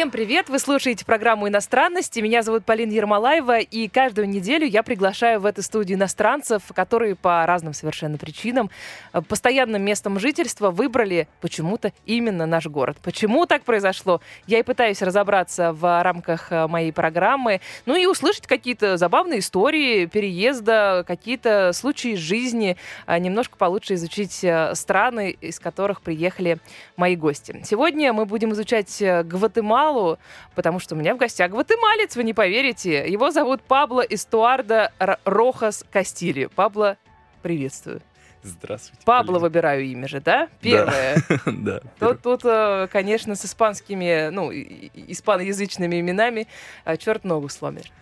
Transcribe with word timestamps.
Всем 0.00 0.10
привет! 0.10 0.48
Вы 0.48 0.58
слушаете 0.58 1.04
программу 1.04 1.46
«Иностранности». 1.46 2.20
Меня 2.20 2.42
зовут 2.42 2.64
Полина 2.64 2.90
Ермолаева, 2.90 3.58
и 3.58 3.86
каждую 3.86 4.30
неделю 4.30 4.66
я 4.66 4.82
приглашаю 4.82 5.40
в 5.40 5.44
эту 5.44 5.60
студию 5.60 5.98
иностранцев, 5.98 6.62
которые 6.74 7.16
по 7.16 7.44
разным 7.44 7.74
совершенно 7.74 8.16
причинам 8.16 8.70
э, 9.12 9.20
постоянным 9.20 9.82
местом 9.82 10.18
жительства 10.18 10.70
выбрали 10.70 11.28
почему-то 11.42 11.92
именно 12.06 12.46
наш 12.46 12.66
город. 12.66 12.96
Почему 13.02 13.44
так 13.44 13.64
произошло? 13.64 14.22
Я 14.46 14.60
и 14.60 14.62
пытаюсь 14.62 15.02
разобраться 15.02 15.74
в 15.74 16.02
рамках 16.02 16.50
э, 16.50 16.66
моей 16.66 16.92
программы, 16.92 17.60
ну 17.84 17.94
и 17.94 18.06
услышать 18.06 18.46
какие-то 18.46 18.96
забавные 18.96 19.40
истории 19.40 20.06
переезда, 20.06 21.04
какие-то 21.06 21.72
случаи 21.74 22.12
из 22.12 22.20
жизни, 22.20 22.78
а 23.04 23.18
немножко 23.18 23.58
получше 23.58 23.92
изучить 23.94 24.42
э, 24.44 24.74
страны, 24.76 25.36
из 25.42 25.60
которых 25.60 26.00
приехали 26.00 26.56
мои 26.96 27.16
гости. 27.16 27.60
Сегодня 27.66 28.14
мы 28.14 28.24
будем 28.24 28.54
изучать 28.54 29.02
Гватемалу, 29.24 29.89
Гватемалу, 29.90 30.18
потому 30.54 30.78
что 30.78 30.94
у 30.94 30.98
меня 30.98 31.14
в 31.14 31.18
гостях 31.18 31.50
гватемалец, 31.50 32.16
вы 32.16 32.24
не 32.24 32.34
поверите. 32.34 33.08
Его 33.08 33.30
зовут 33.30 33.62
Пабло 33.62 34.00
Эстуардо 34.00 34.92
Рохас 35.24 35.84
Кастили. 35.90 36.46
Пабло, 36.46 36.96
приветствую. 37.42 38.00
Здравствуйте. 38.42 39.02
Пабло 39.04 39.32
Полина. 39.34 39.40
выбираю 39.40 39.84
имя 39.84 40.08
же, 40.08 40.20
да? 40.20 40.48
Первое. 40.62 41.16
Да. 41.44 41.80
Тут, 41.98 42.22
тут, 42.22 42.40
э, 42.44 42.88
конечно, 42.90 43.34
с 43.34 43.44
испанскими, 43.44 44.30
ну, 44.30 44.50
испаноязычными 44.50 46.00
именами 46.00 46.48
э, 46.86 46.96
черт 46.96 47.24
ногу 47.24 47.50
сломишь. 47.50 47.92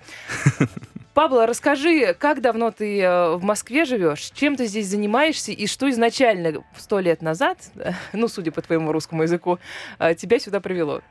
Пабло, 1.15 1.45
расскажи, 1.45 2.15
как 2.15 2.41
давно 2.41 2.71
ты 2.71 3.01
э, 3.03 3.35
в 3.35 3.43
Москве 3.43 3.85
живешь, 3.85 4.31
чем 4.33 4.55
ты 4.55 4.67
здесь 4.67 4.87
занимаешься 4.87 5.51
и 5.51 5.67
что 5.67 5.91
изначально 5.91 6.63
сто 6.77 7.01
лет 7.01 7.21
назад, 7.21 7.59
ну, 8.13 8.29
судя 8.29 8.53
по 8.53 8.63
твоему 8.63 8.93
русскому 8.93 9.25
языку, 9.25 9.59
тебя 9.99 10.39
сюда 10.39 10.61
привело? 10.61 11.03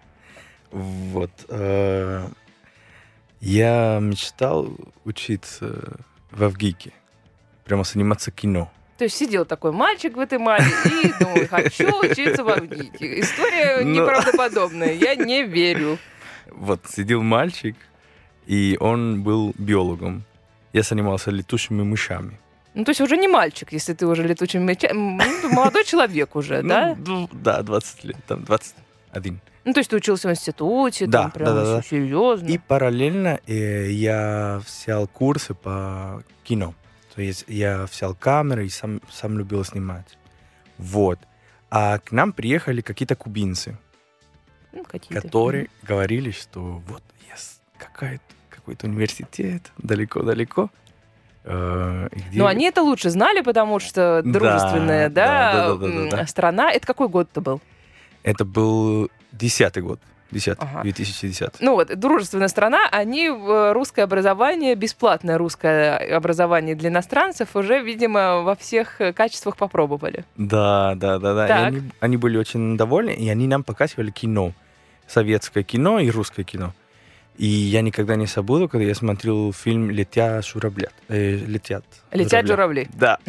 Вот. 0.71 1.31
Э, 1.49 2.27
я 3.39 3.99
мечтал 4.01 4.69
учиться 5.05 5.97
в 6.31 6.43
Авгике. 6.43 6.93
Прямо 7.65 7.83
заниматься 7.83 8.31
кино. 8.31 8.71
То 8.97 9.03
есть 9.03 9.15
сидел 9.15 9.45
такой 9.45 9.71
мальчик 9.71 10.15
в 10.15 10.19
этой 10.19 10.39
мале 10.39 10.65
и 10.85 11.11
думал, 11.19 11.47
хочу 11.47 11.99
учиться 11.99 12.43
в 12.43 12.49
Авгике. 12.49 13.19
История 13.19 13.83
Но... 13.83 13.91
неправдоподобная, 13.91 14.93
я 14.93 15.15
не 15.15 15.43
верю. 15.43 15.99
Вот, 16.49 16.81
сидел 16.89 17.21
мальчик, 17.21 17.75
и 18.47 18.77
он 18.79 19.21
был 19.21 19.53
биологом. 19.57 20.23
Я 20.73 20.81
занимался 20.81 21.29
летучими 21.29 21.83
мышами. 21.83 22.39
Ну, 22.73 22.83
то 22.85 22.91
есть 22.91 23.01
уже 23.01 23.17
не 23.17 23.27
мальчик, 23.27 23.71
если 23.71 23.93
ты 23.93 24.07
уже 24.07 24.23
летучим 24.23 24.65
мышами. 24.65 25.21
Ну, 25.43 25.49
молодой 25.49 25.83
человек 25.83 26.35
уже, 26.35 26.61
ну, 26.61 26.69
да? 26.69 26.97
Ну, 27.05 27.29
да, 27.31 27.61
20 27.61 28.03
лет, 28.03 28.17
там, 28.27 28.43
21. 28.43 29.39
Ну, 29.67 29.73
то 29.73 29.81
есть 29.81 29.89
ты 29.89 29.97
учился 29.97 30.29
в 30.29 30.31
институте, 30.31 31.07
да, 31.07 31.23
там 31.23 31.31
прям 31.31 31.45
да, 31.47 31.53
да, 31.53 31.75
да. 31.75 31.81
серьезно. 31.81 32.47
И 32.47 32.57
параллельно 32.57 33.41
э, 33.47 33.91
я 33.91 34.61
взял 34.65 35.07
курсы 35.07 35.53
по 35.55 36.23
кино. 36.45 36.73
То 37.13 37.21
есть 37.21 37.43
я 37.49 37.85
взял 37.91 38.15
камеры 38.15 38.65
и 38.65 38.69
сам, 38.69 39.01
сам 39.11 39.37
любил 39.37 39.65
снимать. 39.65 40.17
Вот. 40.77 41.19
А 41.69 41.99
к 41.99 42.13
нам 42.13 42.31
приехали 42.31 42.79
какие-то 42.79 43.17
кубинцы, 43.17 43.77
ну, 44.71 44.85
какие 44.85 45.13
которые 45.19 45.65
mm. 45.65 45.69
говорили, 45.85 46.31
что 46.31 46.81
вот 46.87 47.03
есть 47.29 47.59
какая-то, 47.77 48.23
какой-то 48.49 48.87
университет 48.87 49.73
далеко-далеко. 49.79 50.69
Э, 51.43 52.07
где... 52.09 52.39
Ну, 52.39 52.45
они 52.45 52.67
это 52.67 52.83
лучше 52.83 53.09
знали, 53.09 53.41
потому 53.41 53.79
что 53.79 54.21
дружественная 54.23 55.09
да, 55.09 55.25
да, 55.25 55.53
да, 55.53 55.75
да, 55.75 55.87
да, 55.87 56.09
да, 56.09 56.17
да. 56.19 56.27
страна. 56.27 56.71
Это 56.71 56.87
какой 56.87 57.09
год 57.09 57.27
это 57.29 57.41
был? 57.41 57.59
Это 58.23 58.45
был 58.45 59.09
Десятый 59.31 59.83
год. 59.83 59.99
10, 60.31 60.57
ага. 60.59 60.81
2010. 60.83 61.61
Ну 61.61 61.75
вот, 61.75 61.97
дружественная 61.97 62.49
страна, 62.49 62.89
они 62.91 63.29
в 63.29 63.73
русское 63.73 64.01
образование, 64.01 64.75
бесплатное 64.75 65.37
русское 65.37 65.95
образование 66.15 66.75
для 66.75 66.89
иностранцев 66.89 67.55
уже, 67.55 67.81
видимо, 67.81 68.41
во 68.41 68.55
всех 68.55 68.99
качествах 69.15 69.55
попробовали. 69.55 70.25
Да, 70.35 70.95
да, 70.95 71.17
да, 71.17 71.33
да. 71.33 71.47
И 71.47 71.51
они, 71.51 71.91
они 72.01 72.17
были 72.17 72.37
очень 72.37 72.75
довольны, 72.75 73.11
и 73.11 73.29
они 73.29 73.47
нам 73.47 73.63
показывали 73.63 74.11
кино. 74.11 74.51
Советское 75.07 75.63
кино 75.63 75.99
и 75.99 76.09
русское 76.09 76.43
кино. 76.43 76.73
И 77.37 77.45
я 77.45 77.81
никогда 77.81 78.15
не 78.15 78.25
забуду, 78.25 78.67
когда 78.67 78.85
я 78.85 78.95
смотрел 78.95 79.53
фильм 79.53 79.91
«Летят 79.91 80.45
журавлят». 80.45 80.93
Э, 81.07 81.35
летят. 81.35 81.85
Летят 82.11 82.47
журавли. 82.47 82.89
Да. 82.93 83.19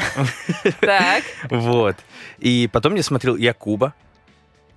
Так. 0.81 1.23
Вот. 1.51 1.95
И 2.39 2.69
потом 2.73 2.97
я 2.97 3.03
смотрел 3.05 3.37
«Якуба», 3.37 3.95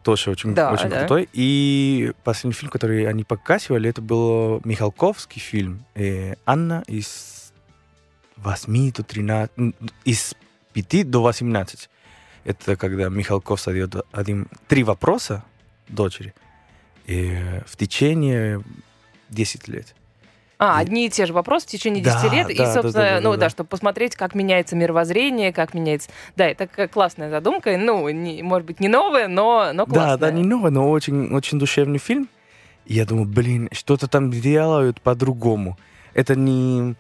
тоже 0.03 0.31
очень, 0.31 0.53
да, 0.53 0.71
очень 0.71 0.89
да. 0.89 0.99
крутой. 0.99 1.29
И 1.33 2.13
последний 2.23 2.53
фильм, 2.53 2.71
который 2.71 3.07
они 3.07 3.23
показывали, 3.23 3.89
это 3.89 4.01
был 4.01 4.61
Михалковский 4.63 5.41
фильм 5.41 5.85
э, 5.95 6.35
«Анна 6.45 6.83
из 6.87 7.53
8 8.37 8.91
до 8.91 9.03
13... 9.03 9.75
из 10.05 10.35
5 10.73 11.09
до 11.09 11.29
18». 11.29 11.89
Это 12.43 12.75
когда 12.75 13.09
Михалков 13.09 13.61
задает 13.61 13.95
один, 14.11 14.47
три 14.67 14.83
вопроса 14.83 15.43
дочери 15.87 16.33
э, 17.07 17.61
в 17.65 17.77
течение 17.77 18.61
10 19.29 19.67
лет. 19.67 19.95
А, 20.63 20.77
одни 20.77 21.07
и 21.07 21.09
те 21.09 21.25
же 21.25 21.33
вопросы 21.33 21.65
в 21.65 21.69
течение 21.71 22.03
10 22.03 22.21
да, 22.21 22.29
лет. 22.29 22.45
Да, 22.45 22.53
и, 22.53 22.57
собственно, 22.57 22.91
да, 22.91 23.01
да, 23.01 23.15
да, 23.15 23.21
ну 23.21 23.31
да, 23.31 23.37
да, 23.37 23.49
чтобы 23.49 23.67
посмотреть, 23.67 24.15
как 24.15 24.35
меняется 24.35 24.75
мировоззрение, 24.75 25.51
как 25.51 25.73
меняется... 25.73 26.11
Да, 26.35 26.45
это 26.47 26.67
классная 26.87 27.31
задумка. 27.31 27.75
Ну, 27.79 28.07
не, 28.09 28.43
может 28.43 28.67
быть, 28.67 28.79
не 28.79 28.87
новая, 28.87 29.27
но, 29.27 29.71
но 29.73 29.87
классная. 29.87 30.17
Да, 30.17 30.27
да, 30.27 30.31
не 30.31 30.43
новая, 30.43 30.69
но 30.69 30.87
очень, 30.91 31.33
очень 31.33 31.57
душевный 31.57 31.97
фильм. 31.97 32.29
И 32.85 32.93
я 32.93 33.05
думаю, 33.07 33.25
блин, 33.25 33.69
что-то 33.71 34.07
там 34.07 34.29
делают 34.29 35.01
по-другому. 35.01 35.79
Это 36.13 36.35
не, 36.35 36.93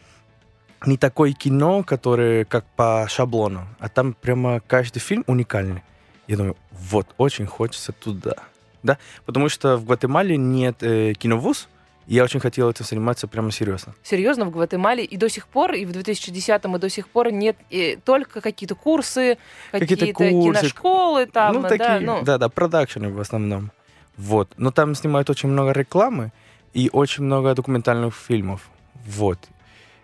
не 0.87 0.97
такое 0.97 1.33
кино, 1.33 1.83
которое 1.83 2.45
как 2.45 2.65
по 2.75 3.05
шаблону, 3.07 3.67
а 3.77 3.89
там 3.89 4.15
прямо 4.15 4.59
каждый 4.65 5.01
фильм 5.01 5.23
уникальный. 5.27 5.83
Я 6.27 6.37
думаю, 6.37 6.57
вот, 6.71 7.13
очень 7.19 7.45
хочется 7.45 7.91
туда. 7.91 8.37
Да? 8.81 8.97
Потому 9.27 9.49
что 9.49 9.77
в 9.77 9.85
Гватемале 9.85 10.35
нет 10.35 10.81
э, 10.81 11.13
киновуз, 11.13 11.67
я 12.15 12.25
очень 12.25 12.41
хотел 12.41 12.69
этим 12.69 12.83
заниматься 12.83 13.25
прямо 13.25 13.51
серьезно. 13.51 13.95
Серьезно, 14.03 14.43
в 14.43 14.51
Гватемале 14.51 15.05
и 15.05 15.15
до 15.15 15.29
сих 15.29 15.47
пор, 15.47 15.73
и 15.73 15.85
в 15.85 15.91
2010-м, 15.91 16.75
и 16.75 16.79
до 16.79 16.89
сих 16.89 17.07
пор 17.07 17.31
нет 17.31 17.55
и 17.69 17.97
только 18.03 18.41
какие-то 18.41 18.75
курсы, 18.75 19.37
какие-то, 19.71 20.07
какие 20.07 20.31
курсы, 20.31 20.61
киношколы 20.61 21.25
там, 21.27 21.55
ну, 21.55 21.61
да, 21.61 21.69
такие, 21.69 21.99
ну. 22.01 22.21
да, 22.23 22.37
да, 22.37 22.49
продакшены 22.49 23.13
в 23.13 23.19
основном. 23.21 23.71
Вот. 24.17 24.49
Но 24.57 24.71
там 24.71 24.93
снимают 24.93 25.29
очень 25.29 25.47
много 25.47 25.71
рекламы 25.71 26.33
и 26.73 26.89
очень 26.91 27.23
много 27.23 27.55
документальных 27.55 28.13
фильмов. 28.13 28.69
Вот. 29.05 29.39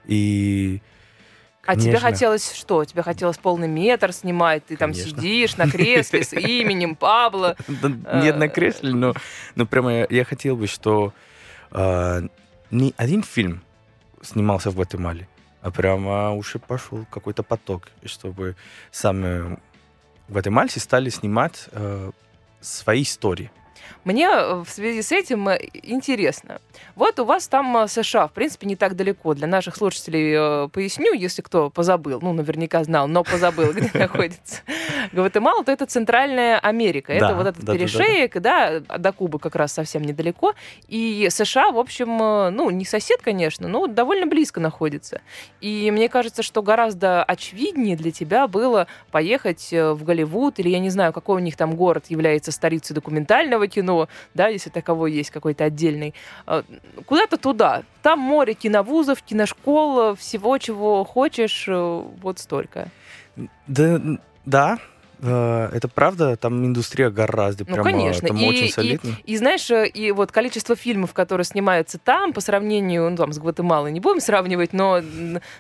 И 0.06 0.82
а 1.66 1.76
тебе 1.76 2.00
хотелось 2.00 2.54
что? 2.54 2.86
Тебе 2.86 3.04
хотелось 3.04 3.38
полный 3.38 3.68
метр 3.68 4.14
снимать, 4.14 4.66
ты 4.66 4.78
там 4.78 4.94
Конечно. 4.94 5.12
сидишь 5.12 5.58
на 5.58 5.70
кресле 5.70 6.24
с 6.24 6.32
именем 6.32 6.96
Пабло. 6.96 7.58
Нет, 7.68 8.38
на 8.38 8.48
кресле, 8.48 8.94
но 8.94 9.66
прямо 9.66 10.08
я 10.10 10.24
хотел 10.24 10.56
бы, 10.56 10.68
что 10.68 11.14
э, 11.72 12.22
не 12.72 12.94
один 12.98 13.24
фильм 13.24 13.62
снимался 14.22 14.72
в 14.72 14.76
Гватемале, 14.76 15.28
а 15.62 15.72
прямо 15.72 16.34
уже 16.34 16.60
пошел 16.60 17.06
какой-то 17.10 17.44
поток, 17.44 17.90
чтобы 18.06 18.56
сами 18.92 19.58
гватемальцы 20.28 20.80
стали 20.80 21.10
снимать 21.10 21.70
э, 21.72 22.12
свои 22.62 23.04
истории. 23.04 23.52
Мне 24.08 24.30
э, 24.30 24.64
в 24.66 24.70
связи 24.70 25.02
с 25.02 25.12
этим 25.12 25.50
э, 25.50 25.60
интересно. 25.84 26.62
Вот 26.96 27.20
у 27.20 27.26
вас 27.26 27.50
там 27.50 27.76
э, 27.76 27.88
США, 27.90 28.30
в 28.30 28.32
принципе, 28.32 28.66
не 28.66 28.78
так 28.78 28.96
далеко. 28.96 29.34
Для 29.34 29.48
наших 29.48 29.76
слушателей 29.76 30.70
поясню, 30.70 31.14
если 31.14 31.42
кто 31.42 31.70
позабыл, 31.70 32.20
ну, 32.22 32.32
наверняка 32.32 32.82
знал, 32.86 33.10
но 33.10 33.26
позабыл, 33.26 33.74
где 33.76 33.92
находится 34.00 34.62
Гватемала, 35.12 35.62
то 35.66 35.74
это 35.74 35.86
Центральная 35.86 36.58
Америка. 36.58 37.12
Это 37.12 37.36
вот 37.36 37.48
этот 37.48 37.66
перешеек, 37.66 38.40
да, 38.40 38.80
до 38.80 39.12
Кубы 39.12 39.40
как 39.40 39.58
раз 39.58 39.74
совсем 39.74 40.04
недалеко. 40.04 40.54
И 40.88 41.28
США, 41.30 41.72
в 41.72 41.78
общем, 41.78 42.18
ну, 42.56 42.70
не 42.70 42.86
сосед, 42.86 43.22
конечно, 43.22 43.68
но 43.68 43.88
довольно 43.88 44.26
близко 44.26 44.62
находится. 44.62 45.20
И 45.60 45.92
мне 45.92 46.08
кажется, 46.08 46.44
что 46.44 46.62
гораздо 46.62 47.26
очевиднее 47.26 47.98
для 47.98 48.12
тебя 48.12 48.48
было 48.48 48.88
поехать 49.12 49.68
в 49.72 50.02
Голливуд, 50.04 50.60
или 50.60 50.70
я 50.70 50.80
не 50.80 50.90
знаю, 50.90 51.12
какой 51.12 51.36
у 51.36 51.44
них 51.44 51.58
там 51.58 51.76
город 51.76 52.06
является 52.08 52.54
столицей 52.54 52.94
документального 52.94 53.68
кино, 53.68 53.97
да, 54.34 54.48
если 54.48 54.70
таковой 54.70 55.12
есть 55.12 55.32
какой-то 55.32 55.64
отдельный, 55.66 56.14
а, 56.46 56.64
куда-то 57.06 57.38
туда. 57.38 57.84
Там 58.02 58.20
море 58.20 58.54
киновузов, 58.54 59.22
киношкол, 59.22 60.16
всего, 60.16 60.58
чего 60.58 61.04
хочешь, 61.04 61.66
э, 61.68 62.04
вот 62.22 62.40
столько. 62.40 62.90
Да, 63.68 64.02
да, 64.46 64.80
это 65.20 65.88
правда, 65.88 66.36
там 66.36 66.66
индустрия 66.66 67.10
гораздо 67.10 67.66
ну, 67.68 67.74
прямо, 67.74 67.84
конечно. 67.84 68.28
там 68.28 68.38
и, 68.38 68.46
очень 68.46 68.70
солидно. 68.70 69.16
И, 69.26 69.34
и 69.34 69.38
знаешь, 69.38 69.70
э, 69.72 69.88
и 69.88 70.12
вот 70.12 70.32
количество 70.32 70.76
фильмов, 70.76 71.14
которые 71.14 71.46
снимаются 71.46 71.98
там, 71.98 72.34
по 72.34 72.42
сравнению, 72.42 73.10
ну, 73.10 73.18
там, 73.18 73.34
с 73.34 73.40
Гватемалой 73.40 73.92
не 73.92 74.00
будем 74.00 74.20
сравнивать, 74.20 74.74
но 74.74 75.02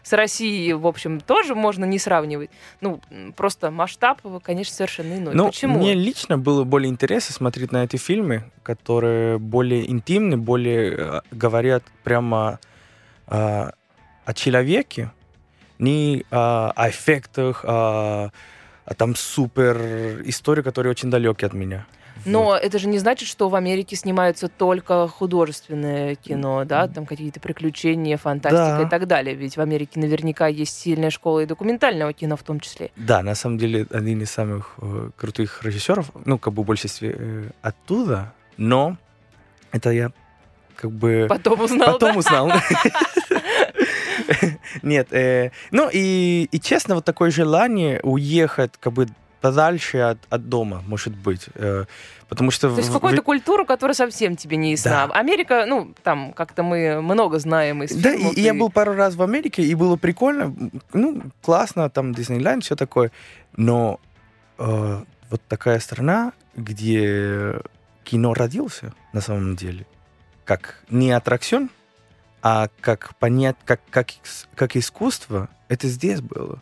с 0.04 0.14
Россией, 0.14 0.74
в 0.74 0.86
общем, 0.86 1.20
тоже 1.20 1.56
можно 1.56 1.86
не 1.86 1.98
сравнивать. 1.98 2.52
Ну, 2.82 3.02
просто 3.36 3.72
масштаб, 3.72 4.22
конечно, 4.44 4.76
совершенно 4.76 5.18
иной. 5.18 5.34
Ну, 5.34 5.48
Почему? 5.48 5.80
мне 5.80 5.94
лично 5.94 6.38
было 6.38 6.64
более 6.64 6.90
интересно 6.90 7.34
смотреть 7.34 7.72
на 7.72 7.84
эти 7.84 7.98
фильмы, 7.98 8.44
которые 8.64 9.40
более 9.40 9.90
интимны, 9.90 10.38
более 10.38 10.96
э, 10.98 11.22
говорят 11.32 11.84
прямо 12.04 12.60
э, 13.28 13.70
о 14.26 14.34
человеке, 14.34 15.12
не 15.80 16.26
о, 16.32 16.72
о 16.76 16.90
эффектах, 16.90 17.64
о, 17.66 18.32
о 18.88 18.94
там 18.96 19.16
супер 19.16 19.78
истории, 20.26 20.62
которые 20.64 20.92
очень 20.92 21.12
далеки 21.12 21.46
от 21.46 21.54
меня. 21.54 21.86
Но 22.26 22.44
Вот. 22.46 22.64
это 22.64 22.80
же 22.80 22.88
не 22.88 22.98
значит, 22.98 23.28
что 23.30 23.48
в 23.48 23.54
Америке 23.54 23.96
снимаются 23.96 24.48
только 24.48 25.08
художественное 25.08 26.16
кино, 26.16 26.64
да, 26.66 26.88
там 26.88 27.06
какие-то 27.06 27.40
приключения, 27.40 28.18
фантастика 28.18 28.78
Да. 28.80 28.82
и 28.82 28.90
так 28.90 29.06
далее. 29.08 29.36
Ведь 29.36 29.56
в 29.56 29.62
Америке 29.62 30.00
наверняка 30.00 30.48
есть 30.48 30.76
сильная 30.80 31.12
школа 31.12 31.42
и 31.42 31.46
документального 31.46 32.14
кино 32.14 32.36
в 32.36 32.42
том 32.44 32.60
числе. 32.60 32.90
Да, 32.96 33.22
на 33.22 33.36
самом 33.36 33.58
деле 33.60 33.86
один 33.92 34.22
из 34.22 34.32
самых 34.32 34.74
э, 34.82 35.10
крутых 35.16 35.64
режиссеров, 35.64 36.12
ну, 36.26 36.40
как 36.40 36.54
бы 36.54 36.64
в 36.64 36.66
большинстве 36.66 37.16
э, 37.18 37.50
оттуда, 37.62 38.34
но 38.58 38.98
это 39.72 39.92
я 39.92 40.12
как 40.76 40.92
бы... 40.92 41.28
Потом 41.30 41.62
узнал, 41.62 41.94
Потом 41.94 42.14
да? 42.14 42.20
узнал. 42.20 42.52
Нет, 44.84 45.08
э, 45.12 45.52
ну 45.72 45.90
и, 45.92 46.48
и 46.52 46.60
честно, 46.60 46.96
вот 46.96 47.06
такое 47.06 47.32
желание 47.32 48.00
уехать 48.04 48.74
как 48.80 48.94
бы 48.94 49.08
подальше 49.42 50.00
от, 50.00 50.18
от 50.30 50.50
дома, 50.50 50.84
может 50.88 51.16
быть. 51.16 51.46
э, 51.56 51.86
потому 52.28 52.52
что... 52.52 52.70
То 52.70 52.78
есть 52.78 52.90
в- 52.90 52.94
какую-то 52.94 53.22
культуру, 53.22 53.66
которая 53.66 53.94
совсем 53.94 54.36
тебе 54.36 54.58
не 54.58 54.72
ясна. 54.72 55.08
Да. 55.08 55.14
Америка, 55.14 55.66
ну, 55.68 55.94
там 56.04 56.34
как-то 56.34 56.64
мы 56.64 57.02
много 57.02 57.40
знаем 57.40 57.84
из 57.84 57.96
Да, 57.96 58.14
и, 58.14 58.34
и 58.34 58.42
я 58.42 58.54
был 58.54 58.70
пару 58.70 58.94
раз 58.96 59.16
в 59.16 59.22
Америке, 59.22 59.64
и 59.64 59.76
было 59.76 59.96
прикольно, 59.96 60.54
ну, 60.94 61.22
классно, 61.42 61.90
там 61.90 62.14
Диснейленд, 62.14 62.64
все 62.64 62.76
такое, 62.76 63.12
но 63.56 64.00
э, 64.58 65.04
вот 65.30 65.42
такая 65.48 65.80
страна, 65.80 66.34
где 66.56 67.60
кино 68.04 68.34
родился 68.34 68.94
на 69.14 69.22
самом 69.22 69.56
деле, 69.56 69.86
как 70.46 70.84
не 70.90 71.12
аттракцион, 71.12 71.70
а 72.42 72.68
как 72.82 73.16
понять, 73.18 73.56
как, 73.66 73.82
как, 73.90 74.10
как 74.56 74.76
искусство, 74.76 75.50
это 75.68 75.88
здесь 75.88 76.22
было. 76.22 76.60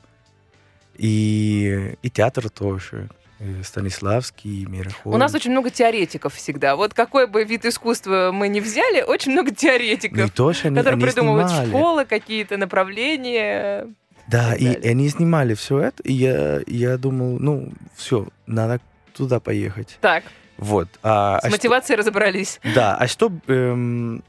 И, 0.98 1.96
и 2.02 2.10
театр 2.10 2.50
тоже. 2.50 3.10
и 3.40 3.62
Станиславский, 3.64 4.64
и 4.64 4.66
Мирохольд. 4.66 5.16
У 5.16 5.18
нас 5.18 5.34
очень 5.36 5.52
много 5.52 5.70
теоретиков 5.70 6.34
всегда. 6.36 6.76
Вот 6.76 6.94
какой 6.94 7.28
бы 7.28 7.44
вид 7.44 7.66
искусства 7.66 8.32
мы 8.34 8.48
ни 8.48 8.60
взяли, 8.62 9.02
очень 9.02 9.34
много 9.34 9.50
Ну 9.50 9.54
и 9.54 9.56
теоретиков, 9.58 10.32
тоже 10.32 10.68
они, 10.68 10.76
которые 10.78 10.94
они 10.96 11.06
придумывают 11.06 11.50
снимали. 11.50 11.68
школы, 11.70 12.06
какие-то 12.06 12.58
направления. 12.58 13.88
Да, 14.28 14.56
и 14.56 14.66
далее. 14.74 14.92
они 14.92 15.10
снимали 15.10 15.54
все 15.54 15.80
это, 15.80 16.02
и 16.04 16.14
я, 16.14 16.62
я 16.66 16.98
думал, 16.98 17.38
ну, 17.40 17.72
все, 17.96 18.28
надо 18.48 18.80
туда 19.14 19.40
поехать. 19.40 19.98
Так, 20.02 20.24
Вот. 20.58 20.88
А, 21.04 21.40
с 21.42 21.44
а 21.44 21.48
что- 21.50 21.52
мотивацией 21.58 22.00
разобрались. 22.00 22.60
да, 22.74 22.96
а 22.96 23.08
что... 23.08 23.32
эм, 23.48 24.24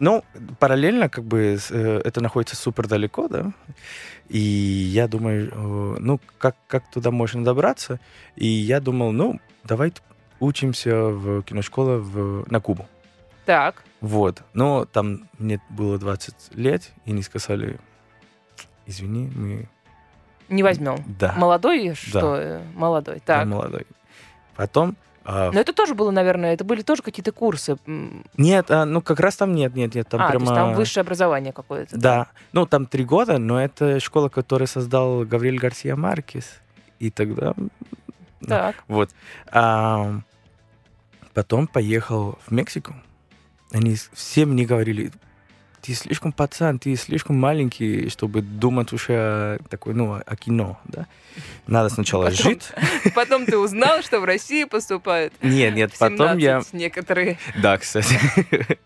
ну, 0.00 0.24
параллельно, 0.58 1.08
как 1.08 1.24
бы, 1.24 1.58
э, 1.70 2.00
это 2.04 2.20
находится 2.20 2.56
супер 2.56 2.88
далеко, 2.88 3.28
да, 3.28 3.52
и 4.28 4.38
я 4.38 5.06
думаю, 5.06 5.50
э, 5.52 5.96
ну, 6.00 6.20
как, 6.38 6.56
как 6.66 6.90
туда 6.90 7.10
можно 7.10 7.44
добраться, 7.44 8.00
и 8.34 8.46
я 8.46 8.80
думал, 8.80 9.12
ну, 9.12 9.40
давай 9.64 9.92
учимся 10.40 10.96
в 10.96 11.42
киношколе 11.42 11.98
в, 11.98 12.50
на 12.50 12.60
Кубу. 12.60 12.88
Так, 13.44 13.82
Вот. 14.00 14.42
Но 14.54 14.84
там 14.84 15.28
мне 15.38 15.60
было 15.70 15.98
20 15.98 16.54
лет, 16.54 16.92
и 17.04 17.10
они 17.10 17.22
сказали, 17.22 17.78
извини, 18.86 19.30
мы... 19.34 19.68
не 20.48 20.62
возьмем. 20.62 20.96
Да. 21.18 21.34
Молодой, 21.36 21.94
что? 21.94 22.36
э, 22.36 22.62
Молодой. 22.74 23.16
Я 23.16 23.20
Так. 23.20 23.46
молодой. 23.46 23.86
Потом... 24.56 24.96
а, 25.24 25.50
Но 25.52 25.60
это 25.60 25.72
тоже 25.72 25.94
было, 25.94 26.10
наверное, 26.10 26.54
это 26.54 26.64
были 26.64 26.82
тоже 26.82 27.02
какие-то 27.02 27.32
курсы. 27.32 27.76
Нет, 28.36 28.70
а, 28.70 28.84
ну 28.84 29.02
как 29.02 29.20
раз 29.20 29.36
там 29.36 29.54
нет, 29.54 29.74
нет, 29.74 29.94
нет. 29.94 30.08
Там 30.08 30.22
а, 30.22 30.28
прямо... 30.28 30.46
то 30.46 30.52
есть 30.52 30.60
там 30.60 30.74
высшее 30.74 31.02
образование 31.02 31.52
какое-то. 31.52 31.96
Да. 31.96 32.28
Ну, 32.52 32.66
там 32.66 32.86
три 32.86 33.04
года, 33.04 33.38
но 33.38 33.62
это 33.62 34.00
школа, 34.00 34.28
которую 34.28 34.68
создал 34.68 35.24
Гавриэль 35.24 35.58
Гарсия 35.58 35.96
Маркес. 35.96 36.60
И 36.98 37.10
тогда... 37.10 37.54
Так. 38.46 38.76
Вот. 38.88 39.10
А, 39.52 40.20
потом 41.34 41.66
поехал 41.66 42.38
в 42.46 42.50
Мексику. 42.50 42.94
Они 43.72 43.96
все 44.12 44.46
мне 44.46 44.64
говорили, 44.64 45.12
ты 45.82 45.94
слишком 45.94 46.32
пацан, 46.32 46.78
ты 46.78 46.94
слишком 46.96 47.36
маленький, 47.38 48.08
чтобы 48.08 48.42
думать 48.42 48.92
уже 48.92 49.58
такой, 49.68 49.94
ну, 49.94 50.20
о- 50.24 50.36
кино, 50.36 50.78
да? 50.84 51.06
Надо 51.66 51.88
сначала 51.88 52.24
Потом- 52.24 52.36
жить. 52.36 52.68
Потом 53.14 53.46
ты 53.46 53.56
узнал, 53.58 54.02
что 54.02 54.20
в 54.20 54.24
России 54.24 54.64
поступают 54.64 55.32
Нет, 55.42 55.74
нет, 55.74 55.92
потом 55.98 56.38
я... 56.38 56.60
17 56.60 56.72
некоторые. 56.74 57.38
Да, 57.62 57.78
кстати. 57.78 58.18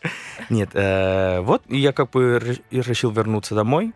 Нет, 0.50 0.70
э, 0.74 1.40
вот 1.40 1.62
я 1.68 1.92
как 1.92 2.10
бы 2.10 2.58
решил 2.70 3.10
вернуться 3.10 3.54
домой, 3.54 3.92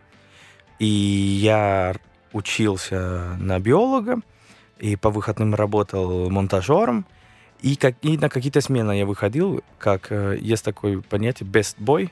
и 0.79 0.87
я 0.87 1.95
учился 2.33 3.37
на 3.39 3.59
биолога, 3.59 4.21
и 4.79 4.97
по 4.97 5.11
выходным 5.11 5.55
работал 5.55 6.31
монтажером, 6.31 7.05
и, 7.61 7.77
как, 7.77 7.97
и 8.03 8.17
на 8.17 8.29
какие-то 8.29 8.61
смены 8.61 8.97
я 8.99 9.05
выходил, 9.05 9.63
как 9.79 10.07
э, 10.11 10.39
есть 10.41 10.65
такое 10.65 11.01
понятие 11.01 11.49
best 11.49 11.77
boy. 11.79 12.09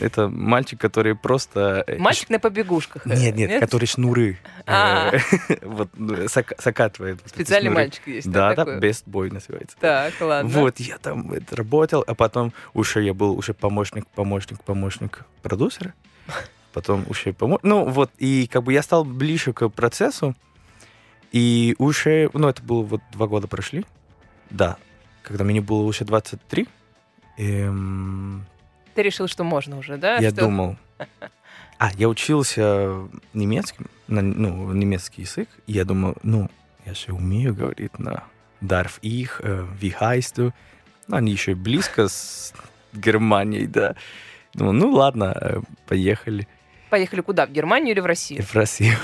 Это 0.00 0.28
мальчик, 0.28 0.80
который 0.80 1.14
просто... 1.14 1.84
э, 1.86 1.98
Мальчик 1.98 2.30
на 2.30 2.38
побегушках. 2.38 3.06
э, 3.06 3.10
Нет, 3.16 3.36
нет, 3.36 3.60
который 3.60 3.84
шнуры 3.86 4.38
А. 4.66 5.10
э, 5.12 5.18
вот 5.62 5.90
ну, 5.94 6.14
зак- 6.24 6.54
закатывает. 6.62 7.16
вот 7.22 7.26
эти 7.26 7.34
Специальный 7.34 7.70
мальчик 7.70 8.06
есть. 8.06 8.30
Да, 8.30 8.54
да, 8.54 8.64
best 8.78 9.04
boy 9.06 9.32
называется. 9.32 9.76
Так, 9.78 10.14
ладно. 10.20 10.50
Вот, 10.50 10.80
я 10.80 10.98
там 10.98 11.30
работал, 11.50 12.02
а 12.06 12.14
потом 12.14 12.52
уже 12.74 13.02
я 13.02 13.12
был 13.14 13.36
уже 13.36 13.52
помощник, 13.54 14.06
помощник, 14.08 14.62
помощник 14.62 15.24
продюсера. 15.42 15.92
Потом 16.72 17.04
уже 17.08 17.32
помощник. 17.32 17.64
Ну, 17.64 17.88
вот, 17.88 18.10
и 18.18 18.46
как 18.52 18.62
бы 18.64 18.72
я 18.74 18.82
стал 18.82 19.02
ближе 19.04 19.52
к 19.54 19.66
процессу. 19.70 20.34
И 21.32 21.74
уже, 21.78 22.28
ну, 22.34 22.48
это 22.48 22.62
было 22.62 22.82
вот 22.82 23.00
два 23.12 23.26
года 23.26 23.46
прошли. 23.46 23.84
Да, 24.50 24.76
когда 25.22 25.42
мне 25.44 25.60
было 25.62 25.82
уже 25.82 26.04
23. 26.04 26.68
эм, 27.38 28.46
Ты 28.96 29.02
решил, 29.02 29.28
что 29.28 29.44
можно 29.44 29.78
уже, 29.78 29.96
да? 29.98 30.16
я 30.16 30.30
Что- 30.30 30.40
думал... 30.40 30.76
А, 31.78 31.90
я 31.98 32.08
учился 32.08 33.06
немецким, 33.34 33.88
на, 34.08 34.22
ну, 34.22 34.72
немецкий 34.72 35.22
язык. 35.22 35.46
И 35.66 35.72
я 35.72 35.84
думал, 35.84 36.14
ну, 36.22 36.50
я 36.86 36.94
же 36.94 37.12
умею 37.12 37.54
говорить 37.54 37.98
на 37.98 38.24
darf 38.62 38.98
ich, 39.02 39.28
э, 39.40 39.66
wie 39.78 39.92
heißt 40.00 40.38
du? 40.38 40.52
Ну, 41.06 41.16
они 41.16 41.32
еще 41.32 41.52
и 41.52 41.54
близко 41.54 42.08
с 42.08 42.54
Германией, 42.94 43.66
да. 43.66 43.94
Думал, 44.54 44.72
ну, 44.72 44.90
ладно, 44.90 45.36
э, 45.38 45.60
поехали 45.86 46.48
Поехали 46.88 47.20
куда? 47.20 47.46
В 47.46 47.50
Германию 47.50 47.92
или 47.92 48.00
в 48.00 48.06
Россию? 48.06 48.42
в 48.42 48.54
Россию. 48.54 48.96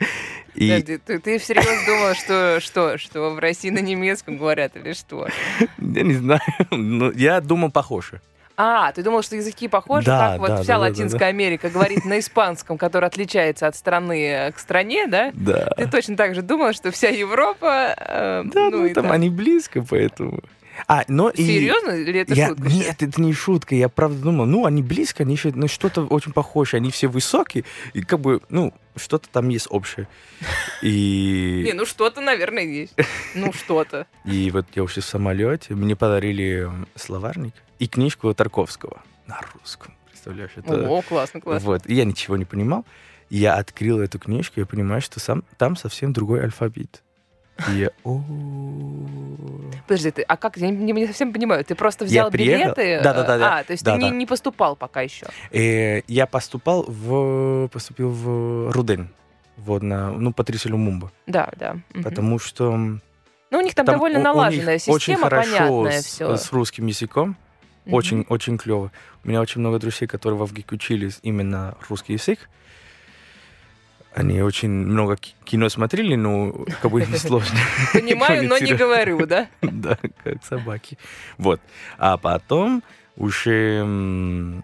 И 0.54 0.68
Подожди, 0.68 0.98
ты, 0.98 1.18
ты 1.18 1.38
всерьез 1.38 1.86
думал, 1.86 2.14
что, 2.14 2.60
что, 2.60 2.98
что 2.98 3.30
в 3.30 3.38
России 3.38 3.70
на 3.70 3.80
немецком 3.80 4.36
говорят 4.36 4.76
или 4.76 4.92
что? 4.94 5.28
я 5.78 6.02
не 6.02 6.14
знаю, 6.14 6.40
ну, 6.70 7.12
я 7.12 7.40
думал 7.40 7.70
похоже. 7.70 8.20
А, 8.56 8.92
ты 8.92 9.02
думал, 9.02 9.22
что 9.22 9.36
языки 9.36 9.66
похожи, 9.66 10.06
Да, 10.06 10.32
как 10.32 10.40
вот 10.40 10.48
да, 10.48 10.56
вся 10.56 10.66
да, 10.66 10.72
да, 10.74 10.78
Латинская 10.78 11.18
да. 11.18 11.26
Америка 11.26 11.70
говорит 11.70 12.04
на 12.04 12.18
испанском, 12.20 12.78
который 12.78 13.06
отличается 13.06 13.66
от 13.66 13.74
страны 13.74 14.52
к 14.54 14.58
стране, 14.60 15.06
да? 15.08 15.30
Да. 15.34 15.68
Ты 15.76 15.88
точно 15.88 16.16
так 16.16 16.34
же 16.34 16.42
думал, 16.42 16.72
что 16.72 16.90
вся 16.92 17.08
Европа... 17.08 17.94
э, 17.98 18.42
Да, 18.44 18.70
ну, 18.70 18.86
и 18.86 18.94
там 18.94 19.04
так. 19.04 19.12
они 19.12 19.28
близко, 19.30 19.84
поэтому... 19.88 20.40
А, 20.86 21.04
но 21.08 21.30
и... 21.30 21.44
Серьезно? 21.44 21.90
Или 21.92 22.20
это 22.20 22.34
я, 22.34 22.48
шутка? 22.48 22.68
Нет, 22.68 23.02
это 23.02 23.20
не 23.20 23.32
шутка. 23.32 23.74
Я 23.74 23.88
правда 23.88 24.18
думал, 24.18 24.46
ну, 24.46 24.66
они 24.66 24.82
близко, 24.82 25.22
они 25.22 25.34
еще 25.34 25.52
ну, 25.54 25.68
что-то 25.68 26.02
очень 26.02 26.32
похожее. 26.32 26.78
Они 26.78 26.90
все 26.90 27.08
высокие, 27.08 27.64
и 27.92 28.02
как 28.02 28.20
бы, 28.20 28.40
ну, 28.48 28.74
что-то 28.96 29.28
там 29.28 29.48
есть 29.48 29.66
общее. 29.70 30.08
Не, 30.82 30.88
И, 31.62 31.72
ну 31.74 31.86
что-то, 31.86 32.20
наверное, 32.20 32.64
есть. 32.64 32.94
Ну, 33.34 33.52
что-то. 33.52 34.06
и 34.24 34.50
вот 34.50 34.66
я 34.74 34.82
уже 34.82 35.00
в 35.00 35.04
самолете, 35.04 35.74
мне 35.74 35.96
подарили 35.96 36.70
словарник 36.94 37.54
и 37.78 37.86
книжку 37.86 38.32
Тарковского 38.34 39.02
на 39.26 39.40
русском. 39.54 39.94
Представляешь, 40.06 40.52
это... 40.56 40.88
О, 40.88 41.02
классно, 41.02 41.40
классно. 41.40 41.66
Вот, 41.66 41.86
и 41.86 41.94
я 41.94 42.04
ничего 42.04 42.36
не 42.36 42.44
понимал. 42.44 42.84
И 43.30 43.38
Я 43.38 43.56
открыл 43.56 44.00
эту 44.00 44.18
книжку, 44.18 44.60
я 44.60 44.66
понимаю, 44.66 45.00
что 45.00 45.18
сам, 45.20 45.44
там 45.56 45.76
совсем 45.76 46.12
другой 46.12 46.44
алфавит. 46.44 47.02
И 47.68 47.72
я, 47.78 47.90
Подожди, 49.86 50.10
ты, 50.10 50.22
а 50.22 50.36
как? 50.36 50.56
Я 50.56 50.70
не, 50.70 50.92
не 50.92 51.06
совсем 51.06 51.32
понимаю. 51.32 51.64
Ты 51.64 51.74
просто 51.74 52.04
Я 52.04 52.08
взял 52.08 52.30
приехал- 52.30 52.74
билеты? 52.74 53.02
Да-да-да-да. 53.02 53.58
А, 53.58 53.64
то 53.64 53.72
есть 53.72 53.84
Да, 53.84 53.94
ты 53.94 54.02
не, 54.02 54.10
да. 54.10 54.16
не 54.16 54.26
поступал 54.26 54.76
пока 54.76 55.02
еще? 55.02 55.26
Э, 55.52 56.00
Я 56.08 56.26
поступал 56.26 56.84
в... 56.88 57.68
Поступил 57.68 58.10
в 58.10 58.70
Руден. 58.72 59.08
вот 59.56 59.82
на, 59.82 60.10
ну, 60.10 60.32
Патрисия 60.32 60.72
Lumumba. 60.72 61.10
Да, 61.26 61.50
да. 61.56 61.76
Потому 62.02 62.38
что... 62.38 62.76
Ну, 62.76 63.58
у 63.58 63.60
них 63.60 63.74
там, 63.74 63.86
там 63.86 63.96
довольно 63.96 64.18
налаженная 64.18 64.78
система, 64.78 64.96
очень 64.96 65.16
хорошо 65.16 65.50
понятная 65.58 66.02
с, 66.02 66.06
все. 66.06 66.36
с 66.36 66.52
русским 66.52 66.86
языком. 66.86 67.36
Mm-hmm. 67.84 67.92
Очень, 67.92 68.26
очень 68.28 68.58
клево. 68.58 68.90
У 69.22 69.28
меня 69.28 69.40
очень 69.40 69.60
много 69.60 69.78
друзей, 69.78 70.08
которые 70.08 70.40
в 70.40 70.44
ВГИК 70.46 70.72
учились 70.72 71.18
именно 71.22 71.76
русский 71.88 72.14
язык. 72.14 72.48
Они 74.14 74.40
очень 74.42 74.70
много 74.70 75.16
кино 75.44 75.68
смотрели, 75.68 76.14
но 76.14 76.52
как 76.80 76.90
бы 76.90 77.04
сложно. 77.16 77.58
Понимаю, 77.92 78.48
но 78.48 78.58
не 78.58 78.74
говорю, 78.74 79.26
да? 79.26 79.48
Да, 79.60 79.98
как 80.22 80.44
собаки. 80.44 80.98
Вот. 81.36 81.60
А 81.98 82.16
потом 82.16 82.82
уже... 83.16 83.84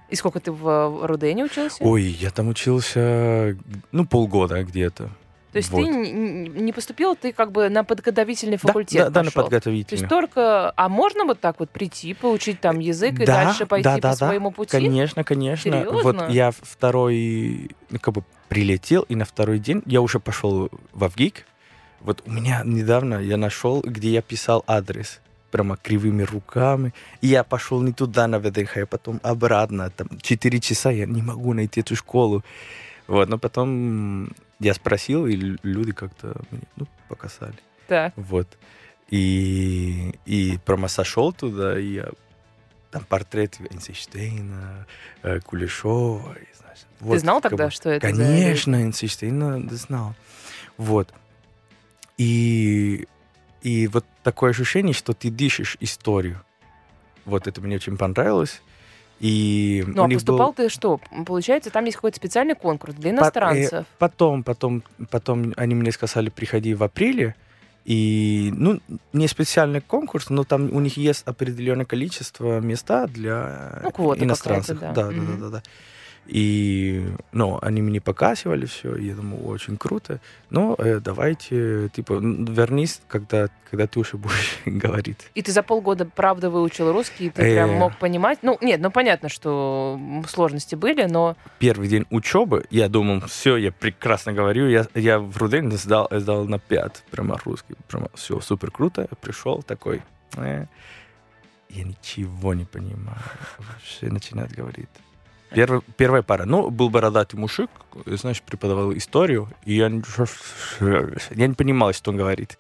И 0.09 0.14
сколько 0.14 0.38
ты 0.40 0.52
в 0.52 1.07
Рудене 1.07 1.45
учился? 1.45 1.83
Ой, 1.83 2.02
я 2.02 2.30
там 2.30 2.49
учился, 2.49 3.57
ну, 3.92 4.07
полгода 4.07 4.62
где-то. 4.62 5.11
То 5.52 5.57
есть 5.57 5.71
вот. 5.71 5.85
ты 5.85 5.88
не 5.88 6.73
поступил, 6.73 7.16
ты 7.16 7.33
как 7.33 7.50
бы 7.50 7.69
на 7.69 7.83
подготовительный 7.83 8.57
факультет 8.57 9.07
Да, 9.07 9.11
да, 9.11 9.23
на 9.25 9.30
подготовительный. 9.30 9.99
То 9.99 10.02
есть 10.02 10.09
только... 10.09 10.73
А 10.76 10.88
можно 10.88 11.25
вот 11.25 11.40
так 11.40 11.59
вот 11.59 11.71
прийти, 11.71 12.14
получить 12.14 12.61
там 12.61 12.78
язык 12.78 13.14
и 13.21 13.26
да, 13.26 13.45
дальше 13.45 13.66
пойти 13.66 13.85
да, 13.85 13.97
по 13.97 14.00
да, 14.00 14.14
своему 14.14 14.52
пути? 14.52 14.71
Конечно, 14.71 15.25
конечно. 15.25 15.73
Серьезно? 15.73 16.02
Вот 16.02 16.30
я 16.30 16.52
второй, 16.52 17.71
ну, 17.90 17.99
как 17.99 18.14
бы 18.14 18.25
прилетел, 18.49 19.02
и 19.02 19.16
на 19.16 19.25
второй 19.25 19.59
день 19.59 19.83
я 19.87 20.00
уже 20.00 20.21
пошел 20.21 20.71
в 20.92 21.04
Авгик. 21.04 21.47
Вот 22.00 22.23
у 22.26 22.30
меня 22.30 22.62
недавно 22.64 23.16
я 23.16 23.37
нашел, 23.37 23.83
где 23.83 24.11
я 24.11 24.23
писал 24.23 24.64
адрес 24.66 25.21
прямо 25.50 25.76
кривыми 25.76 26.23
руками. 26.23 26.95
И 27.21 27.26
я 27.26 27.42
пошел 27.42 27.83
не 27.83 27.92
туда 27.92 28.28
на 28.28 28.38
ВДНХ, 28.38 28.78
а 28.78 28.87
потом 28.87 29.21
обратно. 29.23 29.90
Там 29.90 30.09
4 30.21 30.61
часа 30.61 30.90
я 30.90 31.07
не 31.07 31.23
могу 31.23 31.52
найти 31.52 31.80
эту 31.80 31.97
школу. 31.97 32.45
Вот, 33.09 33.28
но 33.28 33.38
потом 33.38 34.30
я 34.61 34.75
спросил, 34.75 35.26
и 35.26 35.35
люди 35.62 35.93
как-то 35.93 36.40
ну, 36.76 36.87
показали. 37.09 37.57
Так. 37.88 38.12
Вот. 38.17 38.47
И, 39.09 40.14
и 40.26 40.59
прямо 40.64 40.87
сошел 40.87 41.33
туда, 41.33 41.79
и 41.79 41.95
я 41.95 42.11
там 42.90 43.05
портрет 43.05 43.59
Эйнштейна, 43.61 44.87
э, 45.23 45.40
Кулешова. 45.40 46.35
И, 46.35 46.47
значит, 46.59 46.87
вот, 47.00 47.14
Ты 47.14 47.21
знал 47.21 47.40
тогда, 47.40 47.67
бы, 47.67 47.71
что 47.71 47.90
это 47.90 48.07
Конечно, 48.07 48.79
за... 48.79 48.85
Эйнштейна 48.85 49.69
знал. 49.71 50.14
Вот. 50.76 51.12
И, 52.19 53.09
и 53.62 53.87
вот 53.88 54.05
такое 54.23 54.50
ощущение, 54.50 54.93
что 54.93 55.14
ты 55.14 55.31
дышишь 55.31 55.76
историю. 55.81 56.43
Вот 57.25 57.47
это 57.47 57.61
мне 57.61 57.76
очень 57.76 57.97
понравилось. 57.97 58.61
И 59.21 59.85
ну, 59.87 60.05
а 60.05 60.09
поступал 60.09 60.49
был... 60.49 60.55
ты 60.55 60.69
что? 60.71 60.99
Получается, 61.27 61.71
там 61.71 61.85
есть 61.85 61.97
какой-то 61.97 62.17
специальный 62.17 62.55
конкурс 62.55 62.95
для 62.95 63.11
иностранцев. 63.11 63.87
Потом, 63.99 64.43
потом, 64.43 64.83
потом 65.11 65.53
они 65.57 65.75
мне 65.75 65.93
сказали, 65.93 66.31
приходи 66.31 66.75
в 66.75 66.83
апреле. 66.83 67.35
И, 67.85 68.53
ну, 68.55 68.81
не 69.12 69.27
специальный 69.27 69.81
конкурс, 69.81 70.31
но 70.31 70.45
там 70.45 70.75
у 70.75 70.81
них 70.81 70.97
есть 70.97 71.23
определенное 71.27 71.87
количество 71.87 72.61
места 72.61 73.07
для 73.07 73.83
ну, 73.97 74.15
иностранцев. 74.15 74.79
Да. 74.79 74.93
Да, 74.93 75.03
mm-hmm. 75.11 75.27
да, 75.27 75.33
да, 75.33 75.37
да, 75.37 75.50
да. 75.50 75.62
И, 76.27 77.12
ну, 77.33 77.59
они 77.61 77.83
мне 77.83 78.00
показывали 78.00 78.65
все, 78.67 78.95
я 78.97 79.15
думаю, 79.15 79.45
очень 79.47 79.77
круто. 79.77 80.21
Но 80.49 80.77
э, 80.79 81.00
давайте, 81.00 81.89
типа, 81.89 82.21
вернись, 82.21 83.00
когда, 83.09 83.49
когда 83.69 83.89
ты 83.89 83.99
уже 83.99 84.17
будешь 84.17 84.59
говорить. 84.65 85.29
И 85.35 85.43
ты 85.43 85.50
за 85.50 85.65
полгода, 85.65 86.05
правда, 86.05 86.49
выучил 86.49 86.93
русский, 86.93 87.27
и 87.27 87.31
ты 87.31 87.43
э... 87.43 87.55
прям 87.55 87.71
мог 87.73 87.99
понимать? 87.99 88.39
Ну, 88.43 88.57
нет, 88.61 88.81
ну, 88.81 88.93
понятно, 88.93 89.29
что 89.29 89.99
сложности 90.29 90.77
были, 90.77 91.05
но... 91.07 91.37
Первый 91.59 91.89
день 91.89 92.07
учебы, 92.11 92.65
я 92.71 92.89
думал, 92.89 93.23
все, 93.27 93.57
я 93.57 93.73
прекрасно 93.73 94.33
говорю, 94.33 94.69
я, 94.69 94.87
я 94.95 95.19
в 95.19 95.37
Руден 95.37 95.73
сдал, 95.73 96.09
сдал 96.12 96.45
на 96.45 96.61
5, 96.61 97.05
прямо 97.11 97.39
русский, 97.45 97.75
прямо 97.89 98.09
все 98.15 98.41
супер 98.41 98.71
круто. 98.71 99.09
Пришел 99.21 99.62
такой, 99.62 100.00
э, 100.37 100.67
я 101.71 101.85
ничего 101.85 102.55
не 102.55 102.67
понимаю, 102.67 103.19
вообще 103.59 104.12
начинает 104.12 104.53
говорить. 104.53 104.89
Первый, 105.54 105.80
первая 105.97 106.23
пара. 106.23 106.45
Ну, 106.45 106.71
был 106.71 106.90
бородатый 106.90 107.37
мужик, 107.37 107.71
знаешь, 108.07 108.40
преподавал 108.42 108.92
историю, 108.97 109.49
и 109.64 109.75
я, 109.75 109.90
я 109.90 111.47
не 111.47 111.54
понимал, 111.54 111.92
что 111.92 112.11
он 112.11 112.16
говорит. 112.16 112.59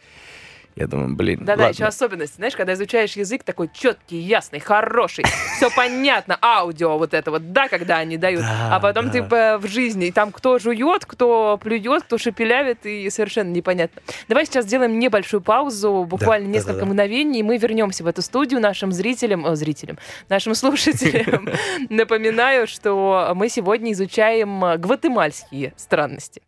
Я 0.80 0.86
думаю, 0.86 1.14
блин. 1.14 1.40
Да-да, 1.44 1.68
еще 1.68 1.84
особенности. 1.84 2.36
Знаешь, 2.36 2.56
когда 2.56 2.72
изучаешь 2.72 3.12
язык 3.12 3.42
такой 3.42 3.68
четкий, 3.70 4.16
ясный, 4.16 4.60
хороший, 4.60 5.26
все 5.56 5.68
понятно, 5.76 6.38
аудио 6.40 6.96
вот 6.96 7.12
это 7.12 7.30
вот, 7.30 7.52
да, 7.52 7.68
когда 7.68 7.98
они 7.98 8.16
дают. 8.16 8.40
Да, 8.40 8.76
а 8.76 8.80
потом 8.80 9.10
да. 9.10 9.12
ты 9.12 9.58
в 9.58 9.68
жизни, 9.68 10.10
там 10.10 10.32
кто 10.32 10.58
жует, 10.58 11.04
кто 11.04 11.60
плюет, 11.62 12.04
кто 12.04 12.16
шепелявит, 12.16 12.86
и 12.86 13.10
совершенно 13.10 13.50
непонятно. 13.50 14.00
Давай 14.26 14.46
сейчас 14.46 14.64
сделаем 14.64 14.98
небольшую 14.98 15.42
паузу, 15.42 16.06
буквально 16.08 16.46
да, 16.46 16.52
несколько 16.54 16.72
да, 16.72 16.80
да, 16.80 16.86
мгновений, 16.86 17.40
и 17.40 17.42
мы 17.42 17.58
вернемся 17.58 18.02
в 18.02 18.06
эту 18.06 18.22
студию 18.22 18.58
нашим 18.58 18.90
зрителям, 18.90 19.44
о, 19.44 19.56
зрителям, 19.56 19.98
нашим 20.30 20.54
слушателям. 20.54 21.50
Напоминаю, 21.90 22.66
что 22.66 23.32
мы 23.34 23.50
сегодня 23.50 23.92
изучаем 23.92 24.80
гватемальские 24.80 25.74
странности. 25.76 26.40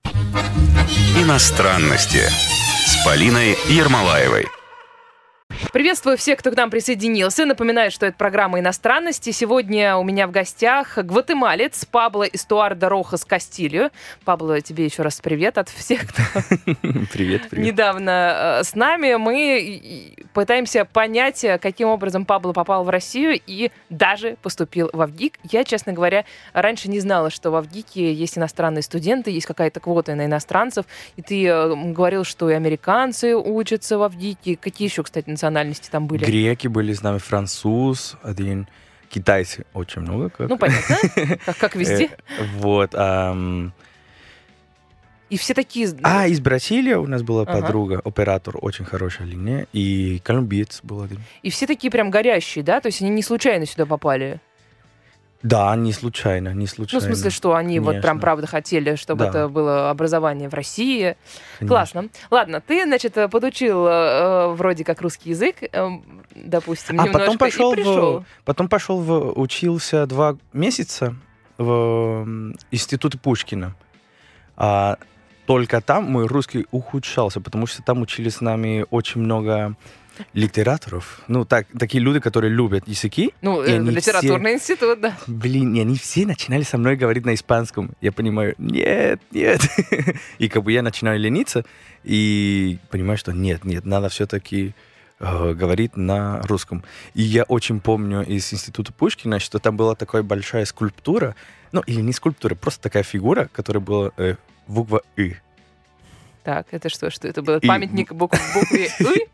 Иностранности 1.20 2.22
с 2.84 3.04
Полиной 3.04 3.56
Ермолаевой. 3.68 4.61
Приветствую 5.70 6.18
всех, 6.18 6.38
кто 6.38 6.50
к 6.50 6.56
нам 6.56 6.70
присоединился. 6.70 7.46
Напоминаю, 7.46 7.90
что 7.90 8.06
это 8.06 8.16
программа 8.16 8.60
иностранности. 8.60 9.30
Сегодня 9.30 9.96
у 9.96 10.04
меня 10.04 10.26
в 10.26 10.30
гостях 10.30 10.98
гватемалец 10.98 11.84
Пабло 11.84 12.24
Эстуардо 12.24 12.88
Рохас 12.88 13.24
Кастилью. 13.24 13.90
Пабло, 14.24 14.60
тебе 14.60 14.84
еще 14.84 15.02
раз 15.02 15.20
привет 15.20 15.58
от 15.58 15.68
всех, 15.68 16.08
кто 16.08 16.22
привет, 17.12 17.48
привет. 17.48 17.52
недавно 17.52 18.60
э, 18.60 18.64
с 18.64 18.74
нами. 18.74 19.14
Мы 19.14 20.14
пытаемся 20.34 20.84
понять, 20.84 21.44
каким 21.60 21.88
образом 21.88 22.26
Пабло 22.26 22.52
попал 22.52 22.84
в 22.84 22.90
Россию 22.90 23.40
и 23.46 23.70
даже 23.88 24.36
поступил 24.42 24.90
в 24.92 25.06
ВГИК. 25.06 25.38
Я, 25.44 25.64
честно 25.64 25.92
говоря, 25.92 26.24
раньше 26.52 26.90
не 26.90 27.00
знала, 27.00 27.30
что 27.30 27.50
в 27.50 27.60
ВГИКе 27.60 28.12
есть 28.12 28.36
иностранные 28.36 28.82
студенты, 28.82 29.30
есть 29.30 29.46
какая-то 29.46 29.80
квота 29.80 30.14
на 30.14 30.26
иностранцев. 30.26 30.86
И 31.16 31.22
ты 31.22 31.46
э, 31.46 31.74
говорил, 31.92 32.24
что 32.24 32.50
и 32.50 32.54
американцы 32.54 33.36
учатся 33.36 33.98
в 33.98 34.08
ВГИКе. 34.08 34.56
Какие 34.56 34.88
еще, 34.88 35.02
кстати, 35.02 35.30
национальности 35.52 35.90
там 35.90 36.06
были? 36.06 36.24
Греки 36.24 36.68
были 36.68 36.92
с 36.92 37.02
нами, 37.02 37.18
француз, 37.18 38.16
один, 38.22 38.66
китайцы 39.08 39.64
очень 39.74 40.02
много. 40.02 40.30
Как. 40.30 40.48
Ну, 40.48 40.58
понятно, 40.58 40.96
как, 41.44 41.56
как 41.58 41.76
везде. 41.76 42.10
Э, 42.38 42.44
вот. 42.58 42.94
И 45.30 45.38
все 45.38 45.54
такие... 45.54 45.88
А, 46.02 46.26
из 46.26 46.40
Бразилии 46.40 46.92
у 46.92 47.06
нас 47.06 47.22
была 47.22 47.42
ага. 47.42 47.62
подруга, 47.62 48.02
оператор, 48.04 48.58
очень 48.60 48.84
хорошая 48.84 49.26
линия, 49.26 49.66
и 49.72 50.20
колумбиец 50.22 50.80
был 50.82 51.02
один. 51.02 51.20
И 51.42 51.48
все 51.48 51.66
такие 51.66 51.90
прям 51.90 52.10
горящие, 52.10 52.62
да? 52.62 52.82
То 52.82 52.88
есть 52.88 53.00
они 53.00 53.10
не 53.10 53.22
случайно 53.22 53.64
сюда 53.64 53.86
попали? 53.86 54.40
Да, 55.42 55.74
не 55.74 55.92
случайно, 55.92 56.54
не 56.54 56.66
случайно. 56.66 57.04
Ну, 57.04 57.12
в 57.12 57.14
смысле, 57.14 57.30
что 57.30 57.54
они 57.54 57.76
Конечно. 57.76 57.92
вот 57.92 58.02
прям 58.02 58.20
правда 58.20 58.46
хотели, 58.46 58.94
чтобы 58.94 59.24
да. 59.24 59.30
это 59.30 59.48
было 59.48 59.90
образование 59.90 60.48
в 60.48 60.54
России. 60.54 61.16
Конечно. 61.58 61.68
Классно. 61.68 62.08
Ладно, 62.30 62.60
ты, 62.60 62.84
значит, 62.84 63.14
подучил 63.30 63.86
э, 63.86 64.52
вроде 64.54 64.84
как 64.84 65.00
русский 65.02 65.30
язык, 65.30 65.56
э, 65.60 65.88
допустим, 66.34 67.00
а 67.00 67.04
немножко, 67.04 67.18
потом 67.18 67.38
пошел 67.38 67.72
и 67.72 67.76
пришел. 67.76 68.20
В, 68.20 68.44
потом 68.44 68.68
пошел 68.68 69.00
в, 69.00 69.40
учился 69.40 70.06
два 70.06 70.36
месяца 70.52 71.16
в 71.58 72.24
институте 72.70 73.18
Пушкина. 73.18 73.74
А, 74.56 74.96
только 75.46 75.80
там 75.80 76.04
мой 76.04 76.26
русский 76.26 76.66
ухудшался, 76.70 77.40
потому 77.40 77.66
что 77.66 77.82
там 77.82 78.00
учили 78.00 78.28
с 78.28 78.40
нами 78.40 78.86
очень 78.90 79.20
много 79.20 79.76
литераторов. 80.34 81.20
Ну, 81.28 81.44
так, 81.44 81.66
такие 81.78 82.02
люди, 82.02 82.20
которые 82.20 82.52
любят 82.52 82.86
языки. 82.86 83.32
Ну, 83.42 83.62
э, 83.62 83.78
литературный 83.78 84.58
все, 84.58 84.72
институт, 84.74 85.00
да. 85.00 85.16
Блин, 85.26 85.74
и 85.74 85.80
они 85.80 85.96
все 85.96 86.26
начинали 86.26 86.62
со 86.62 86.78
мной 86.78 86.96
говорить 86.96 87.24
на 87.24 87.34
испанском. 87.34 87.92
Я 88.00 88.12
понимаю, 88.12 88.54
нет, 88.58 89.20
нет. 89.30 89.60
и 90.38 90.48
как 90.48 90.62
бы 90.64 90.72
я 90.72 90.82
начинаю 90.82 91.18
лениться 91.18 91.64
и 92.04 92.78
понимаю, 92.90 93.18
что 93.18 93.32
нет, 93.32 93.64
нет, 93.64 93.84
надо 93.84 94.08
все-таки 94.08 94.74
э, 95.18 95.54
говорить 95.54 95.96
на 95.96 96.40
русском. 96.42 96.84
И 97.14 97.22
я 97.22 97.44
очень 97.44 97.80
помню 97.80 98.22
из 98.22 98.52
института 98.52 98.92
Пушкина, 98.92 99.38
что 99.38 99.58
там 99.58 99.76
была 99.76 99.94
такая 99.94 100.22
большая 100.22 100.64
скульптура, 100.64 101.34
ну, 101.72 101.80
или 101.86 102.00
не 102.00 102.12
скульптура, 102.12 102.54
просто 102.54 102.82
такая 102.82 103.02
фигура, 103.02 103.48
которая 103.52 103.82
была 103.82 104.10
э, 104.16 104.36
буква 104.66 105.02
«ы». 105.16 105.40
Так, 106.44 106.66
это 106.72 106.88
что? 106.88 107.10
Что 107.10 107.28
это 107.28 107.42
было? 107.42 107.60
Памятник 107.60 108.12
букв, 108.12 108.38
букве 108.54 108.88
«ы»? 109.00 109.28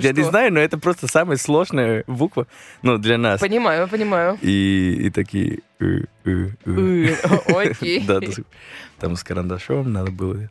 Я 0.00 0.12
не 0.12 0.22
знаю, 0.22 0.52
но 0.52 0.60
это 0.60 0.78
просто 0.78 1.08
самая 1.08 1.36
сложная 1.36 2.04
буква 2.06 2.46
ну, 2.82 2.96
для 2.98 3.18
нас. 3.18 3.40
Понимаю, 3.40 3.88
понимаю. 3.88 4.38
И, 4.40 5.06
и 5.06 5.10
такие. 5.10 5.60
Окей. 7.46 8.04
Да, 8.06 8.20
там 8.98 9.16
с 9.16 9.24
карандашом 9.24 9.92
надо 9.92 10.10
было. 10.10 10.48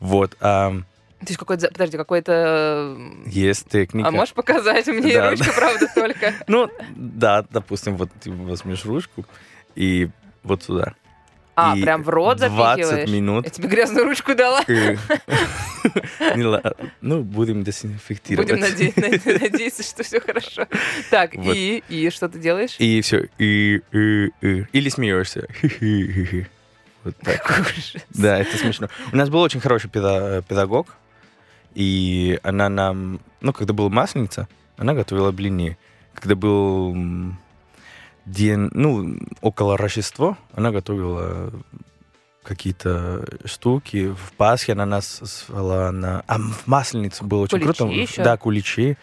Вот. 0.00 0.36
А, 0.40 0.72
то 1.20 1.26
есть 1.28 1.38
какой-то, 1.38 1.68
подожди, 1.68 1.96
какой-то... 1.96 2.96
Есть 3.26 3.68
техника. 3.68 4.08
А 4.08 4.10
можешь 4.10 4.34
показать? 4.34 4.86
мне 4.86 5.14
да, 5.14 5.30
ручка, 5.30 5.52
правда, 5.54 5.88
только. 5.94 6.34
Ну, 6.46 6.70
да, 6.94 7.44
допустим, 7.50 7.96
вот 7.96 8.10
ты 8.20 8.30
возьмешь 8.30 8.84
ручку 8.84 9.24
и 9.74 10.10
вот 10.42 10.62
сюда. 10.62 10.94
А, 11.58 11.74
прям 11.74 12.02
в 12.02 12.08
рот 12.10 12.36
20 12.36 12.52
запихиваешь? 12.86 13.08
минут. 13.10 13.44
Я 13.46 13.50
тебе 13.50 13.68
грязную 13.68 14.04
ручку 14.04 14.34
дала. 14.34 14.62
Ну, 17.00 17.22
будем 17.22 17.62
дезинфектировать. 17.62 18.50
Будем 18.50 18.62
наде- 18.62 18.92
наде- 18.96 19.40
надеяться, 19.40 19.82
что 19.82 20.02
все 20.02 20.20
хорошо. 20.20 20.66
Так, 21.10 21.34
и, 21.34 21.82
и 21.88 22.10
что 22.10 22.28
ты 22.28 22.38
делаешь? 22.38 22.76
И 22.78 23.00
все. 23.00 23.28
И, 23.38 23.80
и, 23.92 24.30
и. 24.42 24.64
Или 24.72 24.88
смеешься. 24.88 25.46
Вот 27.04 27.16
так. 27.18 27.72
Да, 28.10 28.38
это 28.38 28.56
смешно. 28.58 28.88
У 29.12 29.16
нас 29.16 29.30
был 29.30 29.40
очень 29.40 29.60
хороший 29.60 29.88
педа- 29.88 30.42
педагог, 30.42 30.94
и 31.74 32.38
она 32.42 32.68
нам, 32.68 33.20
ну, 33.40 33.52
когда 33.52 33.72
была 33.72 33.88
масленица, 33.88 34.48
она 34.76 34.92
готовила 34.92 35.30
блины. 35.30 35.78
Когда 36.14 36.34
был 36.34 36.94
день, 38.26 38.68
ну, 38.72 39.16
около 39.40 39.76
Рождества, 39.76 40.36
она 40.52 40.70
готовила 40.70 41.52
какие-то 42.42 43.24
штуки. 43.44 44.12
В 44.12 44.32
Пасхе 44.36 44.72
она 44.72 44.86
нас 44.86 45.18
звала 45.46 45.90
на... 45.90 46.22
А 46.26 46.38
в 46.38 46.66
Масленицу 46.66 47.24
было 47.24 47.42
очень 47.42 47.58
Куличи 47.60 47.78
круто. 47.78 47.92
еще? 47.92 48.22
Да, 48.22 48.36
куличи. 48.36 48.96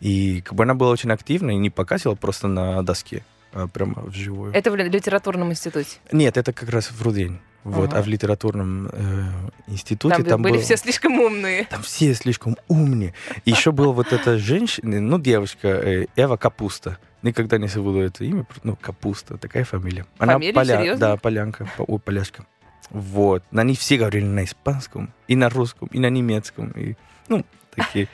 И 0.00 0.40
как 0.42 0.54
бы 0.54 0.64
она 0.64 0.74
была 0.74 0.90
очень 0.90 1.10
активна 1.10 1.50
и 1.52 1.56
не 1.56 1.70
показывала 1.70 2.14
просто 2.16 2.46
на 2.46 2.82
доске, 2.82 3.24
а 3.52 3.66
прямо 3.68 4.02
вживую. 4.02 4.52
Это 4.52 4.70
в 4.70 4.76
ли- 4.76 4.88
литературном 4.88 5.50
институте. 5.50 5.98
Нет, 6.12 6.36
это 6.36 6.52
как 6.52 6.68
раз 6.68 6.90
в 6.90 7.02
Рудень. 7.02 7.40
Вот, 7.64 7.90
Ага. 7.90 7.98
а 7.98 8.02
в 8.02 8.06
литературном 8.06 8.88
э, 8.92 9.24
институте 9.68 10.16
Там, 10.16 10.24
там, 10.24 10.42
были 10.42 10.54
был- 10.54 10.60
все 10.62 10.76
слишком 10.76 11.18
умные. 11.18 11.64
там 11.64 11.82
все 11.82 12.12
слишком 12.14 12.56
умные. 12.68 13.14
И 13.46 13.50
еще 13.50 13.72
была 13.72 13.92
вот 13.92 14.12
эта 14.12 14.38
женщина, 14.38 15.00
ну, 15.00 15.18
девочка, 15.18 15.68
э, 15.68 16.06
Эва 16.16 16.36
Капуста. 16.36 16.98
Никогда 17.22 17.56
не 17.56 17.68
забуду 17.68 18.00
это 18.00 18.22
имя, 18.24 18.46
ну, 18.64 18.76
Капуста, 18.76 19.38
такая 19.38 19.64
фамилия. 19.64 20.04
Фамилия? 20.18 20.64
Серьезно? 20.64 21.00
Да, 21.00 21.16
полянка, 21.16 21.66
по- 21.78 21.82
ой, 21.84 21.98
поляшка. 21.98 22.44
Вот. 22.90 23.42
На 23.50 23.62
них 23.62 23.78
все 23.78 23.96
говорили 23.96 24.26
на 24.26 24.44
испанском, 24.44 25.10
и 25.26 25.34
на 25.34 25.48
русском, 25.48 25.88
и 25.88 25.98
на 25.98 26.10
немецком. 26.10 26.70
И, 26.72 26.96
ну, 27.28 27.46
такие. 27.74 28.08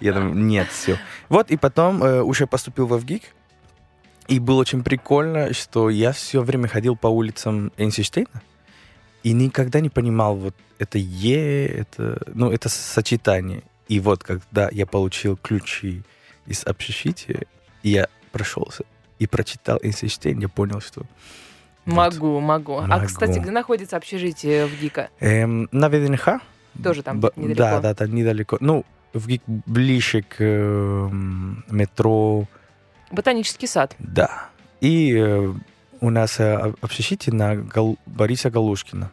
Я 0.00 0.12
думаю, 0.12 0.34
нет, 0.36 0.68
все. 0.70 0.96
Вот, 1.28 1.50
и 1.50 1.56
потом 1.56 2.02
э, 2.04 2.22
уже 2.22 2.46
поступил 2.46 2.86
в 2.86 2.96
ВГИК, 2.96 3.22
и 4.28 4.38
было 4.38 4.60
очень 4.60 4.84
прикольно, 4.84 5.52
что 5.52 5.90
я 5.90 6.12
все 6.12 6.40
время 6.40 6.68
ходил 6.68 6.94
по 6.96 7.08
улицам 7.08 7.72
Эйнштейна, 7.76 8.28
и 9.22 9.32
никогда 9.32 9.80
не 9.80 9.88
понимал, 9.88 10.36
вот 10.36 10.54
это 10.78 10.98
Е, 10.98 11.66
это, 11.66 12.20
ну, 12.34 12.50
это 12.50 12.68
сочетание. 12.68 13.62
И 13.88 14.00
вот 14.00 14.22
когда 14.24 14.68
я 14.72 14.86
получил 14.86 15.36
ключи 15.36 16.02
из 16.46 16.64
общежития, 16.64 17.42
я 17.82 18.08
прошелся 18.32 18.84
и 19.18 19.26
прочитал 19.26 19.78
Эйнштейн, 19.82 20.38
я 20.38 20.48
понял, 20.48 20.80
что... 20.80 21.02
вот. 21.84 21.94
Могу, 21.94 22.40
могу. 22.40 22.76
А, 22.78 22.86
Могу. 22.86 23.06
кстати, 23.06 23.38
где 23.38 23.50
находится 23.50 23.96
общежитие 23.96 24.66
в 24.66 24.80
ГИКа? 24.80 25.10
Эм, 25.20 25.68
на 25.72 25.88
ВДНХ. 25.88 26.40
Тоже 26.82 27.02
там 27.02 27.20
Б- 27.20 27.32
недалеко. 27.36 27.58
Да, 27.58 27.80
да, 27.80 27.94
там 27.94 28.14
недалеко. 28.14 28.56
Ну, 28.60 28.84
в 29.12 29.26
ГИК 29.26 29.42
ближе 29.46 30.22
к 30.22 30.36
эм, 30.40 31.64
метро, 31.68 32.46
Ботанический 33.10 33.66
сад. 33.66 33.96
да. 33.98 34.48
И 34.80 35.12
э, 35.14 35.52
у 36.00 36.10
нас 36.10 36.40
э, 36.40 36.54
об- 36.54 36.76
общежитие 36.80 37.34
на 37.34 37.56
Гал- 37.56 37.98
Бориса 38.06 38.50
Галушкина. 38.50 39.10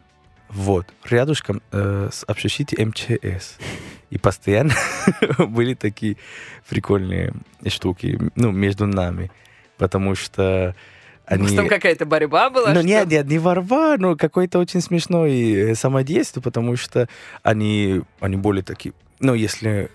Вот. 0.50 0.86
Рядышком 1.03 1.62
э, 1.72 2.10
с 2.12 2.24
общежитием 2.24 2.89
МЧС. 2.89 3.58
И 4.10 4.17
постоянно 4.17 4.74
были 5.38 5.74
такие 5.74 6.15
прикольные 6.70 7.34
штуки, 7.67 8.17
ну, 8.36 8.51
между 8.51 8.86
нами. 8.86 9.29
Потому 9.77 10.15
что 10.15 10.74
Может, 11.29 11.48
они... 11.48 11.58
там 11.58 11.67
какая-то 11.67 12.06
борьба 12.06 12.50
была? 12.50 12.70
Ну, 12.70 12.79
что 12.79 12.88
нет, 12.88 13.08
нет, 13.08 13.27
не 13.27 13.38
ворва, 13.39 13.98
но 13.98 14.15
какой-то 14.15 14.60
очень 14.60 14.79
смешной 14.82 15.51
э, 15.51 15.75
самодействие, 15.75 16.41
потому 16.41 16.77
что 16.77 17.10
они, 17.44 18.01
они 18.22 18.38
более 18.38 18.63
такие, 18.63 18.94
ну, 19.20 19.34
если 19.34 19.89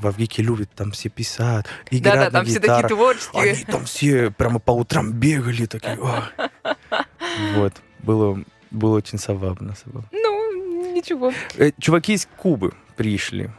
в 0.00 0.06
Авгике 0.06 0.42
любят 0.42 0.70
там 0.74 0.90
все 0.92 1.08
писать, 1.08 1.66
играть 1.90 2.14
Да-да, 2.14 2.24
на 2.26 2.30
там 2.30 2.44
все 2.46 2.54
такие 2.60 2.76
гитарах, 2.76 2.88
творческие. 2.88 3.52
они 3.52 3.64
там 3.64 3.84
все 3.84 4.30
прямо 4.30 4.58
по 4.58 4.72
утрам 4.72 5.12
бегали, 5.12 5.66
такие. 5.66 5.98
Вот, 7.54 7.74
было, 8.00 8.42
было 8.70 8.96
очень 8.96 9.18
забавно. 9.18 9.74
Ну, 10.12 10.92
ничего. 10.92 11.32
Э, 11.56 11.70
Чуваки 11.78 12.14
из 12.14 12.26
Кубы 12.36 12.72
пришли, 12.96 13.50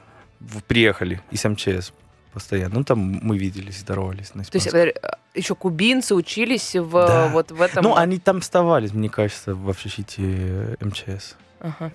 приехали 0.68 1.22
из 1.32 1.44
МЧС 1.46 1.94
постоянно. 2.34 2.76
Ну, 2.76 2.84
там 2.84 3.00
мы 3.00 3.38
виделись, 3.38 3.80
здоровались 3.80 4.34
на 4.36 4.44
То 4.44 4.56
есть 4.56 4.68
испанском. 4.68 4.94
еще 5.34 5.56
кубинцы 5.56 6.16
учились 6.16 6.76
в 6.76 6.92
Да. 6.92 7.30
вот 7.30 7.52
в 7.52 7.62
этом... 7.62 7.84
Ну, 7.84 7.96
они 7.96 8.20
там 8.20 8.38
оставались, 8.38 8.94
мне 8.94 9.10
кажется, 9.10 9.56
в 9.56 9.70
общежитии 9.70 10.78
МЧС. 10.84 11.36
Ага, 11.62 11.92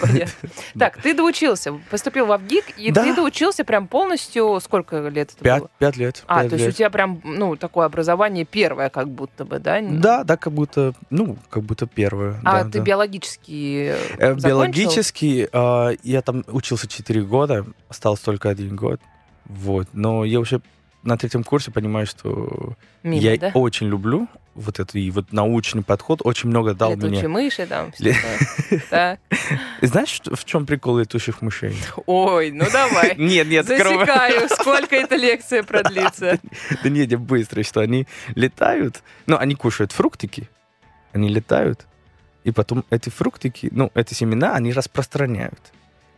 понятно. 0.00 0.32
Так, 0.78 1.00
ты 1.00 1.14
доучился, 1.14 1.74
поступил 1.90 2.26
в 2.26 2.32
Авгик, 2.32 2.64
и 2.78 2.90
ты 2.90 3.14
доучился 3.14 3.64
прям 3.64 3.86
полностью, 3.86 4.58
сколько 4.60 5.08
лет 5.08 5.32
это 5.36 5.58
было? 5.60 5.70
пять 5.78 5.96
лет. 5.96 6.24
А, 6.26 6.48
то 6.48 6.56
есть 6.56 6.68
у 6.68 6.72
тебя 6.72 6.90
прям, 6.90 7.20
ну, 7.22 7.56
такое 7.56 7.86
образование 7.86 8.44
первое 8.44 8.88
как 8.88 9.08
будто 9.08 9.44
бы, 9.44 9.58
да? 9.58 9.80
Да, 9.82 10.24
да, 10.24 10.36
как 10.36 10.52
будто, 10.52 10.94
ну, 11.10 11.36
как 11.50 11.62
будто 11.62 11.86
первое. 11.86 12.40
А 12.44 12.64
ты 12.64 12.80
биологический 12.80 13.94
Э? 14.18 14.34
Биологически 14.34 15.48
э, 15.52 15.96
я 16.02 16.22
там 16.22 16.44
учился 16.48 16.86
4 16.86 17.22
года, 17.22 17.66
остался 17.88 18.24
только 18.24 18.48
один 18.48 18.76
год. 18.76 19.00
Вот. 19.44 19.88
Но 19.92 20.24
я 20.24 20.40
уже 20.40 20.60
на 21.02 21.16
третьем 21.18 21.44
курсе 21.44 21.70
понимаю, 21.70 22.06
что 22.06 22.74
Мимо, 23.02 23.16
я 23.16 23.38
да? 23.38 23.50
очень 23.54 23.88
люблю 23.88 24.28
вот 24.54 24.78
это, 24.80 24.98
и 24.98 25.10
вот 25.10 25.32
научный 25.32 25.82
подход 25.82 26.20
очень 26.24 26.48
много 26.48 26.74
дал 26.74 26.92
Летучие 26.92 27.20
мне. 27.20 27.28
мыши 27.28 27.66
там, 27.66 27.92
Ле-. 27.98 28.16
Знаешь, 29.82 30.08
что- 30.08 30.36
в 30.36 30.44
чем 30.44 30.66
прикол 30.66 30.98
летучих 30.98 31.42
мышей? 31.42 31.76
Ой, 32.06 32.50
ну 32.50 32.64
давай. 32.72 33.14
Нет, 33.18 33.46
нет. 33.48 33.66
Засекаю, 33.66 34.48
сколько 34.48 34.96
эта 34.96 35.16
лекция 35.16 35.62
продлится. 35.64 36.38
Да 36.82 36.88
нет, 36.88 37.10
я 37.10 37.18
быстро, 37.18 37.62
что 37.62 37.80
они 37.80 38.06
летают, 38.34 39.02
ну, 39.26 39.36
они 39.38 39.54
кушают 39.54 39.92
фруктики, 39.92 40.48
они 41.12 41.28
летают, 41.28 41.86
и 42.44 42.50
потом 42.50 42.84
эти 42.90 43.08
фруктики, 43.10 43.68
ну, 43.72 43.90
эти 43.94 44.14
семена, 44.14 44.54
они 44.54 44.72
распространяют. 44.72 45.60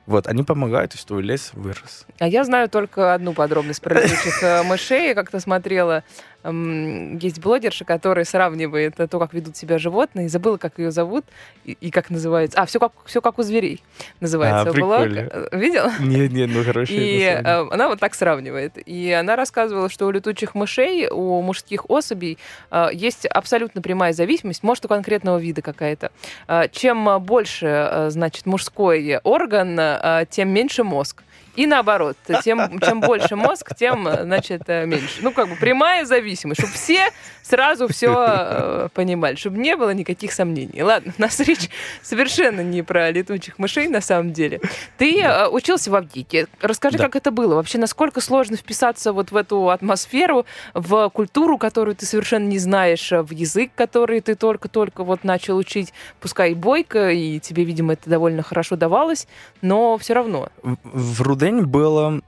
Вот, 0.07 0.29
они 0.29 0.44
помогают, 0.44 0.94
чтобы 0.94 1.20
лес 1.20 1.51
вырос. 1.55 2.07
А 2.20 2.29
я 2.29 2.44
знаю 2.44 2.68
только 2.68 3.12
одну 3.14 3.33
подробность 3.33 3.83
про 3.83 4.01
летучих 4.01 4.40
э, 4.40 4.62
мышей. 4.62 5.09
Я 5.09 5.14
как-то 5.16 5.40
смотрела, 5.40 6.05
есть 6.44 7.40
блогерша, 7.40 7.85
которая 7.85 8.25
сравнивает 8.25 8.94
то, 8.96 9.18
как 9.18 9.35
ведут 9.35 9.57
себя 9.57 9.79
животные. 9.79 10.29
Забыла, 10.29 10.57
как 10.59 10.79
ее 10.79 10.90
зовут 10.90 11.25
и, 11.64 11.77
и 11.81 11.90
как 11.90 12.11
называется. 12.11 12.61
А, 12.61 12.66
все 12.66 12.79
как, 12.79 12.92
все 13.05 13.20
как 13.20 13.38
у 13.38 13.42
зверей 13.42 13.83
называется 14.20 14.70
А, 14.70 14.72
блог. 14.72 15.03
прикольно. 15.03 15.29
Э, 15.33 15.59
Видела? 15.59 15.92
Нет, 16.01 16.33
нет, 16.33 16.51
ну 16.53 16.62
хорошие. 16.64 16.99
И 17.01 17.22
э, 17.22 17.40
она 17.42 17.88
вот 17.88 17.99
так 17.99 18.14
сравнивает. 18.14 18.75
И 18.87 19.11
она 19.12 19.35
рассказывала, 19.37 19.88
что 19.88 20.07
у 20.07 20.11
летучих 20.11 20.55
мышей, 20.55 21.09
у 21.09 21.42
мужских 21.42 21.90
особей 21.90 22.38
э, 22.70 22.88
есть 22.92 23.27
абсолютно 23.27 23.83
прямая 23.83 24.12
зависимость, 24.12 24.62
может, 24.62 24.85
у 24.85 24.88
конкретного 24.88 25.38
вида 25.38 25.62
какая-то. 25.62 26.12
Э, 26.46 26.68
чем 26.70 27.20
больше, 27.22 28.07
значит, 28.11 28.46
мужской 28.46 29.18
орган, 29.25 29.79
тем 30.31 30.51
меньше 30.51 30.85
мозг. 30.85 31.22
И 31.57 31.66
наоборот, 31.66 32.16
тем, 32.45 32.79
чем 32.81 33.01
больше 33.01 33.35
мозг, 33.37 33.75
тем, 33.77 34.07
э, 34.07 34.23
значит, 34.25 34.62
э, 34.66 34.87
меньше. 34.87 35.21
Ну, 35.23 35.33
как 35.33 35.49
бы 35.49 35.57
прямая 35.57 36.05
зависимость, 36.05 36.61
чтобы 36.61 36.73
все 36.75 37.09
сразу 37.42 37.88
все 37.88 38.88
понимали, 38.95 39.37
чтобы 39.37 39.59
не 39.59 39.77
было 39.77 39.90
никаких 39.95 40.33
сомнений. 40.33 40.83
Ладно, 40.83 41.12
у 41.16 41.21
нас 41.23 41.38
речь 41.40 41.69
совершенно 42.03 42.61
не 42.61 42.83
про 42.83 43.11
летучих 43.11 43.59
мышей 43.59 43.88
на 43.88 44.01
самом 44.01 44.33
деле. 44.33 44.61
Ты 44.99 45.21
э, 45.23 45.49
учился 45.49 45.90
в 45.90 45.95
Авгике. 45.95 46.47
Расскажи, 46.61 46.99
Да. 46.99 47.05
как 47.05 47.16
это 47.16 47.31
было? 47.31 47.55
Вообще, 47.55 47.79
насколько 47.79 48.21
сложно 48.21 48.57
вписаться 48.57 49.12
вот 49.12 49.31
в 49.31 49.37
эту 49.37 49.71
атмосферу, 49.71 50.45
в 50.75 51.09
культуру, 51.11 51.59
которую 51.59 51.95
ты 51.97 52.05
совершенно 52.07 52.47
не 52.47 52.59
знаешь, 52.59 53.11
в 53.12 53.31
язык, 53.33 53.71
который 53.75 54.21
ты 54.21 54.35
только-только 54.35 55.05
вот 55.05 55.25
начал 55.25 55.57
учить, 55.57 55.92
пускай 56.21 56.53
и 56.53 56.55
бойко, 56.55 57.11
и 57.11 57.38
тебе, 57.40 57.64
видимо, 57.64 57.92
это 57.95 58.11
довольно 58.11 58.42
хорошо 58.42 58.77
давалось, 58.77 59.27
но 59.62 59.97
все 59.99 60.14
равно. 60.14 60.49
В- 60.62 60.77
В 60.85 61.23
Рудене 61.47 61.63
было 61.63 62.21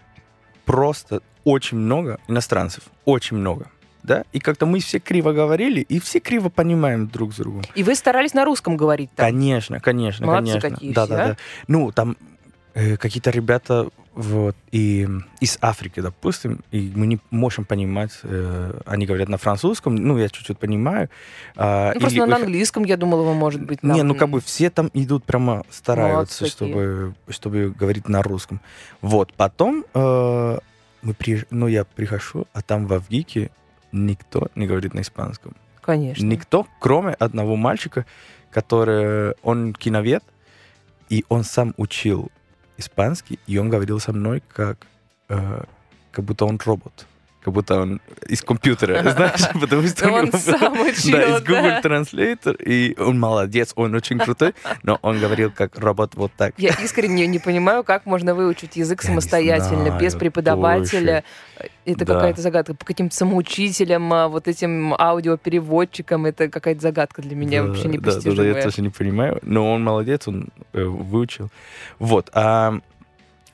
просто 0.64 1.22
очень 1.44 1.78
много 1.78 2.20
иностранцев, 2.28 2.84
очень 3.04 3.36
много. 3.36 3.66
Да? 4.02 4.24
И 4.32 4.38
как-то 4.38 4.64
мы 4.64 4.78
все 4.78 5.00
криво 5.00 5.32
говорили, 5.32 5.80
и 5.80 5.98
все 5.98 6.20
криво 6.20 6.48
понимаем 6.48 7.08
друг 7.08 7.34
с 7.34 7.36
другом. 7.36 7.62
И 7.74 7.82
вы 7.82 7.94
старались 7.94 8.32
на 8.32 8.44
русском 8.44 8.76
говорить 8.76 9.10
там. 9.14 9.26
Конечно, 9.26 9.80
конечно, 9.80 10.26
Молодцы 10.26 10.60
конечно. 10.60 10.70
какие 10.70 10.92
да, 10.92 11.04
все, 11.04 11.16
да, 11.16 11.24
а? 11.24 11.28
да. 11.28 11.36
Ну, 11.66 11.92
там 11.92 12.16
э, 12.74 12.96
какие-то 12.96 13.30
ребята 13.30 13.88
вот, 14.18 14.56
и 14.72 15.06
из 15.40 15.58
Африки, 15.60 16.00
допустим, 16.00 16.58
и 16.72 16.92
мы 16.96 17.06
не 17.06 17.20
можем 17.30 17.64
понимать, 17.64 18.10
э, 18.24 18.80
они 18.84 19.06
говорят 19.06 19.28
на 19.28 19.36
французском, 19.38 19.94
ну, 19.94 20.18
я 20.18 20.28
чуть-чуть 20.28 20.58
понимаю. 20.58 21.08
а, 21.56 21.92
Ну, 21.94 22.00
просто 22.00 22.16
или 22.18 22.24
на 22.26 22.34
очень- 22.34 22.44
английском, 22.46 22.82
я 22.84 22.96
думала, 22.96 23.22
вы, 23.22 23.34
может 23.34 23.62
быть, 23.62 23.84
Не, 23.84 23.98
там- 23.98 24.08
ну 24.08 24.14
как 24.16 24.28
бы 24.30 24.40
все 24.40 24.70
там 24.70 24.90
идут 24.92 25.22
прямо 25.22 25.62
стараются, 25.70 26.42
Молодцы 26.42 26.46
чтобы, 26.56 27.14
чтобы 27.28 27.70
говорить 27.70 28.08
на 28.08 28.20
русском. 28.22 28.60
Вот, 29.02 29.32
потом 29.34 29.84
э, 29.94 30.58
мы 31.02 31.12
приезж- 31.12 31.46
ну, 31.50 31.68
я 31.68 31.84
прихожу, 31.84 32.48
а 32.52 32.60
там 32.62 32.86
в 32.88 32.92
Авгике 32.94 33.52
никто 33.92 34.48
не 34.56 34.66
говорит 34.66 34.94
на 34.94 35.00
испанском. 35.02 35.54
Конечно. 35.80 36.24
Никто, 36.26 36.66
кроме 36.80 37.12
одного 37.12 37.54
мальчика, 37.54 38.04
который, 38.50 39.34
он 39.44 39.74
киновед, 39.74 40.24
и 41.08 41.24
он 41.28 41.44
сам 41.44 41.72
учил 41.76 42.32
испанский, 42.78 43.38
и 43.46 43.58
он 43.58 43.68
говорил 43.68 44.00
со 44.00 44.12
мной 44.14 44.42
как, 44.48 44.86
э, 45.28 45.64
как 46.10 46.24
будто 46.24 46.46
он 46.46 46.58
робот 46.64 47.06
как 47.42 47.54
будто 47.54 47.80
он 47.80 48.00
из 48.26 48.42
компьютера, 48.42 49.02
знаешь, 49.10 49.60
потому 49.60 49.86
что 49.86 50.10
он 50.10 50.32
сам 50.32 50.80
учил, 50.86 51.12
да, 51.12 51.36
из 51.36 51.42
Google 51.42 51.80
Translator, 51.82 52.62
и 52.62 52.98
он 53.00 53.18
молодец, 53.18 53.72
он 53.76 53.94
очень 53.94 54.18
крутой, 54.18 54.54
но 54.82 54.98
он 55.02 55.20
говорил 55.20 55.50
как 55.50 55.78
робот 55.78 56.14
вот 56.14 56.32
так. 56.36 56.54
Я 56.58 56.70
искренне 56.82 57.26
не 57.26 57.38
понимаю, 57.38 57.84
как 57.84 58.06
можно 58.06 58.34
выучить 58.34 58.76
язык 58.76 59.02
самостоятельно, 59.02 59.98
без 59.98 60.14
преподавателя. 60.14 61.24
Это 61.84 62.04
какая-то 62.04 62.42
загадка. 62.42 62.74
По 62.74 62.84
каким-то 62.84 63.14
самоучителям, 63.14 64.12
а, 64.12 64.28
вот 64.28 64.46
этим 64.46 64.94
аудиопереводчикам, 64.94 66.26
это 66.26 66.48
какая-то 66.48 66.80
загадка 66.80 67.22
для 67.22 67.34
меня 67.34 67.64
вообще 67.64 67.88
непостижимая. 67.88 68.36
Да, 68.36 68.42
да, 68.42 68.52
да, 68.52 68.58
я 68.58 68.64
тоже 68.64 68.82
не 68.82 68.90
понимаю, 68.90 69.38
но 69.42 69.72
он 69.72 69.82
молодец, 69.82 70.28
он 70.28 70.48
э, 70.72 70.84
выучил. 70.84 71.48
Вот, 71.98 72.30
а 72.34 72.78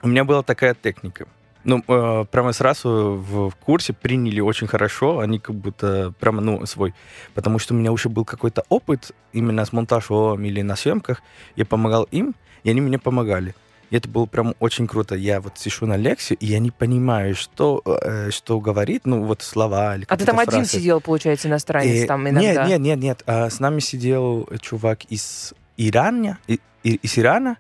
у 0.02 0.08
меня 0.08 0.24
была 0.24 0.42
такая 0.42 0.74
техника— 0.74 1.26
ну, 1.64 1.82
э, 1.86 2.24
прямо 2.30 2.52
сразу 2.52 3.22
в 3.26 3.52
курсе 3.64 3.92
приняли 3.92 4.40
очень 4.40 4.66
хорошо, 4.66 5.20
они 5.20 5.38
как 5.38 5.56
будто 5.56 6.12
прямо, 6.20 6.40
ну, 6.40 6.64
свой. 6.66 6.94
Потому 7.34 7.58
что 7.58 7.74
у 7.74 7.76
меня 7.76 7.92
уже 7.92 8.08
был 8.08 8.24
какой-то 8.24 8.64
опыт 8.68 9.12
именно 9.32 9.64
с 9.64 9.72
монтажом 9.72 10.44
или 10.44 10.62
на 10.62 10.76
съемках. 10.76 11.22
Я 11.56 11.64
помогал 11.64 12.04
им, 12.10 12.34
и 12.62 12.70
они 12.70 12.80
мне 12.80 12.98
помогали. 12.98 13.54
И 13.90 13.96
это 13.96 14.08
было 14.08 14.26
прям 14.26 14.54
очень 14.60 14.86
круто. 14.86 15.14
Я 15.14 15.40
вот 15.40 15.58
сижу 15.58 15.86
на 15.86 15.96
лекцию, 15.96 16.38
и 16.38 16.46
я 16.46 16.58
не 16.58 16.70
понимаю, 16.70 17.34
что, 17.34 17.82
э, 17.84 18.30
что 18.30 18.60
говорит, 18.60 19.02
ну, 19.04 19.24
вот 19.24 19.42
слова 19.42 19.96
или 19.96 20.06
А 20.08 20.16
ты 20.16 20.24
там 20.24 20.36
фразы. 20.36 20.50
один 20.50 20.64
сидел, 20.64 21.00
получается, 21.00 21.48
иностранец 21.48 22.04
э, 22.04 22.06
там 22.06 22.28
иногда? 22.28 22.66
Нет, 22.66 22.68
нет, 22.68 22.80
нет, 22.80 22.98
нет. 22.98 23.22
А, 23.26 23.50
с 23.50 23.60
нами 23.60 23.80
сидел 23.80 24.48
чувак 24.60 25.04
из 25.04 25.54
Ирана, 25.76 26.38
из 26.82 27.18
Ирана, 27.18 27.56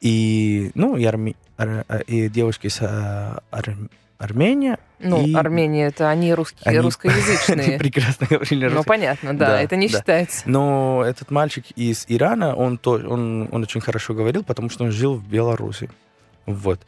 и, 0.00 0.70
ну, 0.74 0.96
и, 0.96 1.04
арми, 1.04 1.30
ар, 1.30 1.47
и 2.06 2.28
девушки 2.28 2.68
с 2.68 2.78
а, 2.82 3.42
ар, 3.50 3.76
Армения. 4.18 4.80
Ну, 4.98 5.24
и... 5.24 5.32
Армения 5.32 5.86
это 5.86 6.10
они 6.10 6.34
русские, 6.34 6.62
они... 6.64 6.78
русскоязычные. 6.80 7.66
они 7.68 7.78
прекрасно 7.78 8.26
говорили 8.28 8.64
русский. 8.64 8.78
Ну, 8.78 8.84
понятно, 8.84 9.38
да, 9.38 9.46
да 9.46 9.62
это 9.62 9.76
не 9.76 9.88
да. 9.88 9.98
считается. 9.98 10.42
Но 10.46 11.04
этот 11.06 11.30
мальчик 11.30 11.64
из 11.76 12.04
Ирана, 12.08 12.56
он, 12.56 12.78
то, 12.78 12.92
он, 12.92 13.48
он 13.52 13.62
очень 13.62 13.80
хорошо 13.80 14.14
говорил, 14.14 14.42
потому 14.42 14.70
что 14.70 14.84
он 14.84 14.90
жил 14.90 15.14
в 15.14 15.26
Беларуси. 15.28 15.88
Вот. 16.46 16.80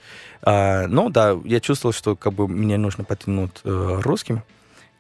А, 0.43 0.89
ну, 0.89 1.09
да, 1.09 1.39
я 1.45 1.61
чувствовал, 1.61 1.93
что 1.93 2.17
как 2.17 2.33
бы 2.33 2.49
мне 2.49 2.79
нужно 2.79 3.05
потянуть 3.05 3.61
э, 3.63 4.01
русским. 4.03 4.43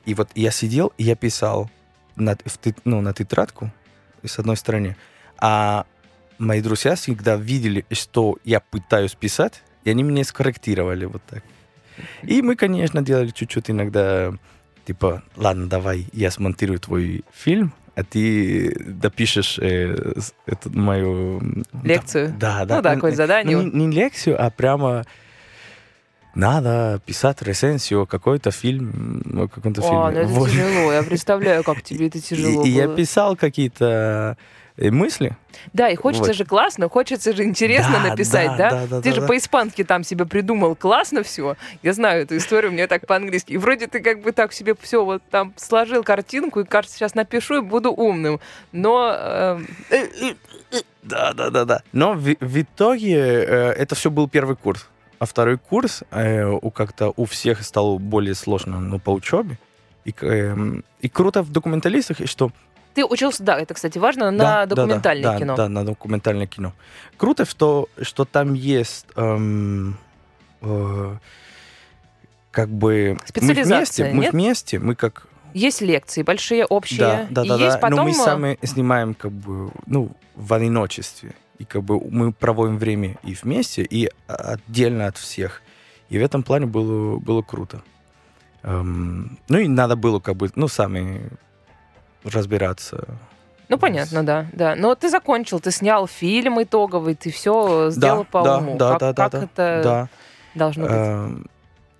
И 0.04 0.14
вот 0.14 0.28
я 0.36 0.52
сидел, 0.52 0.92
и 0.98 1.04
я 1.04 1.16
писал 1.16 1.68
на, 2.14 2.36
в, 2.36 2.58
ну, 2.84 3.00
на 3.00 3.12
тетрадку, 3.12 3.72
с 4.24 4.38
одной 4.38 4.56
стороны, 4.56 4.96
а 5.38 5.84
мои 6.40 6.60
друзья 6.60 6.94
всегда 6.94 7.36
видели, 7.36 7.84
что 7.92 8.38
я 8.44 8.60
пытаюсь 8.60 9.14
писать, 9.14 9.62
и 9.84 9.90
они 9.90 10.02
меня 10.02 10.24
скорректировали 10.24 11.04
вот 11.04 11.22
так. 11.28 11.44
И 12.22 12.42
мы, 12.42 12.56
конечно, 12.56 13.02
делали 13.02 13.28
чуть-чуть 13.28 13.70
иногда, 13.70 14.32
типа, 14.86 15.22
ладно, 15.36 15.68
давай, 15.68 16.06
я 16.12 16.30
смонтирую 16.30 16.80
твой 16.80 17.24
фильм, 17.32 17.72
а 17.94 18.04
ты 18.04 18.74
допишешь 18.86 19.58
э, 19.58 20.14
эту 20.46 20.70
мою... 20.70 21.42
Лекцию? 21.82 22.34
Да, 22.38 22.64
да. 22.64 22.76
Ну 22.76 22.82
да, 22.82 22.94
какое 22.94 23.12
задание. 23.12 23.56
Ну, 23.56 23.62
не, 23.64 23.86
не 23.86 23.96
лекцию, 23.96 24.42
а 24.42 24.48
прямо 24.50 25.04
надо 26.34 27.02
писать 27.04 27.42
рецензию 27.42 28.06
какой-то 28.06 28.50
фильм, 28.50 29.22
о 29.36 29.48
каком-то 29.48 29.82
фильме. 29.82 29.98
О, 29.98 30.10
ну 30.10 30.18
это 30.18 30.28
вот. 30.28 30.50
тяжело, 30.50 30.92
я 30.92 31.02
представляю, 31.08 31.64
как 31.64 31.82
тебе 31.82 32.06
это 32.06 32.20
тяжело 32.20 32.50
И, 32.50 32.56
было. 32.56 32.64
и 32.64 32.70
я 32.70 32.88
писал 32.88 33.36
какие-то 33.36 34.38
мысли. 34.88 35.36
Да, 35.74 35.90
и 35.90 35.96
хочется 35.96 36.28
вот. 36.28 36.36
же 36.36 36.44
классно, 36.46 36.88
хочется 36.88 37.34
же 37.36 37.44
интересно 37.44 38.00
да, 38.02 38.10
написать, 38.10 38.56
да? 38.56 38.70
да? 38.70 38.86
да 38.86 39.00
ты 39.02 39.10
да, 39.10 39.14
же 39.14 39.20
да. 39.20 39.26
по-испански 39.26 39.84
там 39.84 40.04
себе 40.04 40.24
придумал 40.24 40.74
классно 40.74 41.22
все. 41.22 41.56
Я 41.82 41.92
знаю 41.92 42.22
эту 42.22 42.38
историю, 42.38 42.72
мне 42.72 42.86
так 42.86 43.06
по-английски. 43.06 43.52
И 43.52 43.56
вроде 43.58 43.86
ты 43.86 44.00
как 44.00 44.22
бы 44.22 44.32
так 44.32 44.54
себе 44.54 44.74
все 44.80 45.04
вот 45.04 45.22
там 45.30 45.52
сложил 45.56 46.02
картинку, 46.02 46.60
и 46.60 46.64
кажется, 46.64 46.96
сейчас 46.96 47.14
напишу 47.14 47.58
и 47.58 47.60
буду 47.60 47.92
умным. 47.92 48.40
Но... 48.72 49.14
Э... 49.14 49.58
Да, 51.02 51.32
да, 51.32 51.50
да, 51.50 51.64
да. 51.64 51.82
Но 51.92 52.14
в, 52.14 52.36
в 52.40 52.60
итоге 52.60 53.16
э, 53.16 53.72
это 53.72 53.94
все 53.94 54.10
был 54.10 54.28
первый 54.28 54.56
курс. 54.56 54.86
А 55.18 55.26
второй 55.26 55.58
курс 55.58 56.02
э, 56.10 56.44
у 56.46 56.70
как-то 56.70 57.12
у 57.16 57.24
всех 57.24 57.62
стал 57.62 57.98
более 57.98 58.34
сложно, 58.34 58.80
ну, 58.80 58.98
по 58.98 59.10
учебе. 59.10 59.58
И, 60.04 60.14
э, 60.20 60.56
и 61.00 61.08
круто 61.08 61.42
в 61.42 61.50
документалистах, 61.50 62.18
что 62.24 62.52
ты 62.94 63.04
учился, 63.04 63.42
да, 63.42 63.58
это, 63.58 63.74
кстати, 63.74 63.98
важно, 63.98 64.30
на 64.30 64.66
да, 64.66 64.66
документальное 64.66 65.32
да, 65.32 65.38
кино. 65.38 65.56
Да, 65.56 65.62
да, 65.64 65.68
на 65.68 65.84
документальное 65.84 66.46
кино. 66.46 66.72
Круто, 67.16 67.44
что, 67.44 67.88
что 68.02 68.24
там 68.24 68.54
есть 68.54 69.06
эм, 69.16 69.96
э, 70.60 71.16
как 72.50 72.68
бы... 72.68 73.18
Мы 73.40 73.52
вместе, 73.54 74.04
нет? 74.04 74.14
мы 74.14 74.30
вместе, 74.30 74.78
мы 74.78 74.94
как... 74.94 75.26
Есть 75.52 75.80
лекции 75.80 76.22
большие, 76.22 76.64
общие. 76.64 76.98
Да, 76.98 77.26
да, 77.30 77.44
да. 77.44 77.56
есть 77.56 77.76
да. 77.76 77.78
Потом... 77.78 77.96
Но 77.96 78.04
мы 78.04 78.14
сами 78.14 78.58
снимаем 78.62 79.14
как 79.14 79.32
бы, 79.32 79.70
ну, 79.86 80.12
в 80.34 80.52
одиночестве. 80.52 81.34
И 81.58 81.64
как 81.64 81.82
бы 81.82 82.00
мы 82.00 82.32
проводим 82.32 82.78
время 82.78 83.18
и 83.22 83.34
вместе, 83.34 83.82
и 83.82 84.10
отдельно 84.26 85.06
от 85.06 85.16
всех. 85.16 85.62
И 86.08 86.18
в 86.18 86.22
этом 86.22 86.42
плане 86.42 86.66
было, 86.66 87.18
было 87.18 87.42
круто. 87.42 87.82
Эм, 88.62 89.38
ну 89.48 89.58
и 89.58 89.68
надо 89.68 89.96
было 89.96 90.20
как 90.20 90.36
бы, 90.36 90.50
ну, 90.54 90.68
сами 90.68 91.30
разбираться. 92.24 93.18
Ну, 93.68 93.78
понятно, 93.78 94.24
да, 94.24 94.46
да. 94.52 94.74
Но 94.74 94.96
ты 94.96 95.08
закончил, 95.08 95.60
ты 95.60 95.70
снял 95.70 96.08
фильм 96.08 96.60
итоговый, 96.60 97.14
ты 97.14 97.30
все 97.30 97.90
сделал 97.90 98.24
да, 98.24 98.28
по 98.30 98.42
да, 98.42 98.58
уму. 98.58 98.76
Да, 98.76 98.98
как, 98.98 99.00
да, 99.00 99.12
как 99.12 99.32
да, 99.32 99.38
это 99.44 99.80
да. 99.84 100.08
должно 100.56 100.82
быть? 100.84 100.92
Э, 100.92 101.30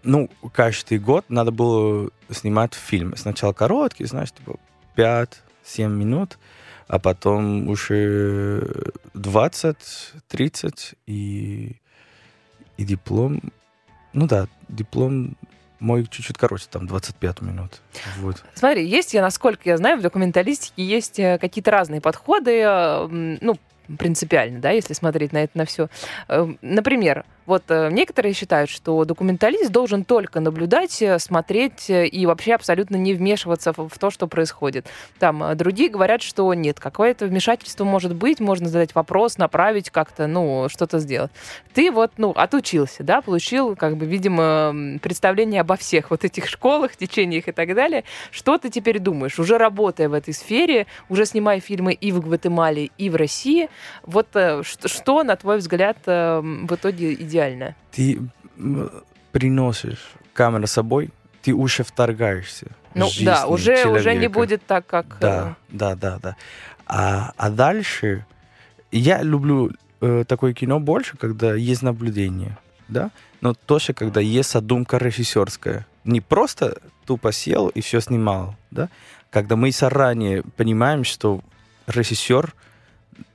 ну, 0.03 0.29
каждый 0.53 0.99
год 0.99 1.27
надо 1.29 1.53
было 1.53 2.11
снимать 2.31 2.75
фильм. 2.75 3.15
Сначала 3.17 3.53
короткий, 3.53 4.05
знаешь, 4.07 4.33
типа 4.33 4.57
5-7 4.97 5.89
минут, 5.89 6.39
а 6.89 6.99
потом 6.99 7.69
уже 7.69 8.93
20-30 9.15 10.97
и, 11.07 11.77
и 12.77 12.85
диплом. 12.85 13.41
Ну 14.13 14.27
да, 14.27 14.49
диплом 14.69 15.37
мой 15.81 16.07
чуть-чуть 16.07 16.39
короче, 16.39 16.67
там 16.71 16.87
25 16.87 17.41
минут. 17.41 17.81
Вот. 18.19 18.43
Смотри, 18.55 18.87
есть, 18.87 19.15
я, 19.15 19.23
насколько 19.23 19.63
я 19.65 19.77
знаю, 19.77 19.99
в 19.99 20.03
документалистике 20.03 20.85
есть 20.85 21.19
э, 21.19 21.39
какие-то 21.39 21.71
разные 21.71 22.01
подходы, 22.01 22.61
э, 22.61 23.07
ну, 23.09 23.57
принципиально, 23.99 24.61
да, 24.61 24.71
если 24.71 24.95
смотреть 24.95 25.33
на 25.33 25.45
это 25.45 25.57
на 25.57 25.65
все. 25.65 25.89
Э, 26.29 26.47
например, 26.63 27.25
вот 27.51 27.65
э, 27.69 27.89
некоторые 27.91 28.33
считают, 28.33 28.71
что 28.71 29.05
документалист 29.05 29.73
должен 29.73 30.05
только 30.05 30.39
наблюдать, 30.39 31.03
э, 31.03 31.19
смотреть 31.19 31.91
э, 31.91 32.07
и 32.07 32.25
вообще 32.25 32.55
абсолютно 32.55 32.95
не 32.95 33.13
вмешиваться 33.13 33.73
в 33.73 33.99
то, 33.99 34.11
что 34.11 34.29
происходит. 34.29 34.87
Там 35.19 35.57
другие 35.57 35.91
говорят, 35.91 36.23
что 36.23 36.55
нет, 36.55 36.79
какое-то 36.79 37.27
вмешательство 37.27 37.83
может 37.83 38.15
быть, 38.15 38.39
можно 38.39 38.69
задать 38.69 38.95
вопрос, 38.95 39.37
направить 39.37 39.91
как-то, 39.91 40.29
ну, 40.29 40.69
что-то 40.69 41.01
сделать. 41.01 41.33
Ты 41.75 41.91
вот, 41.91 42.13
ну, 42.19 42.31
отучился, 42.31 43.03
да, 43.03 43.21
получил, 43.21 43.75
как 43.75 43.97
бы, 43.97 44.07
видимо, 44.07 44.99
представление 45.03 45.63
обо 45.63 45.75
всех 45.75 46.11
вот 46.11 46.25
этих 46.25 46.47
школах, 46.47 46.95
течениях 46.95 47.49
и 47.49 47.53
так 47.53 47.75
далее. 47.75 48.05
Что 48.31 48.59
ты 48.59 48.71
теперь 48.71 49.01
думаешь, 49.01 49.41
уже 49.41 49.59
работая 49.59 50.09
в 50.09 50.15
этой 50.15 50.35
сфере, 50.35 50.87
уже 51.09 51.27
снимая 51.27 51.59
фильмы 51.59 51.95
и 51.95 52.13
в 52.13 52.21
Гватемале, 52.21 52.91
и 52.97 53.11
в 53.11 53.17
России, 53.17 53.69
вот 54.03 54.29
что, 54.31 54.89
что 54.89 55.23
на 55.23 55.37
твой 55.37 55.59
взгляд, 55.59 55.99
в 56.07 56.75
итоге 56.75 57.15
идеально. 57.15 57.75
Ты 57.93 58.21
приносишь 59.33 60.13
камеру 60.33 60.67
с 60.67 60.73
собой, 60.73 61.11
ты 61.43 61.53
уже 61.53 61.83
вторгаешься. 61.83 62.67
Ну 62.95 63.09
да, 63.23 63.47
уже, 63.47 63.83
человека. 63.83 64.01
уже 64.01 64.15
не 64.15 64.29
будет 64.29 64.67
так, 64.67 64.87
как... 64.87 65.19
Да, 65.21 65.57
э, 65.69 65.77
да, 65.77 65.95
да, 65.95 66.19
да. 66.19 66.37
А, 66.87 67.33
а 67.37 67.51
дальше 67.51 68.27
я 68.91 69.23
люблю 69.23 69.71
э, 70.01 70.25
такое 70.27 70.55
кино 70.55 70.81
больше, 70.81 71.17
когда 71.17 71.55
есть 71.55 71.83
наблюдение, 71.83 72.59
да, 72.89 73.11
но 73.41 73.55
тоже, 73.55 73.93
когда 73.93 74.21
есть 74.21 74.51
задумка 74.51 74.99
режиссерская. 74.99 75.87
Не 76.05 76.21
просто 76.21 76.79
тупо 77.07 77.33
сел 77.33 77.69
и 77.69 77.81
все 77.81 78.01
снимал, 78.01 78.57
да, 78.71 78.89
когда 79.31 79.55
мы 79.55 79.71
заранее 79.71 80.43
понимаем, 80.57 81.05
что 81.05 81.41
режиссер 81.87 82.53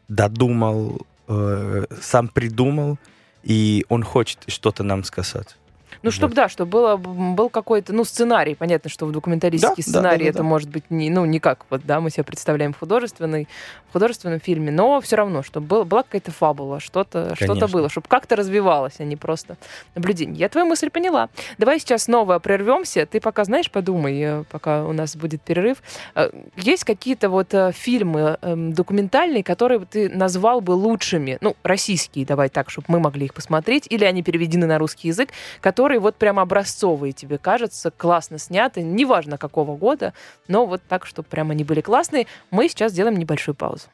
додумал, 0.07 1.05
э, 1.27 1.85
сам 2.01 2.27
придумал, 2.27 2.97
и 3.43 3.85
он 3.89 4.03
хочет 4.03 4.39
что-то 4.47 4.83
нам 4.83 5.03
сказать. 5.03 5.55
Ну, 6.01 6.11
чтобы, 6.11 6.29
вот. 6.29 6.35
да, 6.35 6.49
чтобы 6.49 6.71
было, 6.71 6.97
был 6.97 7.49
какой-то, 7.49 7.93
ну, 7.93 8.03
сценарий. 8.03 8.55
Понятно, 8.55 8.89
что 8.89 9.05
в 9.05 9.11
документалистике 9.11 9.73
да, 9.77 9.81
сценарий 9.81 10.25
да, 10.25 10.25
да, 10.25 10.25
да, 10.25 10.29
это 10.29 10.37
да. 10.39 10.43
может 10.43 10.69
быть 10.69 10.83
не, 10.89 11.09
ну, 11.09 11.25
не 11.25 11.39
как 11.39 11.65
вот, 11.69 11.81
да, 11.85 11.99
мы 11.99 12.09
себе 12.09 12.23
представляем 12.23 12.73
в, 12.73 12.79
художественной, 12.79 13.47
в 13.89 13.93
художественном 13.93 14.39
фильме, 14.39 14.71
но 14.71 15.01
все 15.01 15.15
равно, 15.15 15.43
чтобы 15.43 15.67
был, 15.67 15.85
была 15.85 16.03
какая-то 16.03 16.31
фабула, 16.31 16.79
что-то 16.79 17.35
что 17.35 17.67
было, 17.67 17.89
чтобы 17.89 18.07
как-то 18.07 18.35
развивалось, 18.35 18.95
а 18.99 19.03
не 19.03 19.15
просто 19.15 19.57
наблюдение. 19.95 20.37
Я 20.37 20.49
твою 20.49 20.67
мысль 20.67 20.89
поняла. 20.89 21.29
Давай 21.57 21.79
сейчас 21.79 22.03
снова 22.03 22.39
прервемся. 22.39 23.05
Ты 23.05 23.19
пока, 23.19 23.43
знаешь, 23.43 23.69
подумай, 23.71 24.19
э, 24.21 24.43
пока 24.49 24.85
у 24.85 24.93
нас 24.93 25.15
будет 25.15 25.41
перерыв. 25.41 25.81
Э, 26.15 26.29
есть 26.57 26.83
какие-то 26.83 27.29
вот 27.29 27.53
э, 27.53 27.71
фильмы 27.71 28.37
эм, 28.41 28.73
документальные, 28.73 29.43
которые 29.43 29.79
ты 29.79 30.09
назвал 30.09 30.61
бы 30.61 30.71
лучшими, 30.71 31.37
ну, 31.41 31.55
российские, 31.63 32.25
давай 32.25 32.49
так, 32.49 32.69
чтобы 32.69 32.85
мы 32.89 32.99
могли 32.99 33.25
их 33.25 33.33
посмотреть, 33.33 33.87
или 33.89 34.05
они 34.05 34.23
переведены 34.23 34.65
на 34.65 34.77
русский 34.77 35.09
язык, 35.09 35.29
которые 35.61 35.84
вот 35.93 36.15
прям 36.15 36.39
образцовые 36.39 37.13
тебе 37.13 37.37
кажется, 37.37 37.91
классно 37.91 38.39
сняты, 38.39 38.81
неважно 38.81 39.37
какого 39.37 39.77
года, 39.77 40.13
но 40.47 40.65
вот 40.65 40.81
так, 40.87 41.05
чтобы 41.05 41.27
прям 41.27 41.51
они 41.51 41.63
были 41.63 41.81
классные. 41.81 42.27
Мы 42.51 42.67
сейчас 42.67 42.91
сделаем 42.91 43.17
небольшую 43.17 43.55
паузу. 43.55 43.87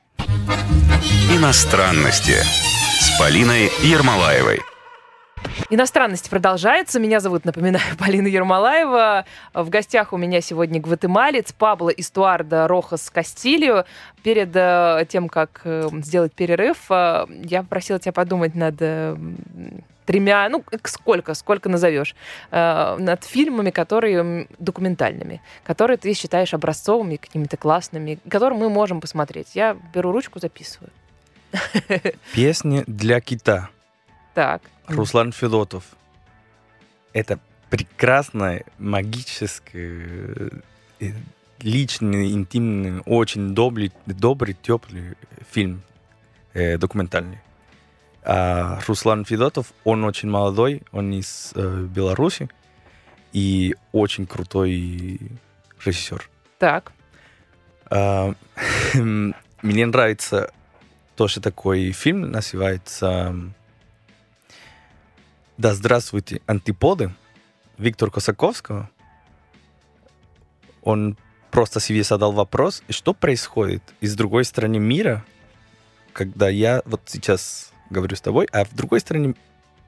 Иностранности 1.30 2.36
с 2.99 3.19
Полиной 3.19 3.69
Ермолаевой. 3.84 4.70
Иностранность 5.69 6.30
продолжается. 6.30 6.99
Меня 6.99 7.19
зовут, 7.19 7.45
напоминаю, 7.45 7.84
Полина 7.97 8.27
Ермолаева. 8.27 9.25
В 9.54 9.69
гостях 9.69 10.13
у 10.13 10.17
меня 10.17 10.41
сегодня 10.41 10.82
гватемалец 10.82 11.54
Пабло 11.54 11.89
Истуарда 11.89 12.67
Рохас 12.67 13.10
Кастильо. 13.10 13.86
Перед 14.23 14.51
э, 14.54 15.06
тем, 15.08 15.30
как 15.30 15.62
э, 15.63 15.89
сделать 16.04 16.34
перерыв, 16.34 16.86
э, 16.89 17.25
я 17.43 17.62
попросила 17.63 17.99
тебя 17.99 18.12
подумать 18.12 18.54
над 18.56 18.75
тремя, 20.06 20.49
ну, 20.49 20.63
сколько, 20.84 21.34
сколько 21.36 21.69
назовешь, 21.69 22.15
над 22.51 23.23
фильмами, 23.23 23.69
которые 23.69 24.47
документальными, 24.60 25.41
которые 25.63 25.95
ты 25.97 26.13
считаешь 26.13 26.54
образцовыми, 26.54 27.15
какими-то 27.15 27.56
классными, 27.56 28.19
которые 28.27 28.60
мы 28.60 28.69
можем 28.69 28.99
посмотреть. 28.99 29.49
Я 29.54 29.77
беру 29.93 30.12
ручку, 30.12 30.39
записываю. 30.39 30.89
Песни 32.34 32.84
для 32.88 33.21
кита. 33.21 33.69
Так. 34.34 34.62
Руслан 34.88 35.32
Федотов. 35.32 35.84
Это 37.13 37.39
прекрасный, 37.70 38.65
магический, 38.78 40.50
э, 41.00 41.12
личный, 41.60 42.32
интимный, 42.32 43.02
очень 43.06 43.54
добрый, 43.54 43.91
добрый 44.06 44.56
теплый 44.62 45.15
фильм 45.50 45.82
э, 46.54 46.78
документальный. 46.78 47.39
А 48.24 48.80
Руслан 48.88 49.26
Федотов, 49.26 49.74
он 49.84 50.04
очень 50.04 50.30
молодой, 50.30 50.84
он 50.91 51.12
из 51.12 51.54
э, 51.56 51.88
Беларуси 51.89 52.50
и 53.34 53.76
очень 53.91 54.28
крутой 54.28 55.20
режиссер. 55.84 56.30
Так. 56.60 56.91
А, 57.89 58.34
мне 58.94 59.86
нравится 59.86 60.52
тоже 61.15 61.41
такой 61.41 61.91
фильм, 61.91 62.32
называется 62.32 63.36
да, 65.62 65.76
здравствуйте, 65.76 66.41
антиподы 66.47 67.12
Виктор 67.78 68.10
Косаковского. 68.10 68.89
Он 70.82 71.15
просто 71.52 71.80
себе 71.80 72.02
задал 72.02 72.32
вопрос, 72.32 72.82
что 72.89 73.13
происходит 73.13 73.84
из 74.00 74.15
другой 74.15 74.43
стороны 74.43 74.80
мира, 74.80 75.24
когда 76.13 76.50
я 76.50 76.82
вот 76.86 77.02
сейчас 77.06 77.71
говорю 77.91 78.15
с 78.15 78.21
тобой, 78.21 78.47
а 78.52 78.65
в 78.65 78.74
другой 78.74 79.02
стороне 79.02 79.36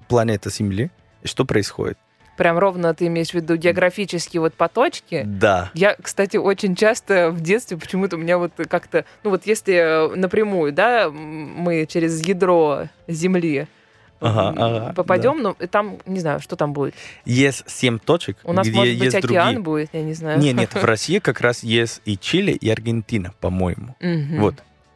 планеты 0.07 0.51
Земли, 0.51 0.91
и 1.23 1.27
что 1.27 1.43
происходит? 1.43 1.97
Прям 2.37 2.59
ровно 2.59 2.93
ты 2.93 3.07
имеешь 3.07 3.31
в 3.31 3.33
виду 3.33 3.55
географические 3.55 4.41
вот 4.41 4.53
поточки. 4.53 5.23
Да. 5.25 5.71
Я, 5.73 5.95
кстати, 5.99 6.37
очень 6.37 6.75
часто 6.75 7.31
в 7.31 7.41
детстве 7.41 7.77
почему-то 7.77 8.17
у 8.17 8.19
меня 8.19 8.37
вот 8.37 8.51
как-то, 8.69 9.05
ну 9.23 9.31
вот 9.31 9.47
если 9.47 10.15
напрямую, 10.15 10.71
да, 10.71 11.09
мы 11.09 11.87
через 11.87 12.23
ядро 12.23 12.89
Земли 13.07 13.67
ага, 14.23 14.53
ага, 14.57 14.93
попадем, 14.93 15.43
да. 15.43 15.55
но 15.59 15.67
там, 15.67 15.97
не 16.05 16.19
знаю, 16.19 16.39
что 16.39 16.55
там 16.55 16.73
будет. 16.73 16.95
Есть 17.25 17.63
семь 17.69 17.99
точек, 17.99 18.37
У 18.43 18.53
нас, 18.53 18.67
где 18.67 18.75
может 18.75 18.93
быть, 18.93 19.03
есть 19.03 19.15
океан 19.15 19.45
другие. 19.45 19.63
будет, 19.63 19.89
я 19.93 20.01
не 20.03 20.13
знаю. 20.13 20.39
Нет, 20.39 20.55
нет, 20.55 20.73
в 20.73 20.83
России 20.83 21.19
как 21.19 21.41
раз 21.41 21.63
есть 21.63 22.01
и 22.05 22.17
Чили, 22.17 22.51
и 22.51 22.69
Аргентина, 22.69 23.33
по-моему. 23.39 23.95
Вот. 24.39 24.55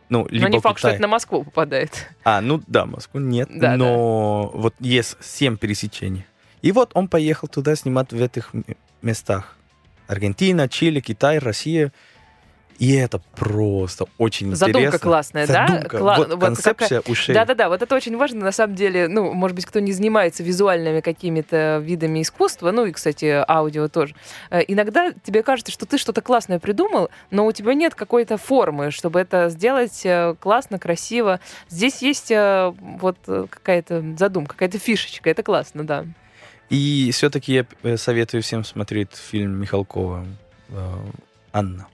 Ну, 0.10 0.26
либо 0.30 0.48
но 0.48 0.56
не 0.56 0.60
факт, 0.60 0.78
Китай. 0.78 0.92
что 0.92 0.96
это 0.96 1.02
на 1.02 1.08
Москву 1.10 1.44
попадает. 1.44 2.08
А, 2.24 2.40
ну 2.40 2.62
да, 2.68 2.86
Москву 2.86 3.20
нет, 3.20 3.50
да, 3.54 3.76
но 3.76 4.50
да. 4.54 4.60
вот 4.60 4.74
есть 4.80 5.18
семь 5.22 5.58
пересечений. 5.58 6.26
И 6.62 6.72
вот 6.72 6.92
он 6.94 7.08
поехал 7.08 7.48
туда 7.48 7.76
снимать 7.76 8.12
в 8.12 8.22
этих 8.22 8.52
местах. 9.02 9.58
Аргентина, 10.08 10.70
Чили, 10.70 11.02
Китай, 11.02 11.40
Россия. 11.40 11.92
И 12.80 12.94
это 12.94 13.20
просто 13.36 14.06
очень 14.20 14.56
Задумка 14.56 14.80
интересно. 14.80 15.00
классная, 15.00 15.48
Задумка. 15.48 15.90
да? 15.90 15.98
Кла- 15.98 16.18
вот, 16.18 16.30
вот 16.30 16.40
концепция 16.40 17.00
какая... 17.02 17.12
ушей. 17.12 17.34
Да-да-да, 17.34 17.70
вот 17.70 17.82
это 17.82 17.96
очень 17.96 18.16
важно, 18.18 18.46
на 18.46 18.52
самом 18.52 18.76
деле, 18.76 19.08
ну, 19.08 19.34
может 19.34 19.56
быть, 19.56 19.66
кто 19.66 19.80
не 19.80 19.92
занимается 19.94 20.44
визуальными 20.44 21.02
какими-то 21.02 21.82
видами 21.84 22.22
искусства, 22.22 22.72
ну 22.72 22.86
и, 22.86 22.92
кстати, 22.92 23.44
аудио 23.48 23.88
тоже, 23.88 24.14
э, 24.52 24.62
иногда 24.68 25.12
тебе 25.24 25.42
кажется, 25.42 25.72
что 25.72 25.88
ты 25.88 25.98
что-то 25.98 26.22
классное 26.22 26.60
придумал, 26.60 27.10
но 27.32 27.48
у 27.48 27.52
тебя 27.52 27.74
нет 27.74 27.96
какой-то 27.96 28.38
формы, 28.38 28.92
чтобы 28.92 29.20
это 29.20 29.50
сделать 29.50 30.02
э, 30.06 30.36
классно, 30.40 30.78
красиво. 30.78 31.40
Здесь 31.70 32.04
есть 32.04 32.30
э, 32.30 32.74
вот 32.80 33.18
какая-то 33.26 34.04
задумка, 34.20 34.54
какая-то 34.54 34.78
фишечка, 34.78 35.32
это 35.32 35.42
классно, 35.42 35.84
да. 35.84 36.06
И 36.70 37.10
все-таки 37.12 37.66
я 37.84 37.98
советую 37.98 38.44
всем 38.44 38.64
смотреть 38.64 39.16
фильм 39.16 39.60
Михалкова 39.60 40.26
«Анна». 41.54 41.88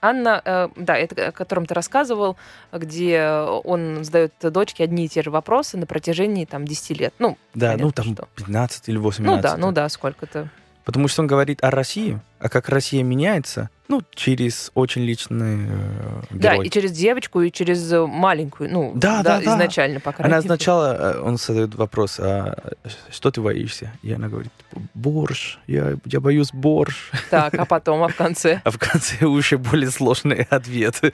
Анна, 0.00 0.40
э, 0.44 0.68
да, 0.76 0.96
это 0.96 1.28
о 1.28 1.32
котором 1.32 1.66
ты 1.66 1.74
рассказывал, 1.74 2.36
где 2.72 3.22
он 3.64 4.04
задает 4.04 4.32
дочке 4.40 4.84
одни 4.84 5.06
и 5.06 5.08
те 5.08 5.22
же 5.22 5.30
вопросы 5.30 5.76
на 5.76 5.86
протяжении 5.86 6.44
там 6.44 6.64
10 6.64 6.98
лет. 7.00 7.14
Ну, 7.18 7.36
да, 7.54 7.72
понятно, 7.72 7.84
ну 7.86 7.92
там 7.92 8.14
что. 8.14 8.28
15 8.36 8.88
или 8.88 8.96
18. 8.96 9.36
Ну 9.36 9.42
да, 9.42 9.56
ну 9.56 9.72
да, 9.72 9.88
сколько-то. 9.88 10.48
Потому 10.88 11.06
что 11.06 11.20
он 11.20 11.26
говорит 11.26 11.62
о 11.62 11.70
России, 11.70 12.18
а 12.38 12.48
как 12.48 12.70
Россия 12.70 13.02
меняется, 13.02 13.68
ну, 13.88 14.00
через 14.14 14.70
очень 14.74 15.02
личный 15.02 15.66
э, 15.68 16.22
Да, 16.30 16.54
и 16.54 16.70
через 16.70 16.92
девочку, 16.92 17.42
и 17.42 17.52
через 17.52 17.92
э, 17.92 18.06
маленькую, 18.06 18.72
ну, 18.72 18.92
да, 18.94 19.22
да, 19.22 19.38
да 19.38 19.52
изначально, 19.52 19.96
да. 19.96 20.00
по 20.00 20.12
крайней 20.12 20.32
Она 20.32 20.40
сначала, 20.40 20.96
э, 20.96 21.20
он 21.20 21.36
задает 21.36 21.74
вопрос, 21.74 22.18
а 22.18 22.72
что 23.10 23.30
ты 23.30 23.42
боишься? 23.42 23.92
И 24.02 24.10
она 24.10 24.28
говорит, 24.28 24.50
борщ, 24.94 25.58
я, 25.66 25.98
я 26.06 26.20
боюсь 26.20 26.54
борщ. 26.54 27.10
Так, 27.28 27.52
а 27.52 27.66
потом, 27.66 28.02
а 28.02 28.08
в 28.08 28.16
конце? 28.16 28.62
А 28.64 28.70
в 28.70 28.78
конце 28.78 29.26
уже 29.26 29.58
более 29.58 29.90
сложные 29.90 30.46
ответы 30.48 31.12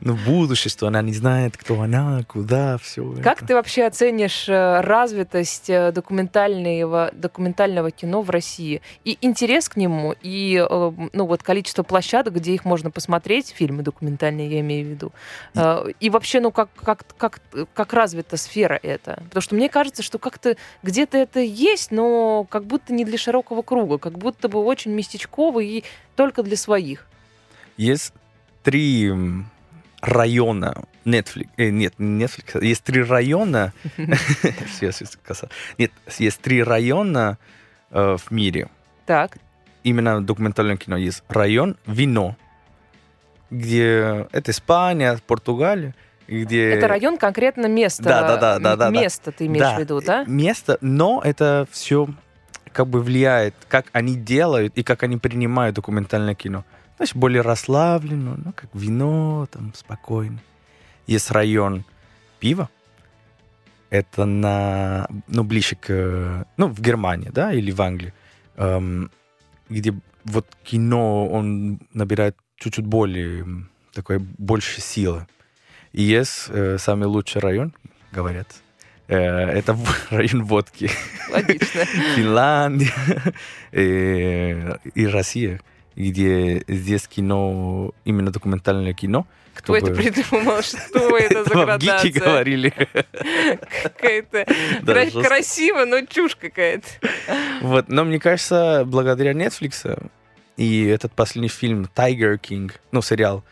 ну, 0.00 0.14
будущее, 0.14 0.70
что 0.70 0.86
она 0.86 1.02
не 1.02 1.12
знает, 1.12 1.56
кто 1.56 1.80
она, 1.80 2.22
куда, 2.26 2.78
все. 2.78 3.14
Как 3.22 3.38
это. 3.38 3.46
ты 3.48 3.54
вообще 3.54 3.84
оценишь 3.84 4.48
э, 4.48 4.80
развитость 4.80 5.68
э, 5.68 5.92
документального, 5.92 7.10
документального 7.12 7.90
кино 7.90 8.22
в 8.22 8.30
России? 8.30 8.80
И 9.04 9.18
интерес 9.20 9.68
к 9.68 9.76
нему, 9.76 10.14
и 10.22 10.64
э, 10.68 10.92
ну, 11.12 11.26
вот 11.26 11.42
количество 11.42 11.82
площадок, 11.82 12.34
где 12.34 12.54
их 12.54 12.64
можно 12.64 12.90
посмотреть, 12.90 13.54
фильмы 13.56 13.82
документальные, 13.82 14.50
я 14.50 14.60
имею 14.60 14.86
в 14.86 14.90
виду. 14.90 15.12
И, 15.54 16.06
и 16.06 16.10
вообще, 16.10 16.40
ну, 16.40 16.50
как, 16.50 16.68
как, 16.74 17.04
как, 17.16 17.40
как 17.74 17.92
развита 17.92 18.36
сфера 18.36 18.78
эта? 18.82 19.22
Потому 19.24 19.42
что 19.42 19.54
мне 19.54 19.68
кажется, 19.68 20.02
что 20.02 20.18
как-то 20.18 20.56
где-то 20.82 21.18
это 21.18 21.40
есть, 21.40 21.90
но 21.90 22.44
как 22.48 22.64
будто 22.64 22.92
не 22.92 23.04
для 23.04 23.18
широкого 23.18 23.62
круга, 23.62 23.98
как 23.98 24.18
будто 24.18 24.48
бы 24.48 24.60
очень 24.60 24.92
местечково 24.92 25.60
и 25.60 25.84
только 26.16 26.42
для 26.42 26.56
своих. 26.56 27.06
Есть 27.76 28.12
три 28.62 29.10
района 30.00 30.74
Netflix, 31.04 31.48
э, 31.56 31.70
нет, 31.70 31.94
Netflix, 31.98 32.64
есть 32.64 32.84
три 32.84 33.02
района, 33.02 33.72
нет, 35.78 35.92
есть 36.18 36.40
три 36.40 36.62
района 36.62 37.38
э, 37.90 38.16
в 38.16 38.30
мире. 38.30 38.68
Так. 39.06 39.38
Именно 39.82 40.22
документальное 40.22 40.76
кино 40.76 40.96
есть 40.96 41.22
район 41.28 41.76
вино, 41.86 42.36
где 43.50 44.28
это 44.32 44.50
Испания, 44.50 45.18
Португалия, 45.26 45.94
где... 46.26 46.70
Это 46.70 46.88
район 46.88 47.16
конкретно 47.16 47.66
место. 47.66 48.02
Да, 48.02 48.36
да, 48.36 48.58
да, 48.58 48.76
да, 48.76 48.90
место 48.90 49.32
ты 49.32 49.46
имеешь 49.46 49.74
в 49.74 49.78
виду, 49.78 50.00
да? 50.00 50.24
Место, 50.26 50.78
но 50.80 51.22
это 51.24 51.66
все 51.70 52.08
как 52.72 52.86
бы 52.86 53.00
влияет, 53.00 53.54
как 53.68 53.86
они 53.92 54.14
делают 54.14 54.76
и 54.76 54.82
как 54.82 55.02
они 55.02 55.16
принимают 55.16 55.74
документальное 55.74 56.34
кино. 56.34 56.64
Значит, 56.98 57.16
более 57.16 57.40
расслабленно, 57.42 58.36
ну, 58.36 58.52
как 58.52 58.68
вино, 58.74 59.48
там, 59.50 59.72
спокойно. 59.74 60.38
Есть 61.06 61.30
район 61.30 61.84
пива. 62.38 62.68
Это 63.88 64.26
на, 64.26 65.08
ну, 65.28 65.44
ближе 65.44 65.76
к, 65.76 66.46
ну, 66.58 66.66
в 66.66 66.80
Германии, 66.80 67.30
да, 67.32 67.54
или 67.54 67.70
в 67.70 67.80
Англии, 67.80 68.12
эм, 68.56 69.10
где 69.70 69.94
вот 70.24 70.46
кино, 70.62 71.26
он 71.26 71.80
набирает 71.94 72.36
чуть-чуть 72.56 72.84
более, 72.84 73.46
такой, 73.94 74.18
больше 74.18 74.82
силы. 74.82 75.26
И 75.92 76.02
есть 76.02 76.48
э, 76.48 76.76
самый 76.78 77.06
лучший 77.06 77.40
район, 77.40 77.74
говорят, 78.12 78.48
Э, 79.08 79.16
это 79.16 79.76
район 80.10 80.44
водки. 80.44 80.90
Логично. 81.30 81.84
Финляндия 82.14 82.92
э, 83.72 84.76
и 84.94 85.06
Россия, 85.06 85.60
где 85.98 86.62
здесь 86.68 87.08
кино, 87.08 87.92
именно 88.04 88.30
документальное 88.30 88.92
кино. 88.92 89.26
Кто 89.54 89.76
это 89.76 89.92
придумал? 89.92 90.62
Что 90.62 91.16
это 91.18 91.44
за 91.44 91.50
градация? 91.50 92.02
Гики 92.04 92.18
говорили. 92.18 92.72
Какая-то 93.82 94.46
красиво, 95.24 95.84
но 95.84 96.02
чушь 96.02 96.36
какая-то. 96.36 96.86
Вот, 97.62 97.88
но 97.88 98.04
мне 98.04 98.20
кажется, 98.20 98.84
благодаря 98.86 99.32
Netflix 99.32 100.10
и 100.56 100.86
этот 100.86 101.12
последний 101.12 101.48
фильм 101.48 101.88
Tiger 101.94 102.38
King, 102.38 102.72
ну, 102.90 103.00
сериал, 103.00 103.44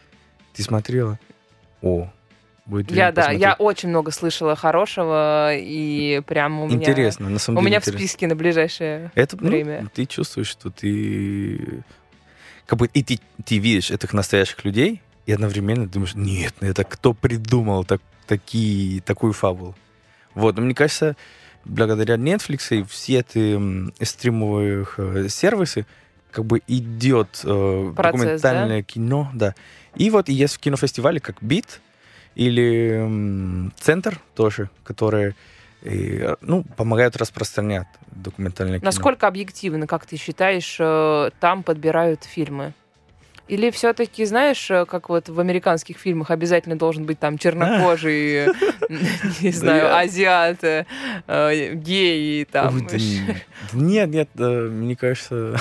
ты 0.55 0.63
смотрела? 0.63 1.19
О, 1.81 2.11
будет 2.67 2.91
Я, 2.91 3.13
да, 3.13 3.23
посмотреть. 3.23 3.41
я 3.43 3.55
очень 3.55 3.89
много 3.89 4.11
слышала 4.11 4.57
хорошего, 4.57 5.55
и 5.55 6.21
прям 6.27 6.61
у 6.61 6.67
меня... 6.67 6.79
Интересно, 6.79 7.29
на 7.29 7.39
самом 7.39 7.59
деле. 7.59 7.65
У 7.65 7.67
меня 7.67 7.77
интересно. 7.79 7.99
в 7.99 8.01
списке 8.01 8.27
на 8.27 8.35
ближайшее 8.35 9.13
Это, 9.15 9.37
ну, 9.41 9.49
время. 9.49 9.83
Ну, 9.83 9.89
ты 9.93 10.05
чувствуешь, 10.07 10.49
что 10.49 10.71
ты... 10.71 11.85
Как 12.67 12.79
бы 12.79 12.89
и 12.93 13.03
ты, 13.03 13.21
ты 13.45 13.59
видишь 13.59 13.91
этих 13.91 14.13
настоящих 14.13 14.65
людей, 14.65 15.01
и 15.25 15.33
одновременно 15.33 15.87
думаешь, 15.87 16.15
нет, 16.15 16.55
ну 16.61 16.69
это 16.69 16.85
кто 16.85 17.15
придумал 17.15 17.85
так, 17.85 18.01
такие, 18.27 19.01
такую 19.01 19.33
фабулу? 19.33 19.75
Вот, 20.35 20.57
но 20.57 20.63
мне 20.63 20.75
кажется, 20.75 21.17
благодаря 21.65 22.17
Netflix 22.17 22.77
и 22.77 22.83
все 22.85 23.21
эти 23.21 24.05
стримовые 24.05 24.87
э, 24.99 25.29
сервисы, 25.29 25.87
как 26.31 26.45
бы 26.45 26.61
идет 26.67 27.41
э, 27.45 27.93
Процесс, 27.97 28.21
документальное 28.21 28.81
да? 28.81 28.83
кино, 28.83 29.31
да. 29.33 29.55
И 29.95 30.11
вот 30.11 30.29
есть 30.29 30.57
в 30.57 30.59
кинофестивале 30.59 31.21
как 31.21 31.37
Бит 31.41 31.81
или 32.35 33.01
м, 33.03 33.73
Центр 33.81 34.21
тоже, 34.35 34.71
которые 34.85 35.35
и, 35.87 36.35
ну, 36.41 36.65
помогают 36.77 37.17
распространять 37.17 37.87
документальное 38.11 38.79
кино. 38.79 38.87
Насколько 38.87 39.29
объективно, 39.29 39.87
как 39.87 40.07
ты 40.07 40.17
считаешь, 40.17 40.77
э, 40.81 41.31
там 41.41 41.63
подбирают 41.63 42.25
фильмы? 42.25 42.73
Или 43.47 43.71
все-таки, 43.71 44.25
знаешь, 44.25 44.69
э, 44.73 44.85
как 44.87 45.09
вот 45.09 45.29
в 45.29 45.39
американских 45.39 45.99
фильмах 45.99 46.33
обязательно 46.33 46.77
должен 46.77 47.05
быть 47.05 47.21
там 47.21 47.39
чернокожий, 47.39 48.47
не 49.41 49.53
знаю, 49.53 49.97
азиат, 49.97 50.65
э, 50.65 51.75
гей, 51.75 52.45
там. 52.47 52.85
Нет, 53.73 54.09
нет, 54.09 54.29
мне 54.35 54.97
кажется, 54.97 55.57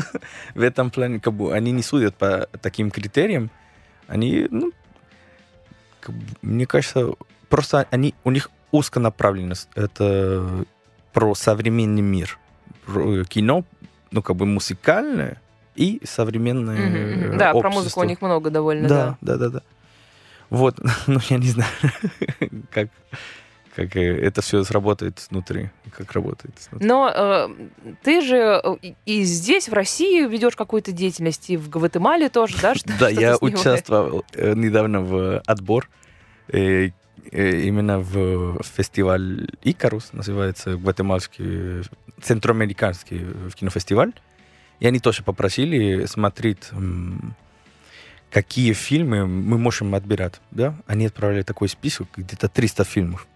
в 0.54 0.62
этом 0.62 0.90
плане 0.90 1.20
как 1.20 1.34
бы 1.34 1.52
они 1.52 1.72
не 1.72 1.82
судят 1.82 2.14
по 2.16 2.48
таким 2.62 2.90
критериям. 2.90 3.50
Они, 4.08 4.46
ну, 4.50 4.72
мне 6.40 6.66
кажется, 6.66 7.12
просто 7.50 7.86
они, 7.90 8.14
у 8.24 8.30
них 8.30 8.50
узконаправленность. 8.72 9.68
Это 9.74 10.64
про 11.12 11.34
современный 11.34 12.02
мир. 12.02 12.38
Про 12.84 13.24
кино, 13.24 13.64
ну, 14.10 14.22
как 14.22 14.36
бы 14.36 14.46
музыкальное, 14.46 15.40
и 15.74 16.00
современное 16.04 16.78
mm-hmm. 16.78 17.36
Да, 17.36 17.52
общество. 17.52 17.60
про 17.60 17.70
музыку 17.70 18.00
у 18.00 18.04
них 18.04 18.22
много 18.22 18.50
довольно. 18.50 18.88
Да, 18.88 19.18
да, 19.20 19.36
да, 19.36 19.48
да. 19.48 19.62
Вот, 20.50 20.78
ну 21.06 21.20
я 21.28 21.38
не 21.38 21.48
знаю, 21.48 21.70
как, 22.70 22.88
как 23.74 23.96
это 23.96 24.42
все 24.42 24.62
сработает 24.64 25.26
внутри, 25.30 25.70
как 25.90 26.12
работает. 26.12 26.54
Внутри. 26.70 26.88
Но 26.88 27.10
э, 27.14 27.48
ты 28.02 28.20
же 28.20 28.60
э, 28.62 28.92
и 29.04 29.22
здесь, 29.24 29.68
в 29.68 29.72
России, 29.72 30.26
ведешь 30.26 30.56
какую-то 30.56 30.92
деятельность, 30.92 31.50
и 31.50 31.56
в 31.56 31.68
Гватемале 31.68 32.28
тоже, 32.28 32.56
да? 32.62 32.74
Что, 32.76 32.92
да, 32.98 33.08
я 33.08 33.36
участвовал 33.36 34.24
э, 34.32 34.54
недавно 34.54 35.00
в 35.00 35.40
отбор 35.46 35.88
именно 37.32 37.98
в 37.98 38.62
фестиваль 38.62 39.48
Икарус, 39.62 40.12
называется 40.12 40.76
гватемальский, 40.76 41.82
центроамериканский 42.22 43.26
кинофестиваль. 43.54 44.12
И 44.80 44.86
они 44.86 44.98
тоже 45.00 45.22
попросили 45.22 46.06
смотреть, 46.06 46.70
какие 48.30 48.72
фильмы 48.74 49.26
мы 49.26 49.58
можем 49.58 49.94
отбирать. 49.94 50.40
Да? 50.50 50.74
Они 50.86 51.06
отправили 51.06 51.42
такой 51.42 51.68
список, 51.68 52.08
где-то 52.16 52.48
300 52.48 52.84
фильмов. 52.84 53.26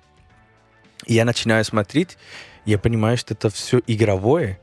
И 1.07 1.15
я 1.15 1.25
начинаю 1.25 1.65
смотреть, 1.65 2.19
я 2.67 2.79
понимаю, 2.79 3.17
что 3.17 3.33
это 3.33 3.49
все 3.49 3.81
игровое, 3.87 4.61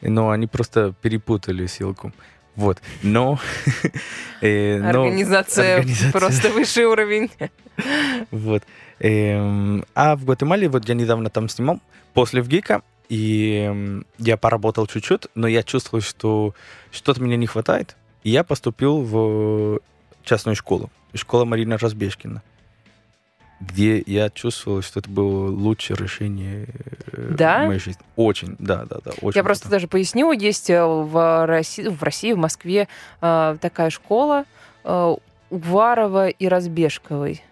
но 0.00 0.30
они 0.30 0.46
просто 0.46 0.94
перепутали 1.02 1.66
ссылку. 1.66 2.12
Вот, 2.56 2.80
но... 3.02 3.38
э, 4.40 4.80
организация, 4.80 5.78
организация 5.78 6.12
просто 6.12 6.50
высший 6.50 6.84
уровень. 6.84 7.30
вот. 8.30 8.62
Э, 9.00 9.80
а 9.94 10.16
в 10.16 10.24
Гватемале, 10.24 10.68
вот 10.68 10.88
я 10.88 10.94
недавно 10.94 11.30
там 11.30 11.48
снимал, 11.48 11.80
после 12.12 12.42
ВГИКа, 12.42 12.82
и 13.08 14.02
я 14.18 14.36
поработал 14.36 14.86
чуть-чуть, 14.86 15.26
но 15.34 15.46
я 15.46 15.62
чувствовал, 15.62 16.02
что 16.02 16.54
что-то 16.90 17.22
мне 17.22 17.36
не 17.36 17.46
хватает. 17.46 17.96
И 18.22 18.30
я 18.30 18.44
поступил 18.44 19.02
в 19.02 19.80
частную 20.22 20.56
школу. 20.56 20.90
Школа 21.14 21.44
Марина 21.44 21.76
Разбежкина 21.76 22.42
где 23.66 24.02
я 24.06 24.30
чувствовал, 24.30 24.82
что 24.82 25.00
это 25.00 25.10
было 25.10 25.48
лучшее 25.48 25.96
решение 25.96 26.66
э, 27.12 27.34
да? 27.36 27.66
моей 27.66 27.80
жизни. 27.80 28.02
Очень, 28.16 28.56
да, 28.58 28.84
да, 28.84 28.98
да. 29.04 29.12
Очень 29.20 29.38
я 29.38 29.44
просто 29.44 29.68
даже 29.68 29.88
поясню, 29.88 30.32
есть 30.32 30.70
э, 30.70 30.84
в 30.84 31.46
России, 31.46 31.86
в 31.86 32.02
России, 32.02 32.32
в 32.32 32.38
Москве 32.38 32.88
э, 33.20 33.56
такая 33.60 33.90
школа 33.90 34.44
Уварова 35.50 36.28
и 36.28 36.46
Разбежковой. 36.46 37.42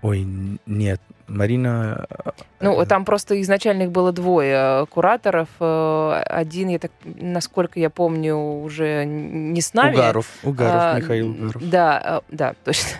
Ой, 0.00 0.26
нет, 0.66 1.00
Марина... 1.28 2.06
Э, 2.24 2.30
ну, 2.60 2.84
там 2.86 3.04
просто 3.04 3.40
изначально 3.42 3.84
их 3.84 3.92
было 3.92 4.12
двое 4.12 4.86
кураторов. 4.86 5.48
Э, 5.60 6.22
один, 6.26 6.68
я 6.68 6.78
так, 6.78 6.90
насколько 7.04 7.78
я 7.78 7.90
помню, 7.90 8.36
уже 8.36 9.04
не 9.04 9.60
с 9.60 9.74
нами. 9.74 9.94
Угаров, 9.94 10.26
Угаров, 10.42 10.82
а, 10.82 10.96
Михаил 10.98 11.30
Угаров. 11.30 11.68
Да, 11.68 12.22
э, 12.28 12.34
да, 12.34 12.54
точно. 12.64 12.98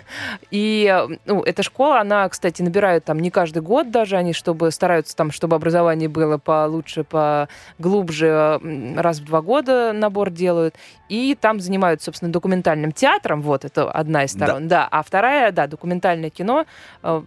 И 0.51 1.05
ну, 1.25 1.43
эта 1.43 1.63
школа, 1.63 1.99
она, 1.99 2.29
кстати, 2.29 2.61
набирает 2.61 3.03
там 3.05 3.19
не 3.19 3.31
каждый 3.31 3.61
год 3.61 3.91
даже, 3.91 4.15
они 4.15 4.33
чтобы 4.33 4.71
стараются 4.71 5.15
там, 5.15 5.31
чтобы 5.31 5.55
образование 5.55 6.07
было 6.07 6.37
получше, 6.37 7.03
поглубже, 7.03 8.59
раз 8.95 9.19
в 9.19 9.25
два 9.25 9.41
года 9.41 9.91
набор 9.93 10.29
делают. 10.29 10.75
И 11.09 11.35
там 11.39 11.59
занимаются, 11.59 12.05
собственно, 12.05 12.31
документальным 12.31 12.91
театром, 12.91 13.41
вот, 13.41 13.65
это 13.65 13.89
одна 13.91 14.25
из 14.25 14.31
сторон, 14.31 14.67
да. 14.67 14.81
да. 14.81 14.87
А 14.91 15.01
вторая, 15.01 15.51
да, 15.51 15.65
документальное 15.65 16.29
кино, 16.29 16.65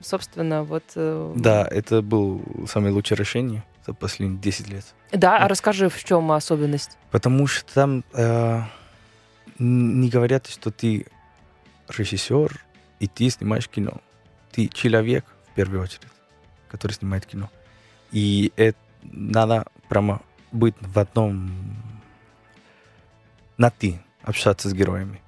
собственно, 0.01 0.63
вот 0.63 0.85
Э, 0.92 0.92
да, 0.95 1.67
это 1.71 2.03
был 2.03 2.43
самое 2.69 2.93
лучшее 2.93 3.19
решение 3.19 3.65
за 3.87 3.95
последние 3.95 4.41
10 4.41 4.69
лет. 4.69 4.85
Да, 5.13 5.39
а 5.39 5.49
расскажи, 5.49 5.89
в 5.89 6.05
чем 6.05 6.31
особенность? 6.33 6.97
Потому 7.11 7.47
что 7.47 7.73
там 7.75 8.05
э, 8.13 8.63
не 9.59 10.09
говорят, 10.09 10.47
что 10.47 10.71
ты 10.71 11.07
режиссер, 11.89 12.65
и 13.01 13.09
ты 13.09 13.31
снимаешь 13.31 13.69
кино. 13.69 14.01
Ты 14.53 14.69
человек, 14.69 15.25
в 15.51 15.55
первую 15.55 15.83
очередь, 15.83 16.09
который 16.69 16.93
снимает 16.93 17.27
кино. 17.27 17.51
И 18.13 18.53
это 18.57 18.79
надо 19.03 19.67
прямо 19.89 20.21
быть 20.53 20.75
в 20.81 20.99
одном 20.99 21.51
на 23.57 23.71
ты, 23.71 24.01
общаться 24.23 24.69
с 24.69 24.75
героями. 24.75 25.22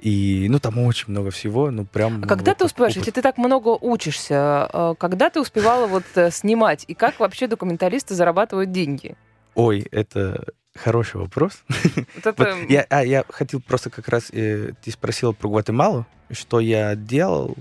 И, 0.00 0.46
ну, 0.48 0.58
там 0.58 0.78
очень 0.78 1.06
много 1.08 1.30
всего, 1.30 1.70
ну, 1.70 1.84
прям... 1.84 2.22
А 2.24 2.26
когда 2.26 2.52
вот 2.52 2.58
ты 2.58 2.64
успеваешь, 2.64 2.92
опыт. 2.92 3.06
если 3.06 3.10
ты 3.10 3.22
так 3.22 3.36
много 3.36 3.68
учишься, 3.68 4.68
э, 4.72 4.94
когда 4.98 5.28
ты 5.28 5.40
успевала 5.40 5.86
вот 5.86 6.04
э, 6.14 6.30
снимать, 6.30 6.86
и 6.88 6.94
как 6.94 7.20
вообще 7.20 7.46
документалисты 7.46 8.14
зарабатывают 8.14 8.72
деньги? 8.72 9.14
Ой, 9.54 9.86
это 9.90 10.44
хороший 10.74 11.20
вопрос. 11.20 11.64
Вот 12.14 12.26
это... 12.26 12.32
вот 12.36 12.70
я, 12.70 12.86
а, 12.88 13.04
я 13.04 13.24
хотел 13.28 13.60
просто 13.60 13.90
как 13.90 14.08
раз... 14.08 14.30
Э, 14.32 14.72
ты 14.82 14.90
спросил 14.90 15.34
про 15.34 15.48
Гватемалу, 15.50 16.06
что 16.30 16.60
я 16.60 16.96
делал, 16.96 17.54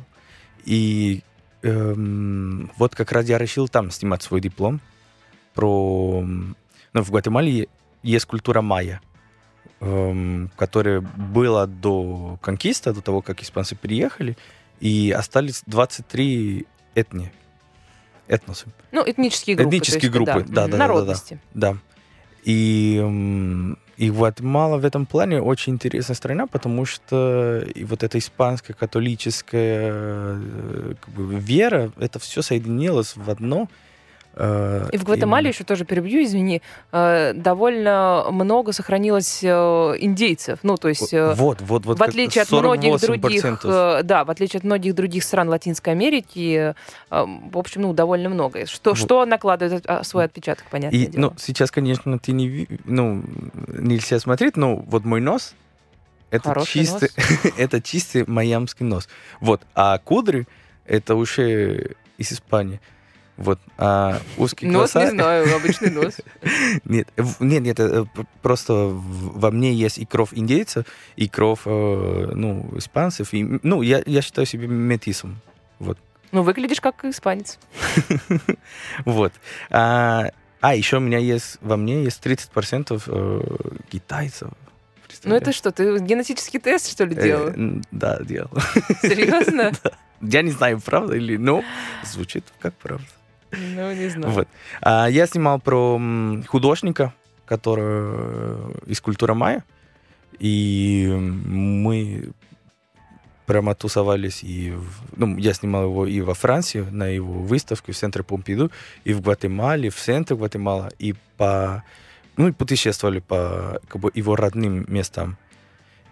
и 0.63 1.23
эм, 1.62 2.71
вот 2.78 2.95
как 2.95 3.12
раз 3.12 3.25
я 3.25 3.38
решил 3.38 3.67
там 3.67 3.91
снимать 3.91 4.23
свой 4.23 4.39
диплом 4.39 4.80
про... 5.54 6.21
Ну, 6.21 7.04
в 7.04 7.10
Гватемале 7.12 7.67
есть 8.02 8.25
культура 8.25 8.62
майя 8.62 9.02
эм, 9.79 10.51
которое 10.55 11.01
было 11.01 11.67
до 11.67 12.38
конкиста, 12.41 12.93
до 12.93 13.01
того, 13.01 13.21
как 13.21 13.41
испанцы 13.41 13.75
приехали, 13.75 14.38
и 14.79 15.13
остались 15.17 15.63
23 15.65 16.65
этни, 16.95 17.32
этносы. 18.27 18.67
Ну, 18.91 19.03
этнические 19.05 19.55
группы. 19.55 19.69
Этнические 19.69 20.01
есть, 20.01 20.13
группы, 20.13 20.45
да, 20.47 20.65
да, 20.65 20.67
да, 20.67 20.77
Народности. 20.77 21.39
Да, 21.53 21.73
да. 21.73 21.77
И, 22.43 22.97
эм, 23.01 23.77
и 23.97 24.10
Гватемала 24.10 24.77
в 24.77 24.86
этом 24.86 25.05
плане 25.05 25.41
очень 25.41 25.73
интересная 25.73 26.15
страна, 26.15 26.47
потому 26.47 26.86
что 26.86 27.63
и 27.75 27.84
вот 27.84 28.03
эта 28.03 28.17
испанская 28.17 28.75
католическая 28.75 29.91
э, 29.91 30.93
как 31.01 31.13
бы, 31.13 31.36
вера, 31.36 31.91
это 32.00 32.17
все 32.19 32.41
соединилось 32.41 33.17
в 33.17 33.29
одно 33.29 33.67
и 34.36 34.98
в 34.98 35.04
Гватемале 35.04 35.46
именно. 35.46 35.54
еще 35.54 35.63
тоже 35.63 35.86
перебью, 35.86 36.23
извини, 36.23 36.62
э, 36.92 37.34
довольно 37.34 38.25
много 38.32 38.71
сохранилось 38.71 39.40
э, 39.44 39.48
индейцев. 40.00 40.60
Ну, 40.63 40.77
то 40.77 40.88
есть 40.88 41.12
вот, 41.12 41.62
вот, 41.62 41.86
вот, 41.86 42.00
в 42.00 42.04
отличие 42.04 42.44
от 42.44 42.52
многих 42.52 43.02
других, 43.02 43.44
да, 43.63 44.23
в 44.23 44.32
отличие 44.32 44.60
от 44.60 44.63
многих 44.63 44.96
других 44.96 45.23
стран 45.23 45.50
Латинской 45.50 45.94
Америки, 45.94 46.73
в 47.10 47.58
общем, 47.58 47.82
ну, 47.82 47.94
довольно 47.94 48.30
много. 48.30 48.65
Что, 48.65 48.92
вот. 48.92 49.00
что 49.00 49.25
накладывает 49.25 49.86
свой 50.04 50.25
отпечаток, 50.25 50.65
понятно. 50.71 50.96
И, 50.96 51.08
дело. 51.08 51.21
Ну, 51.21 51.34
сейчас, 51.38 51.71
конечно, 51.71 52.17
ты 52.19 52.32
не, 52.32 52.67
ну, 52.86 53.23
нельзя 53.67 54.19
смотреть, 54.19 54.56
но 54.56 54.75
вот 54.77 55.06
мой 55.06 55.21
нос, 55.21 55.54
это 56.32 56.50
Хороший 56.50 56.82
чистый, 56.82 57.10
это 57.58 57.82
чистый 57.82 58.25
майамский 58.27 58.86
нос. 58.86 59.10
Вот, 59.42 59.62
а 59.73 59.98
кудри 59.98 60.48
это 60.86 61.15
уже 61.15 61.96
из 62.17 62.32
Испании. 62.32 62.80
Вот, 63.40 63.58
а 63.77 64.19
узкий 64.35 64.67
нос, 64.67 64.92
глаза... 64.92 65.06
не 65.06 65.12
знаю, 65.12 65.56
обычный 65.56 65.90
нос. 65.90 66.17
Нет, 66.83 67.08
нет, 67.40 67.62
нет, 67.62 67.79
э, 67.79 68.04
просто 68.42 68.73
во 68.73 69.50
мне 69.50 69.73
есть 69.73 69.98
и 69.98 70.06
кровь 70.06 70.31
индейца, 70.33 70.85
и 71.15 71.29
кровь, 71.29 71.62
э, 71.65 72.31
ну, 72.35 72.69
испанцев. 72.75 73.33
И, 73.33 73.60
ну, 73.63 73.81
я, 73.81 74.04
я 74.06 74.21
считаю 74.21 74.46
себя 74.46 74.67
метисом. 74.67 75.37
Вот. 75.79 75.98
Ну, 76.33 76.44
выглядишь 76.44 76.81
как 76.81 77.06
испанец. 77.06 77.60
вот. 79.06 79.31
А, 79.69 80.31
а 80.60 80.75
еще 80.75 80.98
у 80.98 81.00
меня 81.00 81.19
есть, 81.19 81.60
во 81.62 81.77
мне 81.77 82.04
есть 82.04 82.21
30% 82.21 83.04
э, 83.08 83.42
китайцев. 83.90 84.50
Ну 85.23 85.33
это 85.33 85.54
что, 85.54 85.71
ты 85.71 85.98
генетический 86.00 86.60
тест, 86.60 86.92
что 86.92 87.06
ли, 87.06 87.15
делал? 87.15 87.54
да, 87.92 88.19
делал. 88.21 88.52
Серьезно? 89.02 89.71
Я 90.21 90.42
не 90.42 90.52
знаю, 90.52 90.81
правда 90.81 91.15
или... 91.15 91.37
Ну, 91.37 91.63
звучит 92.04 92.44
как 92.60 92.73
правда. 92.75 93.06
Ну, 93.52 93.93
не 93.93 94.10
знаю. 94.10 94.33
Вот. 94.33 94.47
А, 94.81 95.08
я 95.08 95.25
снимал 95.27 95.60
про 95.60 96.00
художника, 96.47 97.13
который 97.45 97.83
э, 97.85 98.71
из 98.87 99.02
культуры 99.02 99.33
майя. 99.33 99.63
И 100.39 101.08
мы 101.12 102.31
прямо 103.50 103.73
тусовались 103.73 104.43
и... 104.43 104.75
Ну, 105.17 105.35
я 105.37 105.54
снимал 105.54 105.85
его 105.85 106.06
и 106.06 106.21
во 106.21 106.35
Франции, 106.35 106.81
на 106.91 107.08
его 107.08 107.33
выставке 107.33 107.91
в 107.91 107.97
центре 107.97 108.23
Помпиду, 108.23 108.71
и 109.04 109.13
в 109.13 109.21
Гватемале, 109.21 109.89
в 109.89 109.95
центре 109.95 110.37
Гватемала, 110.37 110.91
и 111.00 111.15
по... 111.35 111.83
Ну, 112.37 112.47
и 112.47 112.52
путешествовали 112.52 113.19
по 113.19 113.81
как 113.87 114.02
бы, 114.02 114.12
его 114.13 114.35
родным 114.35 114.85
местам. 114.87 115.35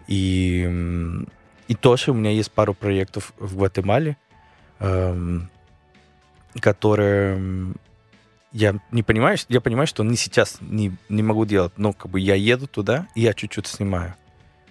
И, 0.08 0.68
и 1.68 1.74
тоже 1.74 2.10
у 2.10 2.14
меня 2.14 2.32
есть 2.32 2.50
пару 2.50 2.74
проектов 2.74 3.32
в 3.38 3.56
Гватемале. 3.56 4.16
Эм, 4.80 5.48
которые 6.60 7.74
я 8.52 8.74
не 8.90 9.02
понимаю, 9.02 9.36
я 9.48 9.60
понимаю, 9.60 9.86
что 9.86 10.02
не 10.04 10.16
сейчас 10.16 10.58
не, 10.60 10.96
не 11.08 11.22
могу 11.22 11.44
делать, 11.44 11.72
но 11.76 11.92
как 11.92 12.10
бы 12.10 12.20
я 12.20 12.34
еду 12.34 12.66
туда, 12.66 13.06
и 13.14 13.20
я 13.20 13.34
чуть-чуть 13.34 13.66
снимаю. 13.66 14.14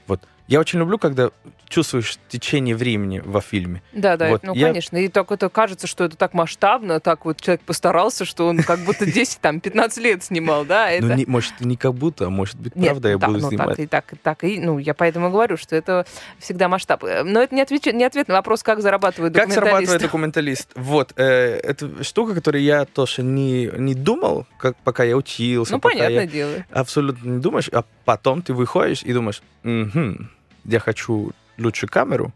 Вот 0.07 0.21
я 0.47 0.59
очень 0.59 0.79
люблю, 0.79 0.97
когда 0.97 1.31
чувствуешь 1.67 2.17
течение 2.29 2.75
времени 2.75 3.21
во 3.23 3.41
фильме. 3.41 3.81
Да, 3.91 4.15
да, 4.15 4.29
вот, 4.29 4.43
ну, 4.43 4.53
я... 4.53 4.67
конечно. 4.67 4.97
И 4.97 5.09
так 5.09 5.31
это 5.31 5.49
кажется, 5.49 5.87
что 5.87 6.05
это 6.05 6.15
так 6.15 6.33
масштабно, 6.33 6.99
так 6.99 7.25
вот 7.25 7.41
человек 7.41 7.61
постарался, 7.61 8.25
что 8.25 8.47
он 8.47 8.59
как 8.63 8.79
будто 8.79 9.05
10, 9.11 9.39
там, 9.41 9.59
15 9.59 9.97
лет 10.03 10.23
снимал, 10.23 10.65
да? 10.65 10.87
Ну, 10.87 10.91
это... 10.93 11.05
Ну, 11.05 11.15
не, 11.15 11.25
может, 11.25 11.59
не 11.59 11.75
как 11.75 11.93
будто, 11.93 12.27
а 12.27 12.29
может 12.29 12.57
быть, 12.57 12.75
Нет, 12.75 12.91
правда, 12.91 13.09
я 13.09 13.17
да, 13.17 13.27
буду 13.27 13.39
ну, 13.39 13.49
снимать. 13.49 13.67
Так, 13.69 13.79
и 13.79 13.87
так, 13.87 14.13
так, 14.23 14.43
и, 14.43 14.59
ну, 14.59 14.79
я 14.79 14.93
поэтому 14.93 15.29
говорю, 15.29 15.57
что 15.57 15.75
это 15.75 16.05
всегда 16.39 16.69
масштаб. 16.69 17.03
Но 17.03 17.41
это 17.41 17.53
не, 17.53 17.61
отвеч... 17.61 17.85
не 17.85 18.05
ответ 18.05 18.27
на 18.27 18.35
вопрос, 18.35 18.63
как 18.63 18.81
зарабатывает 18.81 19.33
как 19.33 19.49
документалист. 19.49 19.59
Как 19.59 19.69
зарабатывает 19.69 20.01
документалист? 20.01 20.71
Вот, 20.87 21.13
э, 21.17 21.59
это 21.63 22.03
штука, 22.03 22.33
которую 22.33 22.63
я 22.63 22.85
тоже 22.85 23.21
не, 23.21 23.65
не 23.77 23.93
думал, 23.93 24.45
как, 24.57 24.77
пока 24.77 25.03
я 25.03 25.17
учился. 25.17 25.73
Ну, 25.73 25.79
понятное 25.79 26.21
я 26.21 26.27
дело. 26.27 26.65
Абсолютно 26.71 27.27
не 27.29 27.39
думаешь, 27.39 27.69
а 27.73 27.83
потом 28.05 28.41
ты 28.41 28.53
выходишь 28.53 29.03
и 29.03 29.11
думаешь, 29.11 29.41
угу, 29.63 30.27
я 30.67 30.79
хочу 30.79 31.31
лучшую 31.57 31.89
камеру, 31.89 32.31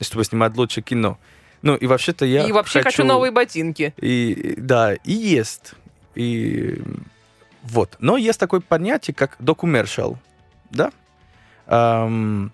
чтобы 0.00 0.24
снимать 0.24 0.56
лучше 0.56 0.82
кино. 0.82 1.18
Ну, 1.62 1.74
и 1.74 1.86
вообще-то 1.86 2.26
я 2.26 2.46
И 2.46 2.52
вообще 2.52 2.80
хочу, 2.82 2.98
хочу 2.98 3.04
новые 3.04 3.32
ботинки. 3.32 3.94
И, 3.96 4.54
да, 4.58 4.94
и 4.94 5.12
есть. 5.12 5.72
И 6.14 6.82
вот. 7.62 7.96
Но 7.98 8.16
есть 8.16 8.38
такое 8.38 8.60
понятие, 8.60 9.14
как 9.14 9.36
докумершал. 9.38 10.18
Да? 10.70 10.92
Um, 11.66 12.50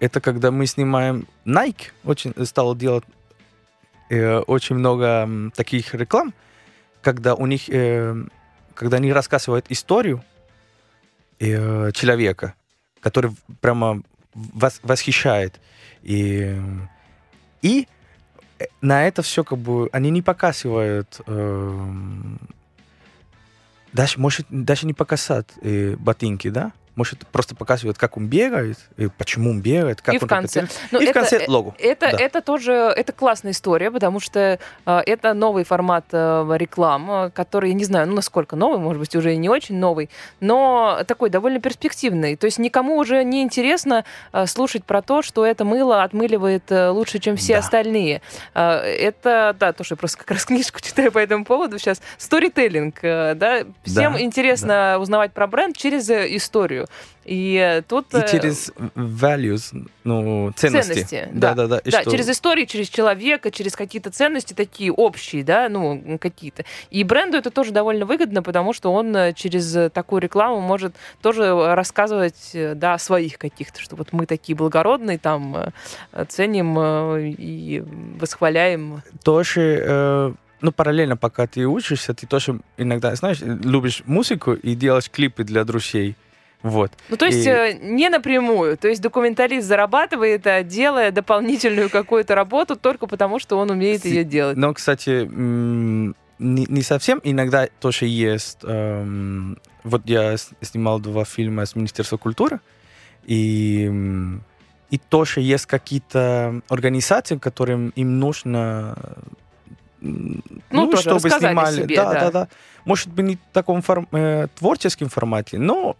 это 0.00 0.20
когда 0.20 0.50
мы 0.50 0.66
снимаем... 0.66 1.26
Nike 1.44 1.92
очень 2.04 2.34
стал 2.44 2.74
делать 2.74 3.04
э, 4.10 4.38
очень 4.38 4.76
много 4.76 5.26
э, 5.28 5.50
таких 5.54 5.94
реклам, 5.94 6.34
когда 7.00 7.34
у 7.34 7.46
них... 7.46 7.68
Э, 7.68 8.16
когда 8.74 8.96
они 8.96 9.12
рассказывают 9.12 9.66
историю 9.68 10.24
э, 11.38 11.92
человека, 11.92 12.54
который 13.02 13.32
прямо 13.60 14.02
вас, 14.34 14.80
восхищает. 14.82 15.60
И, 16.02 16.56
и 17.60 17.86
на 18.80 19.06
это 19.06 19.22
все 19.22 19.44
как 19.44 19.58
бы 19.58 19.90
они 19.92 20.10
не 20.10 20.22
показывают 20.22 21.20
э, 21.26 21.90
даже 23.92 24.18
может 24.18 24.46
даже 24.48 24.86
не 24.86 24.94
показать 24.94 25.48
э, 25.60 25.96
ботинки, 25.96 26.48
да? 26.48 26.72
Может, 26.94 27.26
просто 27.28 27.54
показывает, 27.54 27.96
как 27.96 28.16
он 28.16 28.26
бегает, 28.26 28.78
и 28.96 29.08
почему 29.08 29.50
он 29.50 29.62
бегает, 29.62 30.02
как 30.02 30.14
и 30.14 30.18
он 30.18 30.24
в 30.24 30.26
конце. 30.26 30.68
Ну, 30.90 31.00
и 31.00 31.04
это, 31.04 31.12
в 31.12 31.14
конце 31.14 31.44
логу. 31.48 31.74
Это, 31.78 32.10
да. 32.10 32.18
это 32.18 32.42
тоже 32.42 32.72
это 32.72 33.12
классная 33.12 33.52
история, 33.52 33.90
потому 33.90 34.20
что 34.20 34.58
э, 34.86 35.00
это 35.06 35.32
новый 35.32 35.64
формат 35.64 36.04
э, 36.12 36.46
реклам, 36.56 37.30
который, 37.32 37.70
я 37.70 37.74
не 37.74 37.84
знаю, 37.84 38.08
ну, 38.08 38.14
насколько 38.14 38.56
новый, 38.56 38.78
может 38.78 39.00
быть, 39.00 39.16
уже 39.16 39.34
и 39.34 39.36
не 39.38 39.48
очень 39.48 39.76
новый, 39.76 40.10
но 40.40 41.00
такой 41.06 41.30
довольно 41.30 41.60
перспективный. 41.60 42.36
То 42.36 42.44
есть 42.44 42.58
никому 42.58 42.98
уже 42.98 43.24
не 43.24 43.42
интересно 43.42 44.04
э, 44.32 44.46
слушать 44.46 44.84
про 44.84 45.00
то, 45.00 45.22
что 45.22 45.46
это 45.46 45.64
мыло 45.64 46.02
отмыливает 46.02 46.70
э, 46.70 46.90
лучше, 46.90 47.18
чем 47.20 47.36
все 47.36 47.54
да. 47.54 47.58
остальные. 47.60 48.20
Э, 48.54 48.80
это, 48.80 49.56
да, 49.58 49.72
то, 49.72 49.82
что 49.82 49.94
я 49.94 49.96
просто 49.96 50.18
как 50.18 50.30
раз 50.30 50.44
книжку 50.46 50.80
читаю 50.80 51.10
по 51.10 51.18
этому 51.18 51.46
поводу 51.46 51.78
сейчас. 51.78 52.02
Сторителлинг, 52.18 52.98
э, 53.02 53.34
да, 53.34 53.60
всем 53.84 54.12
да, 54.12 54.20
интересно 54.20 54.68
да. 54.68 54.98
узнавать 54.98 55.32
про 55.32 55.46
бренд 55.46 55.74
через 55.76 56.10
э, 56.10 56.36
историю 56.36 56.81
историю. 56.82 56.88
И 57.24 57.82
тут... 57.88 58.12
И 58.14 58.18
э, 58.18 58.28
через 58.28 58.72
values, 58.94 59.88
ну, 60.04 60.52
ценности. 60.56 60.92
Ценности, 60.92 61.28
да. 61.32 61.54
Да, 61.54 61.66
да, 61.66 61.76
да. 61.76 61.80
да 61.84 62.00
что... 62.00 62.10
через 62.10 62.28
историю, 62.28 62.66
через 62.66 62.88
человека, 62.88 63.50
через 63.50 63.76
какие-то 63.76 64.10
ценности 64.10 64.54
такие 64.54 64.92
общие, 64.92 65.44
да, 65.44 65.68
ну, 65.68 66.18
какие-то. 66.20 66.64
И 66.90 67.04
бренду 67.04 67.36
это 67.36 67.50
тоже 67.50 67.72
довольно 67.72 68.06
выгодно, 68.06 68.42
потому 68.42 68.72
что 68.72 68.92
он 68.92 69.14
э, 69.14 69.32
через 69.34 69.90
такую 69.92 70.20
рекламу 70.20 70.60
может 70.60 70.94
тоже 71.20 71.74
рассказывать, 71.74 72.50
э, 72.54 72.74
да, 72.74 72.94
о 72.94 72.98
своих 72.98 73.38
каких-то, 73.38 73.80
что 73.80 73.96
вот 73.96 74.12
мы 74.12 74.26
такие 74.26 74.56
благородные, 74.56 75.18
там, 75.18 75.72
ценим 76.28 76.78
и 77.18 77.84
восхваляем. 78.18 79.02
Тоже 79.22 79.78
э 79.80 80.32
ну, 80.62 80.70
параллельно, 80.70 81.16
пока 81.16 81.46
ты 81.46 81.66
учишься, 81.66 82.14
ты 82.14 82.26
тоже 82.26 82.60
иногда, 82.76 83.14
знаешь, 83.16 83.40
любишь 83.40 84.04
музыку 84.06 84.52
и 84.52 84.76
делаешь 84.76 85.10
клипы 85.10 85.42
для 85.42 85.64
друзей. 85.64 86.16
Вот. 86.62 86.92
Ну, 87.08 87.16
то 87.16 87.26
есть 87.26 87.46
и... 87.46 87.50
Э, 87.50 87.72
не 87.72 88.08
напрямую. 88.08 88.76
То 88.76 88.88
есть 88.88 89.02
документалист 89.02 89.66
зарабатывает, 89.66 90.46
а 90.46 90.62
делая 90.62 91.10
дополнительную 91.10 91.90
какую-то 91.90 92.34
работу 92.34 92.76
только 92.76 93.06
потому, 93.06 93.38
что 93.38 93.58
он 93.58 93.70
умеет 93.70 94.04
ее 94.04 94.24
делать. 94.24 94.56
Но, 94.56 94.72
кстати, 94.72 95.28
не, 95.28 96.14
не 96.38 96.82
совсем. 96.82 97.20
Иногда 97.24 97.68
тоже 97.80 98.06
есть... 98.06 98.58
Эм, 98.62 99.58
вот 99.84 100.02
я 100.04 100.36
снимал 100.60 101.00
два 101.00 101.24
фильма 101.24 101.66
с 101.66 101.74
Министерства 101.74 102.16
культуры, 102.16 102.60
и, 103.24 103.90
и 104.90 104.98
тоже 104.98 105.40
есть 105.40 105.66
какие-то 105.66 106.60
организации, 106.68 107.38
которым 107.38 107.90
им 107.96 108.20
нужно 108.20 108.96
ну, 110.00 110.42
ну 110.70 110.90
тоже 110.90 111.02
чтобы 111.02 111.30
снимали. 111.30 111.82
Себе, 111.82 111.96
да, 111.96 112.12
да, 112.12 112.20
да, 112.20 112.30
да. 112.30 112.48
Может 112.84 113.08
быть, 113.08 113.24
не 113.24 113.36
в 113.36 113.40
таком 113.52 113.82
форм, 113.82 114.08
э, 114.12 114.48
творческом 114.58 115.08
формате, 115.08 115.58
но 115.58 115.96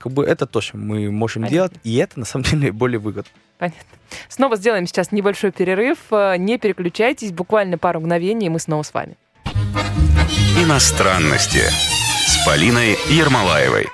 как 0.00 0.12
бы 0.12 0.24
это 0.24 0.46
то, 0.46 0.62
что 0.62 0.78
мы 0.78 1.10
можем 1.10 1.42
Понятно. 1.42 1.54
делать, 1.54 1.72
и 1.84 1.96
это 1.96 2.18
на 2.18 2.24
самом 2.24 2.44
деле 2.44 2.72
более 2.72 2.98
выгодно. 2.98 3.30
Понятно. 3.58 3.80
Снова 4.28 4.56
сделаем 4.56 4.86
сейчас 4.86 5.12
небольшой 5.12 5.52
перерыв. 5.52 5.98
Э, 6.10 6.36
не 6.38 6.58
переключайтесь, 6.58 7.32
буквально 7.32 7.76
пару 7.76 8.00
мгновений, 8.00 8.46
и 8.46 8.48
мы 8.48 8.58
снова 8.58 8.82
с 8.82 8.94
вами. 8.94 9.16
Иностранности 10.58 11.62
с 12.26 12.46
Полиной 12.46 12.96
Ермолаевой. 13.10 13.86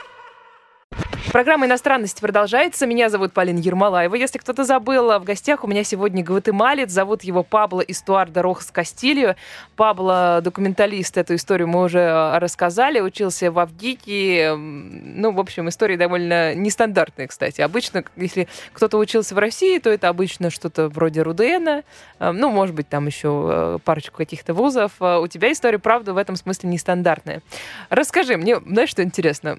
Программа 1.37 1.67
«Иностранности» 1.67 2.21
продолжается. 2.21 2.87
Меня 2.87 3.11
зовут 3.11 3.35
Полина 3.35 3.59
Ермолаева. 3.59 4.15
Если 4.15 4.39
кто-то 4.39 4.65
забыл, 4.65 5.19
в 5.19 5.25
гостях 5.25 5.65
у 5.65 5.67
меня 5.67 5.85
сегодня 5.85 6.25
гватемалец. 6.25 6.91
Зовут 6.91 7.25
его 7.25 7.43
Пабло 7.43 7.83
Истуардо 7.83 8.41
Рохас 8.41 8.71
Кастильо. 8.71 9.37
Пабло, 9.77 10.41
документалист, 10.43 11.19
эту 11.19 11.35
историю 11.35 11.69
мы 11.69 11.83
уже 11.83 11.99
э, 11.99 12.39
рассказали. 12.39 13.01
Учился 13.01 13.51
в 13.51 13.59
Авгике. 13.59 14.55
Ну, 14.55 15.33
в 15.33 15.39
общем, 15.39 15.69
история 15.69 15.99
довольно 15.99 16.55
нестандартная, 16.55 17.27
кстати. 17.27 17.61
Обычно, 17.61 18.03
если 18.17 18.49
кто-то 18.73 18.97
учился 18.97 19.35
в 19.35 19.39
России, 19.39 19.79
то 19.79 19.91
это 19.91 20.09
обычно 20.09 20.49
что-то 20.49 20.89
вроде 20.89 21.21
Рудена. 21.21 21.83
Э, 22.19 22.31
ну, 22.31 22.51
может 22.51 22.75
быть, 22.75 22.89
там 22.89 23.09
еще 23.09 23.51
э, 23.53 23.79
парочку 23.85 24.17
каких-то 24.17 24.55
вузов. 24.55 24.93
У 25.01 25.27
тебя 25.27 25.53
история, 25.53 25.79
правда, 25.81 26.15
в 26.15 26.17
этом 26.17 26.37
смысле 26.37 26.71
нестандартная. 26.71 27.43
Расскажи 27.91 28.39
мне, 28.39 28.59
знаешь, 28.61 28.89
что 28.89 29.03
интересно? 29.03 29.59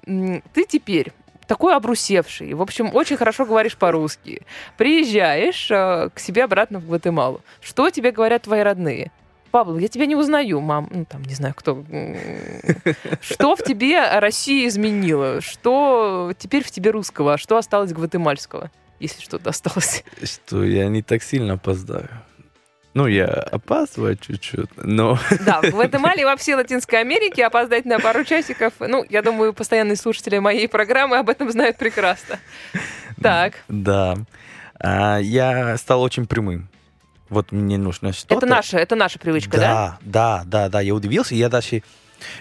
Ты 0.54 0.64
теперь 0.66 1.12
такой 1.48 1.74
обрусевший, 1.74 2.54
в 2.54 2.62
общем, 2.62 2.94
очень 2.94 3.16
хорошо 3.16 3.44
говоришь 3.44 3.76
по-русски. 3.76 4.42
Приезжаешь 4.76 5.68
э, 5.70 6.10
к 6.14 6.20
себе 6.20 6.44
обратно 6.44 6.78
в 6.78 6.86
Гватемалу. 6.86 7.40
Что 7.60 7.90
тебе 7.90 8.12
говорят 8.12 8.42
твои 8.42 8.60
родные? 8.60 9.10
Павел, 9.50 9.78
я 9.78 9.88
тебя 9.88 10.04
не 10.04 10.14
узнаю, 10.14 10.60
мам. 10.60 10.88
Ну, 10.92 11.06
там, 11.06 11.22
не 11.22 11.34
знаю, 11.34 11.54
кто. 11.56 11.82
Что 13.22 13.56
в 13.56 13.64
тебе 13.64 14.20
Россия 14.20 14.68
изменила? 14.68 15.40
Что 15.40 16.32
теперь 16.38 16.62
в 16.62 16.70
тебе 16.70 16.90
русского, 16.90 17.34
а 17.34 17.38
что 17.38 17.56
осталось 17.56 17.92
гватемальского? 17.92 18.70
Если 19.00 19.22
что-то 19.22 19.50
осталось. 19.50 20.04
Что 20.22 20.62
я 20.64 20.86
не 20.88 21.02
так 21.02 21.22
сильно 21.22 21.54
опоздаю. 21.54 22.08
Ну, 22.98 23.06
я 23.06 23.26
опаздываю 23.26 24.16
чуть-чуть, 24.16 24.70
но... 24.76 25.20
Да, 25.46 25.60
в 25.62 25.70
Гватемале 25.70 26.22
и 26.22 26.24
во 26.24 26.34
всей 26.34 26.56
Латинской 26.56 26.98
Америке 26.98 27.46
опоздать 27.46 27.84
на 27.84 28.00
пару 28.00 28.24
часиков, 28.24 28.72
ну, 28.80 29.06
я 29.08 29.22
думаю, 29.22 29.52
постоянные 29.52 29.94
слушатели 29.94 30.38
моей 30.38 30.66
программы 30.66 31.16
об 31.16 31.28
этом 31.28 31.48
знают 31.52 31.76
прекрасно. 31.76 32.40
Так. 33.22 33.54
Да. 33.68 34.16
А, 34.80 35.18
я 35.18 35.76
стал 35.76 36.02
очень 36.02 36.26
прямым. 36.26 36.68
Вот 37.28 37.52
мне 37.52 37.78
нужно 37.78 38.12
что-то... 38.12 38.34
Это 38.34 38.46
наша, 38.46 38.78
это 38.78 38.96
наша 38.96 39.20
привычка, 39.20 39.58
да? 39.58 39.60
Да, 39.60 39.98
да, 40.00 40.42
да, 40.44 40.68
да. 40.68 40.80
Я 40.80 40.92
удивился, 40.92 41.36
я 41.36 41.48
даже 41.48 41.84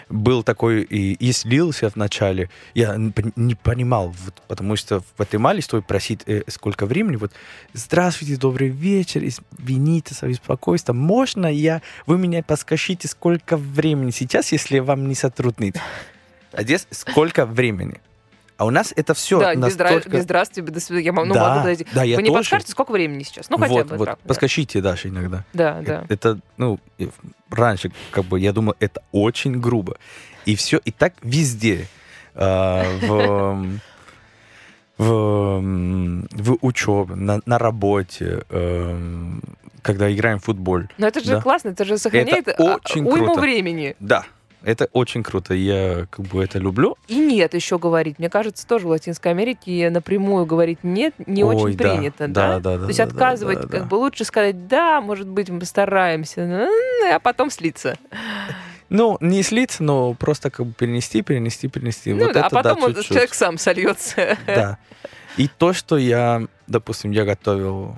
был 0.10 0.44
такой 0.44 0.84
и, 0.84 1.14
и 1.14 1.32
слился 1.32 1.90
вначале. 1.94 2.50
Я 2.74 2.96
не 3.36 3.56
понимал, 3.56 4.14
вот, 4.24 4.42
потому 4.48 4.76
что 4.76 5.02
в 5.02 5.06
Гватемале 5.18 5.62
стоит 5.62 5.86
просить 5.86 6.22
э, 6.26 6.44
сколько 6.48 6.86
времени. 6.86 7.16
Вот, 7.16 7.32
здравствуйте, 7.74 8.38
добрый 8.38 8.70
вечер, 8.70 9.24
извините 9.24 10.14
за 10.14 10.28
беспокойство. 10.28 10.94
Можно 10.94 11.48
я, 11.48 11.82
вы 12.06 12.18
меня 12.18 12.44
подскажите, 12.44 13.08
сколько 13.08 13.58
времени 13.58 14.12
сейчас, 14.12 14.52
если 14.52 14.80
вам 14.80 15.08
не 15.08 15.16
сотруднит? 15.16 15.78
А 16.52 16.62
здесь 16.64 16.88
сколько 16.92 17.46
времени? 17.46 18.00
А 18.58 18.66
у 18.66 18.72
нас 18.72 18.92
это 18.96 19.14
все 19.14 19.40
да, 19.40 19.54
настолько... 19.54 20.10
без 20.10 20.24
здравствуйте, 20.24 20.62
без 20.62 20.74
до 20.74 20.80
свидания. 20.80 21.06
Я 21.06 21.14
ну, 21.14 21.34
да, 21.34 21.50
могу 21.50 21.60
подойти. 21.62 21.86
Да, 21.94 22.04
я 22.04 22.16
Вы 22.16 22.24
не 22.24 22.30
тоже. 22.30 22.40
подскажете, 22.40 22.72
сколько 22.72 22.92
времени 22.92 23.24
сейчас? 23.24 23.50
Ну, 23.50 23.58
хотя 23.58 23.74
вот, 23.74 23.88
бы. 23.88 23.98
Вот, 23.98 24.06
да. 24.06 24.18
подскажите 24.26 24.82
даже 24.82 25.10
иногда. 25.10 25.44
Да, 25.54 25.80
да. 25.86 26.06
Это, 26.10 26.30
это, 26.30 26.40
ну, 26.58 26.80
раньше, 27.52 27.92
как 28.12 28.26
бы, 28.26 28.40
я 28.40 28.54
думал, 28.54 28.76
это 28.80 29.04
очень 29.12 29.60
грубо. 29.60 29.98
И 30.46 30.56
все, 30.56 30.80
и 30.84 30.92
так 30.92 31.14
везде. 31.22 31.88
Э, 32.34 32.98
в, 33.02 33.80
в, 34.98 35.62
в 36.32 36.58
учебе, 36.62 37.16
на, 37.16 37.42
на 37.46 37.58
работе, 37.60 38.44
э, 38.50 39.00
когда 39.82 40.12
играем 40.12 40.40
в 40.40 40.46
футбол. 40.46 40.82
Но 40.98 41.08
это 41.08 41.20
же 41.20 41.32
да? 41.32 41.42
классно, 41.42 41.70
это 41.70 41.86
же 41.86 41.98
сохраняет 41.98 42.48
это 42.48 42.64
очень 42.64 43.06
уйму 43.06 43.28
круто. 43.28 43.42
времени. 43.42 43.96
Да, 44.00 44.26
это 44.64 44.90
очень 44.94 45.24
круто, 45.24 45.54
я 45.54 46.08
как 46.10 46.26
бы 46.26 46.44
это 46.44 46.60
люблю. 46.60 46.98
И 47.08 47.18
нет 47.18 47.54
еще 47.54 47.78
говорить. 47.78 48.20
Мне 48.20 48.30
кажется, 48.30 48.68
тоже 48.68 48.88
в 48.88 48.90
Латинской 48.90 49.32
Америке 49.32 49.90
напрямую 49.90 50.46
говорить 50.46 50.80
нет 50.84 51.14
не 51.26 51.44
Ой, 51.44 51.56
очень 51.56 51.78
да, 51.78 51.96
принято, 51.96 52.28
да? 52.28 52.48
да? 52.48 52.60
Да, 52.60 52.78
да, 52.78 52.82
То 52.84 52.88
есть 52.88 52.98
да, 52.98 53.04
отказывать, 53.06 53.58
да, 53.58 53.64
да, 53.64 53.70
как 53.70 53.82
да. 53.82 53.86
бы 53.88 53.96
лучше 53.96 54.26
сказать, 54.26 54.68
да, 54.68 55.02
может 55.02 55.28
быть, 55.28 55.50
мы 55.50 55.60
постараемся, 55.60 56.68
а 57.12 57.20
потом 57.20 57.50
слиться. 57.52 57.98
Ну, 58.90 59.18
не 59.20 59.44
слиться, 59.44 59.84
но 59.84 60.14
просто 60.14 60.50
как 60.50 60.66
бы 60.66 60.74
перенести, 60.74 61.22
перенести, 61.22 61.68
перенести. 61.68 62.14
Ну 62.14 62.26
вот 62.26 62.34
да, 62.34 62.44
а 62.44 62.48
это, 62.48 62.56
потом 62.56 62.80
да, 62.80 62.86
он- 62.86 62.94
чуть-чуть. 62.94 63.08
человек 63.10 63.34
сам 63.34 63.58
сольется. 63.58 64.38
Да. 64.46 64.78
И 65.38 65.48
то, 65.48 65.74
что 65.74 65.98
я, 65.98 66.48
допустим, 66.68 67.12
я 67.12 67.26
готовил 67.26 67.96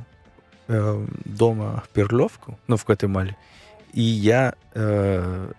э, 0.68 1.06
дома 1.26 1.84
перловку, 1.94 2.60
ну, 2.68 2.76
в 2.76 2.86
Гватемале, 2.86 3.38
и 3.94 4.02
я, 4.02 4.56
э, 4.74 5.52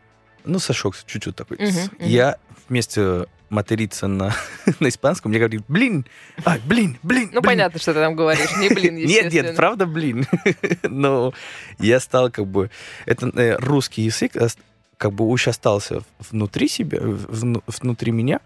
ну, 0.44 0.58
сошелся 0.58 1.02
чуть-чуть 1.06 1.36
такой. 1.36 1.56
Мгм, 1.58 1.68
мгм. 1.68 1.90
Я 2.08 2.36
вместе 2.68 3.26
материться 3.48 4.06
на, 4.06 4.32
на 4.80 4.88
испанском, 4.88 5.32
я 5.32 5.38
говорю, 5.40 5.62
блин, 5.68 6.06
ай, 6.44 6.60
блин, 6.64 6.98
блин, 7.02 7.30
Ну, 7.32 7.40
блин». 7.40 7.42
понятно, 7.42 7.80
что 7.80 7.92
ты 7.92 7.98
там 8.00 8.14
говоришь, 8.14 8.56
не 8.58 8.68
блин, 8.68 8.94
Нет, 9.06 9.32
нет, 9.32 9.56
правда, 9.56 9.86
блин. 9.86 10.26
Но 10.82 11.32
я 11.78 11.98
стал 12.00 12.30
как 12.30 12.46
бы... 12.46 12.70
Это 13.06 13.26
э, 13.34 13.56
русский 13.56 14.02
язык 14.02 14.36
ост- 14.36 14.60
как 14.96 15.12
бы 15.12 15.26
уж 15.26 15.48
остался 15.48 16.02
внутри 16.30 16.68
себя, 16.68 17.00
вну- 17.00 17.62
внутри 17.66 18.12
меня, 18.12 18.40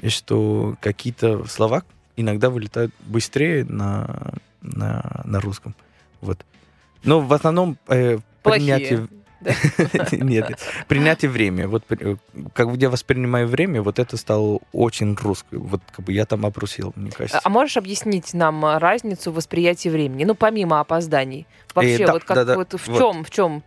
и 0.00 0.08
что 0.08 0.76
какие-то 0.80 1.44
слова 1.46 1.82
иногда 2.16 2.48
вылетают 2.48 2.94
быстрее 3.00 3.64
на, 3.64 4.32
на, 4.62 5.20
на 5.24 5.40
русском. 5.40 5.74
Вот. 6.22 6.44
Но 7.04 7.20
в 7.20 7.32
основном 7.34 7.76
э, 7.88 8.18
Плохие. 8.42 8.76
принятие... 8.76 9.08
Нет, 10.12 10.58
принятие 10.88 11.30
времени. 11.30 11.66
Вот 11.66 11.84
при- 11.84 12.16
как 12.54 12.68
я 12.76 12.90
воспринимаю 12.90 13.46
время, 13.46 13.82
вот 13.82 13.98
это 13.98 14.16
стало 14.16 14.60
очень 14.72 15.14
русское. 15.14 15.58
Вот 15.58 15.80
как 15.94 16.04
бы 16.04 16.12
я 16.12 16.26
там 16.26 16.44
обрусил, 16.46 16.92
мне 16.96 17.10
кажется. 17.10 17.40
А 17.42 17.48
можешь 17.48 17.76
объяснить 17.76 18.34
нам 18.34 18.64
а, 18.64 18.78
разницу 18.78 19.32
восприятия 19.32 19.90
времени? 19.90 20.24
Ну, 20.24 20.34
помимо 20.34 20.80
опозданий. 20.80 21.46
Вообще, 21.74 22.04
Э, 22.04 22.12
вот 22.12 22.24
как 22.24 22.46
в 22.72 22.96
чем, 22.98 23.24
в 23.24 23.30
чем? 23.30 23.62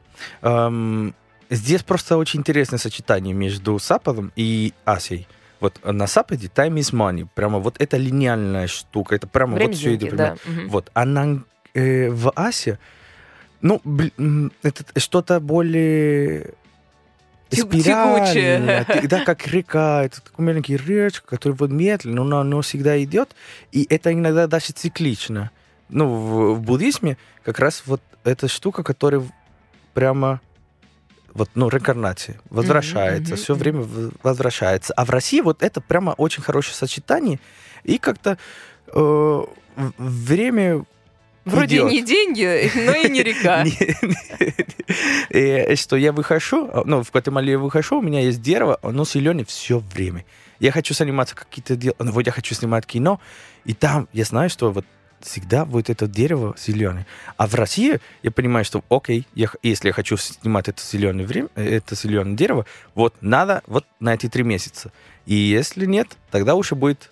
Здесь 1.51 1.81
просто 1.83 2.17
очень 2.17 2.41
интересное 2.41 2.77
сочетание 2.77 3.33
между 3.33 3.79
Западом 3.79 4.31
и 4.35 4.73
Азией. 4.85 5.27
Вот 5.59 5.79
на 5.83 6.07
Западе 6.07 6.47
time 6.47 6.75
is 6.75 6.93
money. 6.93 7.27
Прямо 7.33 7.59
вот 7.59 7.75
это 7.79 7.97
линейная 7.97 8.67
штука. 8.67 9.15
Это 9.15 9.27
прямо 9.27 9.55
Время 9.55 9.69
вот 9.71 9.77
все 9.77 9.95
идет. 9.95 10.15
да. 10.15 10.37
Вот. 10.67 10.89
А 10.93 11.05
на, 11.05 11.43
э, 11.73 12.09
в 12.09 12.31
Азии, 12.35 12.77
ну, 13.61 13.81
бл- 13.83 14.13
м, 14.17 14.51
это 14.63 14.83
что-то 14.99 15.39
более 15.39 16.53
спиральное, 17.51 18.85
да, 19.09 19.19
как 19.25 19.47
река, 19.47 20.03
это 20.05 20.21
такой 20.21 20.45
маленький 20.45 20.77
речка, 20.77 21.25
который 21.27 21.53
вот 21.53 21.71
медленно, 21.71 22.23
но 22.23 22.39
оно 22.39 22.61
всегда 22.61 23.01
идет, 23.03 23.35
и 23.71 23.85
это 23.89 24.13
иногда 24.13 24.47
даже 24.47 24.73
циклично. 24.73 25.51
Ну, 25.89 26.07
в, 26.07 26.53
в 26.55 26.61
буддизме 26.61 27.17
как 27.43 27.59
раз 27.59 27.83
вот 27.85 28.01
эта 28.23 28.47
штука, 28.47 28.83
которая 28.83 29.23
прямо 29.93 30.41
вот, 31.33 31.49
ну, 31.55 31.69
реинкарнация, 31.69 32.39
возвращается, 32.49 33.33
мгм, 33.35 33.43
все 33.43 33.55
время 33.55 33.87
возвращается. 34.23 34.93
А 34.93 35.05
в 35.05 35.09
России 35.09 35.41
вот 35.41 35.63
это 35.63 35.81
прямо 35.81 36.11
очень 36.11 36.43
хорошее 36.43 36.75
сочетание, 36.75 37.39
и 37.83 37.97
как-то 37.97 38.37
э, 38.93 39.43
время 39.97 40.83
Вроде 41.45 41.77
идет. 41.77 41.91
не 41.91 42.03
деньги, 42.03 42.71
но 42.75 42.93
и 42.93 43.09
не 43.09 43.23
река. 43.23 43.65
Что 45.75 45.95
я 45.95 46.11
выхожу, 46.11 46.69
ну, 46.85 47.03
в 47.03 47.11
Гватемале 47.11 47.53
я 47.53 47.59
выхожу, 47.59 47.99
у 47.99 48.01
меня 48.01 48.21
есть 48.21 48.41
дерево, 48.41 48.79
оно 48.81 49.05
зеленое 49.05 49.45
все 49.45 49.79
время. 49.79 50.25
Я 50.59 50.71
хочу 50.71 50.93
заниматься 50.93 51.35
какие-то 51.35 51.75
дела, 51.75 51.95
ну, 51.99 52.11
вот 52.11 52.25
я 52.25 52.31
хочу 52.31 52.53
снимать 52.53 52.85
кино, 52.85 53.19
и 53.65 53.73
там 53.73 54.07
я 54.13 54.25
знаю, 54.25 54.49
что 54.49 54.71
вот 54.71 54.85
всегда 55.21 55.65
будет 55.65 55.89
это 55.89 56.07
дерево 56.07 56.55
зеленое. 56.57 57.05
А 57.37 57.47
в 57.47 57.55
России 57.55 57.99
я 58.23 58.31
понимаю, 58.31 58.65
что 58.65 58.83
окей, 58.89 59.27
я 59.35 59.49
если 59.63 59.87
я 59.87 59.93
хочу 59.93 60.17
снимать 60.17 60.67
это 60.67 60.81
зеленое 60.81 61.27
время, 61.27 61.49
это 61.55 61.95
зеленое 61.95 62.35
дерево, 62.35 62.65
вот 62.95 63.15
надо 63.21 63.61
вот 63.67 63.85
на 63.99 64.13
эти 64.13 64.29
три 64.29 64.43
месяца. 64.43 64.91
И 65.25 65.35
если 65.35 65.85
нет, 65.85 66.17
тогда 66.31 66.55
уже 66.55 66.75
будет 66.75 67.11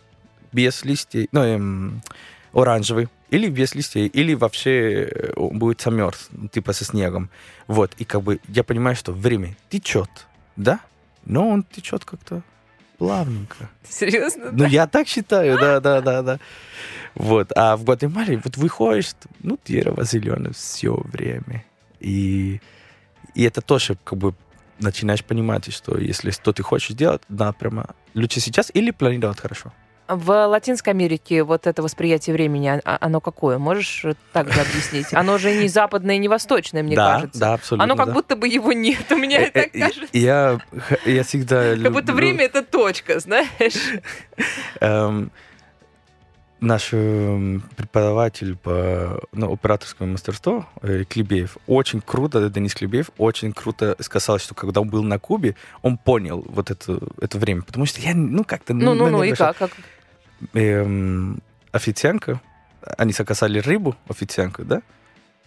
без 0.52 0.84
листей, 0.84 1.28
ну, 1.32 1.44
эм, 1.44 2.02
оранжевый, 2.54 3.10
или 3.30 3.50
без 3.50 3.76
листей, 3.76 4.08
или 4.08 4.34
вообще 4.34 5.04
э, 5.04 5.34
он 5.36 5.60
будет 5.60 5.82
замерз, 5.82 6.30
типа 6.52 6.74
со 6.74 6.86
снегом. 6.86 7.30
Вот, 7.68 7.94
и 7.98 8.06
как 8.06 8.22
бы 8.22 8.40
я 8.48 8.64
понимаю, 8.64 8.96
что 8.96 9.12
время 9.12 9.56
течет, 9.70 10.10
да, 10.56 10.80
но 11.26 11.50
он 11.50 11.64
течет 11.64 12.06
как-то 12.06 12.42
плавненько. 12.98 13.70
Серьезно? 13.88 14.52
Ну, 14.52 14.66
я 14.66 14.88
так 14.88 15.08
считаю, 15.08 15.60
да, 15.60 15.80
да, 15.80 16.02
да, 16.02 16.22
да. 16.22 16.40
Вот, 17.16 17.52
а 17.56 17.76
в 17.76 17.84
Гватемале 17.84 18.42
вот 18.44 18.58
выходишь, 18.58 19.12
ну, 19.40 19.60
дерево 19.66 20.04
зеленое 20.04 20.54
все 20.54 20.96
время. 20.96 21.66
И, 22.00 22.62
и 23.34 23.44
это 23.44 23.62
тоже 23.62 23.98
как 24.04 24.18
бы 24.18 24.36
начинаешь 24.80 25.24
понимать, 25.24 25.74
что 25.74 25.98
если 25.98 26.32
что 26.32 26.54
ты 26.54 26.64
хочешь 26.64 26.96
делать, 26.96 27.22
да, 27.30 27.52
прямо 27.52 27.96
лучше 28.14 28.40
сейчас 28.40 28.72
или 28.74 28.92
планировать 28.92 29.40
хорошо. 29.40 29.74
В 30.08 30.48
Латинской 30.48 30.94
Америке 30.94 31.44
вот 31.44 31.68
это 31.68 31.84
восприятие 31.84 32.34
времени, 32.34 32.68
а- 32.68 32.82
а- 32.86 32.98
оно 33.02 33.20
какое? 33.20 33.58
Можешь 33.58 34.06
э, 34.06 34.16
так 34.32 34.52
же 34.52 34.62
объяснить? 34.62 35.14
Оно 35.14 35.38
же 35.38 35.54
не 35.54 35.68
западное, 35.68 36.18
не 36.18 36.28
восточное, 36.30 36.82
мне 36.82 36.96
да, 36.96 37.16
кажется. 37.16 37.40
да, 37.40 37.54
абсолютно. 37.56 37.84
Оно 37.84 37.96
как 37.98 38.08
да. 38.08 38.14
будто 38.14 38.36
бы 38.38 38.48
его 38.48 38.72
нет. 38.72 39.12
У 39.12 39.16
меня 39.18 39.42
Э, 39.48 39.52
так 39.52 39.70
э, 39.76 39.80
кажется. 39.80 40.08
Я, 40.18 40.60
я 41.06 41.24
всегда 41.24 41.76
Как 41.84 41.92
будто 41.92 42.12
люблю- 42.14 42.16
время 42.16 42.46
это 42.46 42.64
точка, 42.64 43.20
знаешь? 43.20 43.48
Эм, 44.80 45.32
наш 46.60 46.90
э, 46.94 47.60
преподаватель 47.76 48.56
по 48.56 49.22
ну, 49.34 49.52
операторскому 49.54 50.14
мастерству 50.14 50.66
э, 50.82 51.04
Клебеев 51.04 51.58
очень 51.68 52.02
круто, 52.02 52.50
Денис 52.50 52.74
Клебеев 52.74 53.12
очень 53.18 53.54
круто 53.54 53.96
сказал, 54.00 54.40
что 54.40 54.56
когда 54.56 54.82
он 54.82 54.90
был 54.90 55.04
на 55.04 55.20
Кубе, 55.20 55.56
он 55.82 55.98
понял 55.98 56.46
вот 56.48 56.72
это, 56.72 57.00
это 57.22 57.38
время, 57.38 57.62
потому 57.62 57.86
что 57.86 58.02
я, 58.02 58.14
ну, 58.16 58.44
как-то... 58.44 58.74
Ну, 58.74 58.94
ну, 58.94 59.10
ну, 59.10 59.22
и 59.24 59.34
как? 59.34 59.58
как? 59.58 59.72
Эм, 60.54 61.42
официантка, 61.72 62.42
они 62.98 63.14
заказали 63.14 63.60
рыбу, 63.60 63.96
официантку, 64.08 64.64
да? 64.64 64.82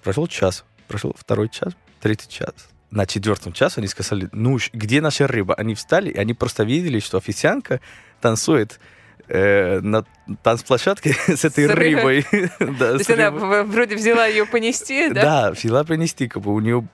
Прошел 0.02 0.26
час, 0.26 0.64
прошел 0.88 1.14
второй 1.18 1.48
час, 1.48 1.74
третий 2.00 2.28
час. 2.28 2.54
На 2.90 3.06
четвертом 3.06 3.52
часу 3.52 3.80
они 3.80 3.86
сказали, 3.86 4.28
ну, 4.32 4.58
где 4.72 5.00
наша 5.00 5.26
рыба? 5.26 5.54
Они 5.54 5.74
встали, 5.74 6.10
и 6.10 6.18
они 6.18 6.34
просто 6.34 6.64
видели, 6.64 6.98
что 6.98 7.18
официантка 7.18 7.80
танцует 8.20 8.80
э, 9.28 9.80
на 9.80 10.04
танцплощадке 10.42 11.14
с 11.28 11.44
этой 11.44 11.66
с 11.66 11.70
рыбой. 11.70 12.26
да, 12.58 12.92
То 12.92 12.96
есть 12.96 13.10
она 13.10 13.30
вроде 13.30 13.94
взяла 13.94 14.26
ее 14.26 14.44
понести, 14.44 15.08
да? 15.12 15.22
Да, 15.22 15.50
взяла 15.52 15.84
понести, 15.84 16.26
как 16.26 16.42
бы 16.42 16.52
у 16.52 16.60
нее 16.60 16.86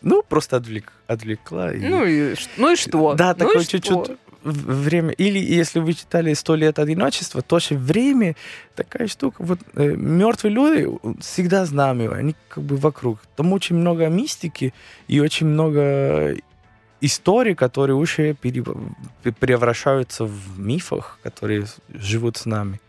ну, 0.00 0.22
просто 0.22 0.58
отвлек, 0.58 0.92
отвлекла. 1.06 1.72
И... 1.72 1.80
Ну, 1.80 2.04
и, 2.04 2.34
ну 2.56 2.72
и 2.72 2.76
что? 2.76 3.14
Да, 3.14 3.34
ну 3.36 3.46
такое 3.46 3.64
чуть-чуть 3.64 4.16
время. 4.42 5.12
Или 5.12 5.38
если 5.38 5.80
вы 5.80 5.94
читали 5.94 6.34
«Сто 6.34 6.54
лет 6.54 6.78
одиночества», 6.78 7.42
тоже 7.42 7.74
время 7.74 8.36
такая 8.74 9.08
штука. 9.08 9.42
Вот 9.42 9.60
э, 9.74 9.94
мертвые 9.96 10.52
люди 10.52 10.88
всегда 11.20 11.66
с 11.66 11.70
нами, 11.70 12.12
они 12.12 12.34
как 12.48 12.64
бы 12.64 12.76
вокруг. 12.76 13.20
Там 13.36 13.52
очень 13.52 13.76
много 13.76 14.06
мистики 14.08 14.72
и 15.08 15.20
очень 15.20 15.46
много 15.46 16.36
истории, 17.00 17.54
которые 17.54 17.96
уже 17.96 18.34
пере, 18.34 18.64
превращаются 19.38 20.24
в 20.24 20.58
мифах, 20.58 21.18
которые 21.22 21.66
живут 21.88 22.36
с 22.36 22.46
нами. 22.46 22.80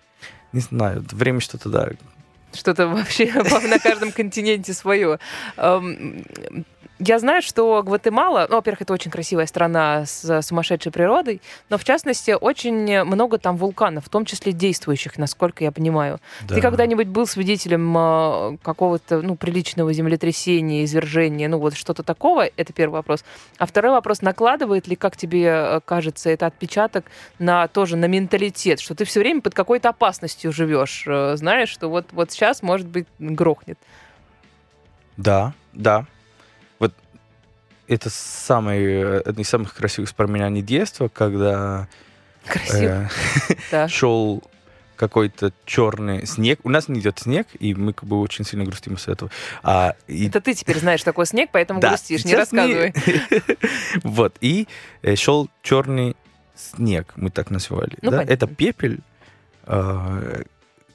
Не 0.51 0.61
знаю, 0.61 1.05
время 1.11 1.39
что-то, 1.39 1.69
да. 1.69 1.89
Что-то 2.53 2.87
вообще 2.87 3.31
на 3.67 3.79
каждом 3.79 4.11
континенте 4.11 4.73
свое. 4.73 5.19
Я 6.99 7.17
знаю, 7.17 7.41
что 7.41 7.81
Гватемала, 7.81 8.45
ну, 8.49 8.57
во-первых, 8.57 8.81
это 8.81 8.91
очень 8.91 9.09
красивая 9.09 9.45
страна 9.45 10.05
с 10.05 10.41
сумасшедшей 10.41 10.91
природой, 10.91 11.41
но, 11.69 11.77
в 11.77 11.85
частности, 11.85 12.31
очень 12.31 13.03
много 13.05 13.37
там 13.37 13.55
вулканов, 13.55 14.05
в 14.05 14.09
том 14.09 14.25
числе 14.25 14.51
действующих, 14.51 15.17
насколько 15.17 15.63
я 15.63 15.71
понимаю. 15.71 16.19
Да. 16.41 16.55
Ты 16.55 16.61
когда-нибудь 16.61 17.07
был 17.07 17.25
свидетелем 17.25 17.97
э, 17.97 18.57
какого-то, 18.61 19.21
ну, 19.21 19.37
приличного 19.37 19.93
землетрясения, 19.93 20.83
извержения, 20.83 21.47
ну, 21.47 21.57
вот 21.57 21.73
что-то 21.75 22.03
такого? 22.03 22.49
Это 22.57 22.73
первый 22.73 22.95
вопрос. 22.95 23.23
А 23.57 23.65
второй 23.65 23.91
вопрос, 23.91 24.21
накладывает 24.21 24.89
ли, 24.89 24.97
как 24.97 25.15
тебе 25.15 25.45
э, 25.45 25.79
кажется, 25.85 26.29
это 26.29 26.47
отпечаток 26.47 27.05
на 27.39 27.69
тоже 27.69 27.95
на 27.95 28.05
менталитет, 28.05 28.81
что 28.81 28.93
ты 28.93 29.05
все 29.05 29.21
время 29.21 29.39
под 29.39 29.53
какой-то 29.53 29.87
опасностью 29.87 30.51
живешь, 30.51 31.05
э, 31.07 31.37
знаешь, 31.37 31.69
что 31.69 31.87
вот, 31.87 32.07
вот 32.11 32.31
сейчас, 32.31 32.61
может 32.61 32.87
быть, 32.87 33.07
грохнет? 33.19 33.79
Да, 35.15 35.53
да, 35.71 36.05
это 37.89 38.09
самый, 38.09 39.19
одни 39.21 39.43
из 39.43 39.49
самых 39.49 39.73
красивых 39.73 40.09
воспоминаний 40.09 40.61
детства, 40.61 41.09
когда. 41.09 41.87
Э, 42.71 43.07
шел 43.87 44.43
какой-то 44.95 45.53
черный 45.65 46.25
снег. 46.27 46.59
У 46.63 46.69
нас 46.69 46.87
не 46.87 46.99
идет 46.99 47.19
снег, 47.19 47.47
и 47.57 47.73
мы 47.73 47.93
как 47.93 48.07
бы 48.07 48.19
очень 48.19 48.45
сильно 48.45 48.65
грустим 48.65 48.97
с 48.97 49.07
этого. 49.07 49.31
А, 49.63 49.95
и... 50.07 50.27
Это 50.27 50.41
ты 50.41 50.53
теперь 50.53 50.77
знаешь 50.77 51.03
такой 51.03 51.25
снег, 51.25 51.49
поэтому 51.51 51.79
да, 51.81 51.89
грустишь, 51.89 52.25
не 52.25 52.35
рассказывай. 52.35 52.93
вот, 54.03 54.35
и 54.41 54.67
э, 55.01 55.15
шел 55.15 55.49
черный 55.63 56.15
снег, 56.55 57.13
мы 57.15 57.29
так 57.29 57.49
называли. 57.49 57.97
Ну, 58.01 58.11
да? 58.11 58.23
Это 58.23 58.45
пепель 58.45 58.99
э, 59.65 60.43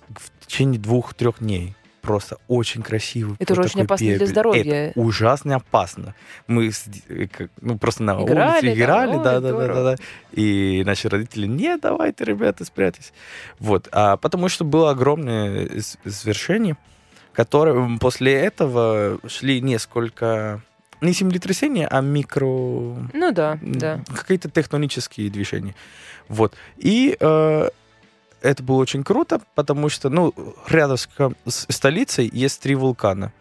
в 0.09 0.47
течение 0.47 0.79
двух-трех 0.79 1.39
дней 1.39 1.75
просто 2.05 2.37
очень 2.49 2.83
красиво. 2.83 3.37
Это 3.39 3.53
уже 3.55 3.63
очень 3.63 3.83
опасно 3.83 4.07
пепель. 4.07 4.19
для 4.19 4.27
здоровья. 4.27 4.63
Это 4.63 5.01
ужасно 5.01 5.57
опасно. 5.57 6.15
Мы 6.47 6.71
э, 7.09 7.27
ну, 7.61 7.79
просто 7.79 8.03
на 8.03 8.13
играли, 8.23 8.69
улице 8.69 8.79
играли, 8.79 9.17
да, 9.17 9.41
да, 9.41 9.53
да, 9.53 9.67
да, 9.67 9.83
да. 9.83 9.97
И 10.33 10.83
наши 10.85 11.09
родители, 11.09 11.47
нет, 11.47 11.81
давайте, 11.83 12.25
ребята, 12.25 12.65
спрятайтесь. 12.65 13.13
Вот. 13.59 13.89
А 13.93 14.17
потому 14.17 14.49
что 14.49 14.65
было 14.65 14.91
огромное 14.91 15.69
свершение, 16.07 16.77
которое 17.33 17.99
после 17.99 18.35
этого 18.35 19.19
шли 19.27 19.61
несколько 19.61 20.63
не 21.01 21.13
землетрясения, 21.13 21.87
а 21.87 22.01
микро... 22.01 22.47
Ну 23.13 23.33
да, 23.33 23.59
да. 23.63 24.01
Какие-то 24.15 24.51
тектонические 24.51 25.31
движения. 25.31 25.75
Вот. 26.29 26.55
И 26.77 27.17
э, 27.19 27.69
это 28.45 28.63
было 28.63 28.77
очень 28.77 29.03
круто, 29.03 29.41
потому 29.55 29.89
что, 29.89 30.11
ну, 30.11 30.35
рядом 30.69 30.97
с, 30.99 31.09
с 31.47 31.67
столицей 31.71 32.29
есть 32.33 32.61
три 32.61 32.75
вулкана. 32.75 33.33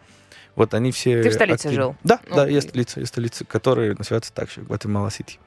Вот 0.56 0.72
они 0.72 0.92
все... 0.92 1.22
Ты 1.22 1.30
в 1.30 1.34
столице 1.34 1.66
активны. 1.66 1.74
жил? 1.74 1.96
Да, 2.04 2.20
ну, 2.28 2.36
да, 2.36 2.46
есть 2.46 2.70
столица, 2.70 3.00
есть 3.00 3.12
столица, 3.12 3.44
которая 3.44 3.94
называется 3.96 4.32
так 4.32 4.50
же, 4.50 4.62
Гватемала-Сити. 4.62 5.38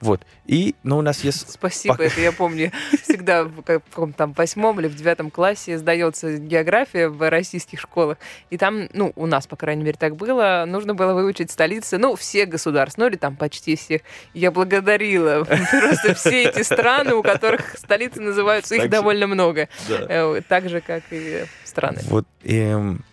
Вот. 0.00 0.22
И, 0.46 0.74
ну, 0.82 0.98
у 0.98 1.02
нас 1.02 1.22
есть... 1.22 1.50
Спасибо, 1.50 2.02
это 2.02 2.20
я 2.20 2.32
помню. 2.32 2.72
Всегда 3.02 3.44
в 3.44 3.62
каком-то 3.62 4.16
там 4.16 4.32
восьмом 4.32 4.80
или 4.80 4.88
в 4.88 4.96
девятом 4.96 5.30
классе 5.30 5.76
сдается 5.78 6.38
география 6.38 7.08
в 7.08 7.28
российских 7.28 7.80
школах. 7.80 8.18
И 8.48 8.56
там, 8.56 8.88
ну, 8.94 9.12
у 9.16 9.26
нас, 9.26 9.46
по 9.46 9.56
крайней 9.56 9.84
мере, 9.84 9.96
так 9.98 10.16
было, 10.16 10.64
нужно 10.66 10.94
было 10.94 11.12
выучить 11.12 11.50
столицы, 11.50 11.98
ну, 11.98 12.16
все 12.16 12.46
государства, 12.46 13.02
ну, 13.02 13.08
или 13.08 13.16
там 13.16 13.36
почти 13.36 13.76
всех. 13.76 14.00
Я 14.32 14.50
благодарила 14.50 15.44
просто 15.44 16.14
все 16.14 16.44
эти 16.44 16.62
страны, 16.62 17.14
у 17.14 17.22
которых 17.22 17.76
столицы 17.76 18.20
называются, 18.20 18.76
их 18.76 18.88
довольно 18.88 19.26
много. 19.26 19.68
Э, 19.88 20.40
так 20.48 20.68
же, 20.68 20.80
как 20.80 21.02
и 21.10 21.44
страны. 21.64 22.00
Вот. 22.04 22.26
Эм, 22.44 23.04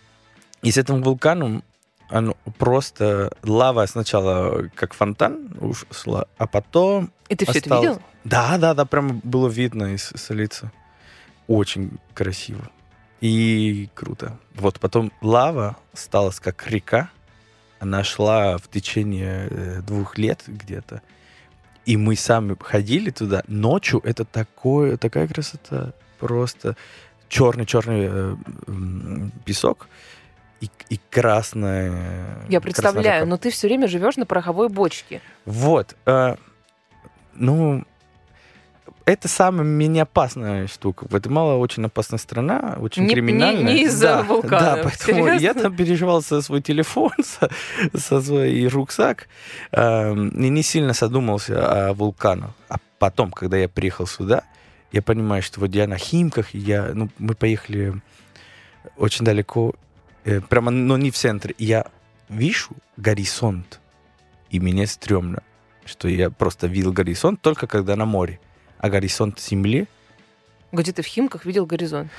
и 0.61 0.71
с 0.71 0.77
этим 0.77 1.03
вулканом 1.03 1.63
оно 2.10 2.36
просто 2.58 3.32
лава 3.43 3.86
сначала 3.86 4.70
как 4.76 4.93
фонтан 4.93 5.51
ушла, 5.60 6.26
а 6.38 6.47
потом... 6.47 7.12
И 7.30 7.36
ты 7.36 7.45
осталось... 7.45 7.64
все 7.64 7.70
это 7.70 7.80
видел? 7.80 8.01
Да, 8.24 8.58
да, 8.58 8.74
да, 8.74 8.86
прям 8.86 9.20
было 9.24 9.47
видно 9.47 9.93
из 9.93 10.12
столицы. 10.16 10.72
Очень 11.47 11.97
красиво. 12.14 12.70
И 13.22 13.89
круто. 13.93 14.38
Вот 14.55 14.80
потом 14.80 15.12
лава 15.22 15.78
стала 15.93 16.32
как 16.39 16.68
река. 16.68 17.10
Она 17.80 18.03
шла 18.03 18.58
в 18.58 18.68
течение 18.70 19.47
э, 19.49 19.82
двух 19.82 20.18
лет 20.18 20.43
где-то. 20.47 21.01
И 21.86 21.95
мы 21.95 22.16
сами 22.16 22.55
ходили 22.60 23.12
туда. 23.12 23.43
Ночью 23.47 24.01
это 24.03 24.26
такое, 24.26 24.97
такая 24.97 25.28
красота. 25.28 25.93
Просто 26.20 26.76
черный-черный 27.30 28.08
э, 28.10 28.36
песок 29.45 29.88
и, 30.62 30.70
и 30.89 30.99
красная. 31.10 32.45
Я 32.49 32.62
представляю, 32.62 33.28
но 33.28 33.38
ты 33.38 33.49
все 33.49 33.68
время 33.68 33.88
живешь 33.88 34.18
на 34.18 34.26
пороховой 34.26 34.70
бочке. 34.70 35.22
Вот. 35.45 35.95
Э, 36.05 36.36
ну, 37.34 37.84
это 39.05 39.28
самая 39.30 39.64
менее 39.66 40.03
опасная 40.03 40.68
штука. 40.68 41.05
Гватемала 41.08 41.55
очень 41.55 41.86
опасная 41.86 42.20
страна, 42.20 42.78
очень 42.80 43.03
не, 43.03 43.14
криминальная. 43.14 43.64
Не, 43.64 43.74
не 43.74 43.84
из-за 43.86 44.08
да, 44.08 44.24
вулкана. 44.24 44.60
Да, 44.60 44.82
поэтому 44.84 45.26
Серьезно? 45.26 45.39
я 45.39 45.53
там 45.53 45.76
переживал 45.76 46.22
за 46.22 46.41
свой 46.41 46.62
телефон, 46.62 47.12
со, 47.24 47.49
со 47.95 48.22
свой 48.22 48.68
рюкзак, 48.68 49.30
э, 49.72 50.14
и 50.14 50.49
не 50.49 50.62
сильно 50.62 50.93
задумался 50.93 51.89
о 51.89 51.93
вулканах. 51.93 52.51
А 52.68 52.78
потом, 52.99 53.32
когда 53.32 53.58
я 53.58 53.70
приехал 53.70 54.08
сюда, 54.08 54.43
я 54.91 55.01
понимаю, 55.01 55.41
что 55.41 55.62
вот 55.62 55.74
я 55.74 55.88
на 55.88 55.97
Химках, 55.97 56.53
я, 56.53 56.91
ну, 56.93 57.10
мы 57.18 57.34
поехали 57.34 58.01
очень 58.97 59.24
далеко, 59.24 59.76
прямо, 60.49 60.71
но 60.71 60.97
не 60.97 61.11
в 61.11 61.15
центре. 61.15 61.55
Я 61.57 61.86
вижу 62.30 62.71
горизонт, 62.97 63.80
и 64.49 64.59
мне 64.59 64.88
стрёмно, 64.88 65.43
что 65.86 66.07
я 66.07 66.30
просто 66.30 66.67
видел 66.67 66.91
горизонт 66.91 67.41
только 67.41 67.67
когда 67.67 67.95
на 67.95 68.05
море. 68.05 68.39
А 68.80 68.89
горизонт 68.89 69.39
Земли... 69.39 69.88
Где 70.71 70.91
ты 70.91 71.01
в 71.01 71.05
Химках 71.05 71.45
видел 71.45 71.65
горизонт? 71.65 72.11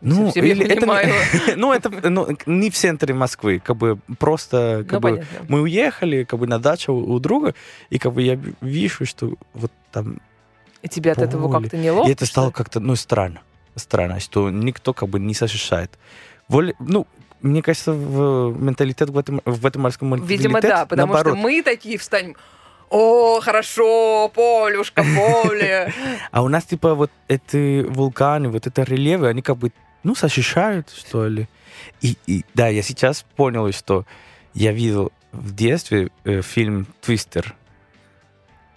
Ну, 0.00 0.30
или 0.30 0.66
это, 0.66 1.56
ну, 1.56 1.72
это 1.72 2.10
ну, 2.10 2.28
не 2.46 2.70
в 2.70 2.74
центре 2.74 3.14
Москвы, 3.14 3.58
как 3.58 3.76
бы 3.76 3.98
просто 4.18 4.84
как 4.88 5.00
ну, 5.02 5.08
бы, 5.08 5.26
мы 5.48 5.62
уехали 5.62 6.24
как 6.24 6.38
бы 6.38 6.46
на 6.46 6.58
дачу 6.58 6.92
у, 6.92 7.14
у 7.14 7.18
друга, 7.18 7.54
и 7.90 7.98
как 7.98 8.12
бы 8.12 8.22
я 8.22 8.38
вижу, 8.60 9.06
что 9.06 9.34
вот 9.54 9.72
там 9.90 10.20
И 10.82 10.88
тебе 10.88 11.12
от 11.12 11.18
этого 11.18 11.50
как-то 11.50 11.76
неловко? 11.76 12.10
И 12.10 12.12
это 12.12 12.26
стало 12.26 12.50
как-то, 12.50 12.80
ну, 12.80 12.94
странно. 12.94 13.40
Странно, 13.74 14.20
что 14.20 14.50
никто 14.50 14.92
как 14.92 15.08
бы 15.08 15.18
не 15.18 15.34
ощущает. 15.38 15.98
Воле, 16.48 16.74
ну, 16.78 17.06
мне 17.42 17.62
кажется, 17.62 17.92
в 17.92 18.56
менталитет 18.60 19.10
в 19.10 19.18
этом, 19.18 19.42
морском 19.76 20.10
менталитет 20.10 20.38
Видимо, 20.38 20.60
да, 20.60 20.86
потому 20.86 21.12
наоборот. 21.12 21.34
что 21.34 21.42
мы 21.42 21.62
такие 21.62 21.98
встанем, 21.98 22.36
о, 22.90 23.40
хорошо, 23.40 24.30
полюшка, 24.34 25.04
поле. 25.04 25.92
А 26.30 26.42
у 26.42 26.48
нас, 26.48 26.64
типа, 26.64 26.94
вот 26.94 27.10
эти 27.28 27.82
вулканы, 27.82 28.48
вот 28.48 28.66
это 28.66 28.82
рельефы, 28.82 29.26
они 29.26 29.42
как 29.42 29.56
бы, 29.56 29.72
ну, 30.02 30.14
ощущают, 30.20 30.90
что 30.90 31.26
ли. 31.26 31.48
И, 32.00 32.16
и 32.26 32.44
да, 32.54 32.68
я 32.68 32.82
сейчас 32.82 33.24
понял, 33.36 33.70
что 33.72 34.06
я 34.54 34.72
видел 34.72 35.12
в 35.32 35.54
детстве 35.54 36.10
э, 36.24 36.42
фильм 36.42 36.86
«Твистер», 37.00 37.54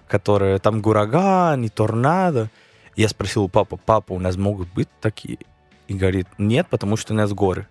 который 0.07 0.59
там 0.59 0.81
ураган 0.85 1.63
и 1.63 1.69
торнадо. 1.69 2.49
Я 2.95 3.07
спросил 3.07 3.43
у 3.43 3.47
папы, 3.47 3.77
папа, 3.77 4.13
у 4.13 4.19
нас 4.19 4.35
могут 4.35 4.67
быть 4.73 4.89
такие? 4.99 5.37
И 5.87 5.93
говорит, 5.93 6.27
нет, 6.37 6.67
потому 6.69 6.97
что 6.97 7.13
у 7.13 7.15
нас 7.15 7.31
горы. 7.31 7.67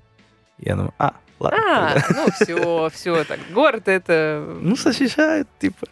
Я 0.59 0.75
думаю, 0.75 0.95
а, 0.99 1.15
ладно. 1.39 1.59
А, 1.59 1.97
ну 2.11 2.31
все, 2.33 2.91
все, 2.93 3.25
так, 3.25 3.39
город 3.53 3.89
это... 3.89 4.45
Ну, 4.61 4.77
защищает, 4.77 5.47
типа. 5.59 5.87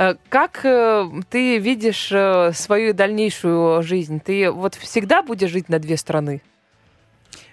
Э, 0.00 0.14
как 0.30 0.64
э, 0.64 1.06
ты 1.28 1.58
видишь 1.58 2.10
э, 2.10 2.52
свою 2.54 2.94
дальнейшую 2.94 3.82
жизнь? 3.82 4.18
Ты 4.18 4.50
вот 4.50 4.74
всегда 4.74 5.22
будешь 5.22 5.50
жить 5.50 5.68
на 5.68 5.78
две 5.78 5.98
страны? 5.98 6.40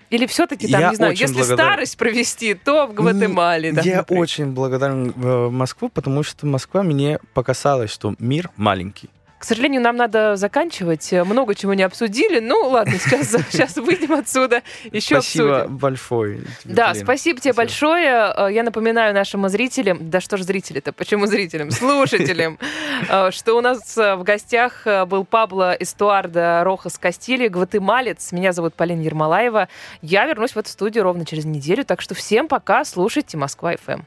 Или 0.09 0.25
все-таки 0.25 0.71
там, 0.71 0.79
я 0.79 0.89
не 0.91 0.95
знаю, 0.95 1.11
если 1.13 1.33
благодарен... 1.33 1.57
старость 1.57 1.97
провести, 1.97 2.53
то 2.53 2.87
в 2.87 2.93
Гватемале. 2.93 3.73
Да, 3.73 3.81
я 3.81 3.97
например. 3.97 4.23
очень 4.23 4.51
благодарен 4.51 5.13
Москву, 5.53 5.89
потому 5.89 6.23
что 6.23 6.45
Москва 6.45 6.81
мне 6.83 7.19
показала, 7.33 7.87
что 7.87 8.15
мир 8.17 8.49
маленький. 8.55 9.09
К 9.37 9.43
сожалению, 9.43 9.81
нам 9.81 9.95
надо 9.95 10.35
заканчивать. 10.35 11.11
Много 11.11 11.53
чего 11.53 11.73
не 11.75 11.83
обсудили. 11.83 12.39
Ну, 12.39 12.69
ладно, 12.69 12.93
сейчас, 12.97 13.35
сейчас 13.51 13.75
выйдем 13.75 14.13
отсюда. 14.13 14.63
Еще 14.85 15.21
спасибо 15.21 15.57
обсудим. 15.57 15.77
большое. 15.77 16.41
Да, 16.63 16.91
блин. 16.91 17.03
спасибо 17.03 17.39
тебе 17.39 17.53
спасибо. 17.53 17.55
большое. 17.55 18.33
Э, 18.35 18.49
я 18.51 18.63
напоминаю 18.63 19.13
нашим 19.13 19.47
зрителям, 19.49 20.09
да 20.09 20.21
что 20.21 20.37
ж 20.37 20.41
зрители-то, 20.41 20.91
почему 20.91 21.27
зрителям? 21.27 21.69
Слушателям, 21.71 22.57
э, 23.09 23.31
что 23.31 23.53
у 23.53 23.61
нас 23.61 23.97
э, 23.97 24.15
в 24.15 24.23
гостях 24.23 24.87
был 25.07 25.23
Пабло 25.23 25.75
Эстуардо 25.79 26.63
Рохас 26.63 26.97
Кастили, 26.97 27.47
гватемалец. 27.47 28.31
Меня 28.31 28.53
зовут 28.53 28.73
Полина 28.73 29.01
Ермолаева. 29.01 29.69
Я 30.01 30.25
вернусь 30.25 30.51
в 30.51 30.57
эту 30.57 30.69
студию 30.69 31.03
ровно 31.03 31.25
через 31.25 31.45
неделю, 31.45 31.85
так 31.85 32.01
что 32.01 32.15
всем 32.15 32.47
пока, 32.47 32.83
слушайте 32.85 33.37
Москва-ФМ. 33.37 34.01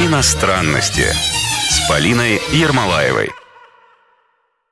Иностранности 0.00 1.06
с 1.70 1.88
Полиной 1.88 2.40
Ермолаевой. 2.52 3.30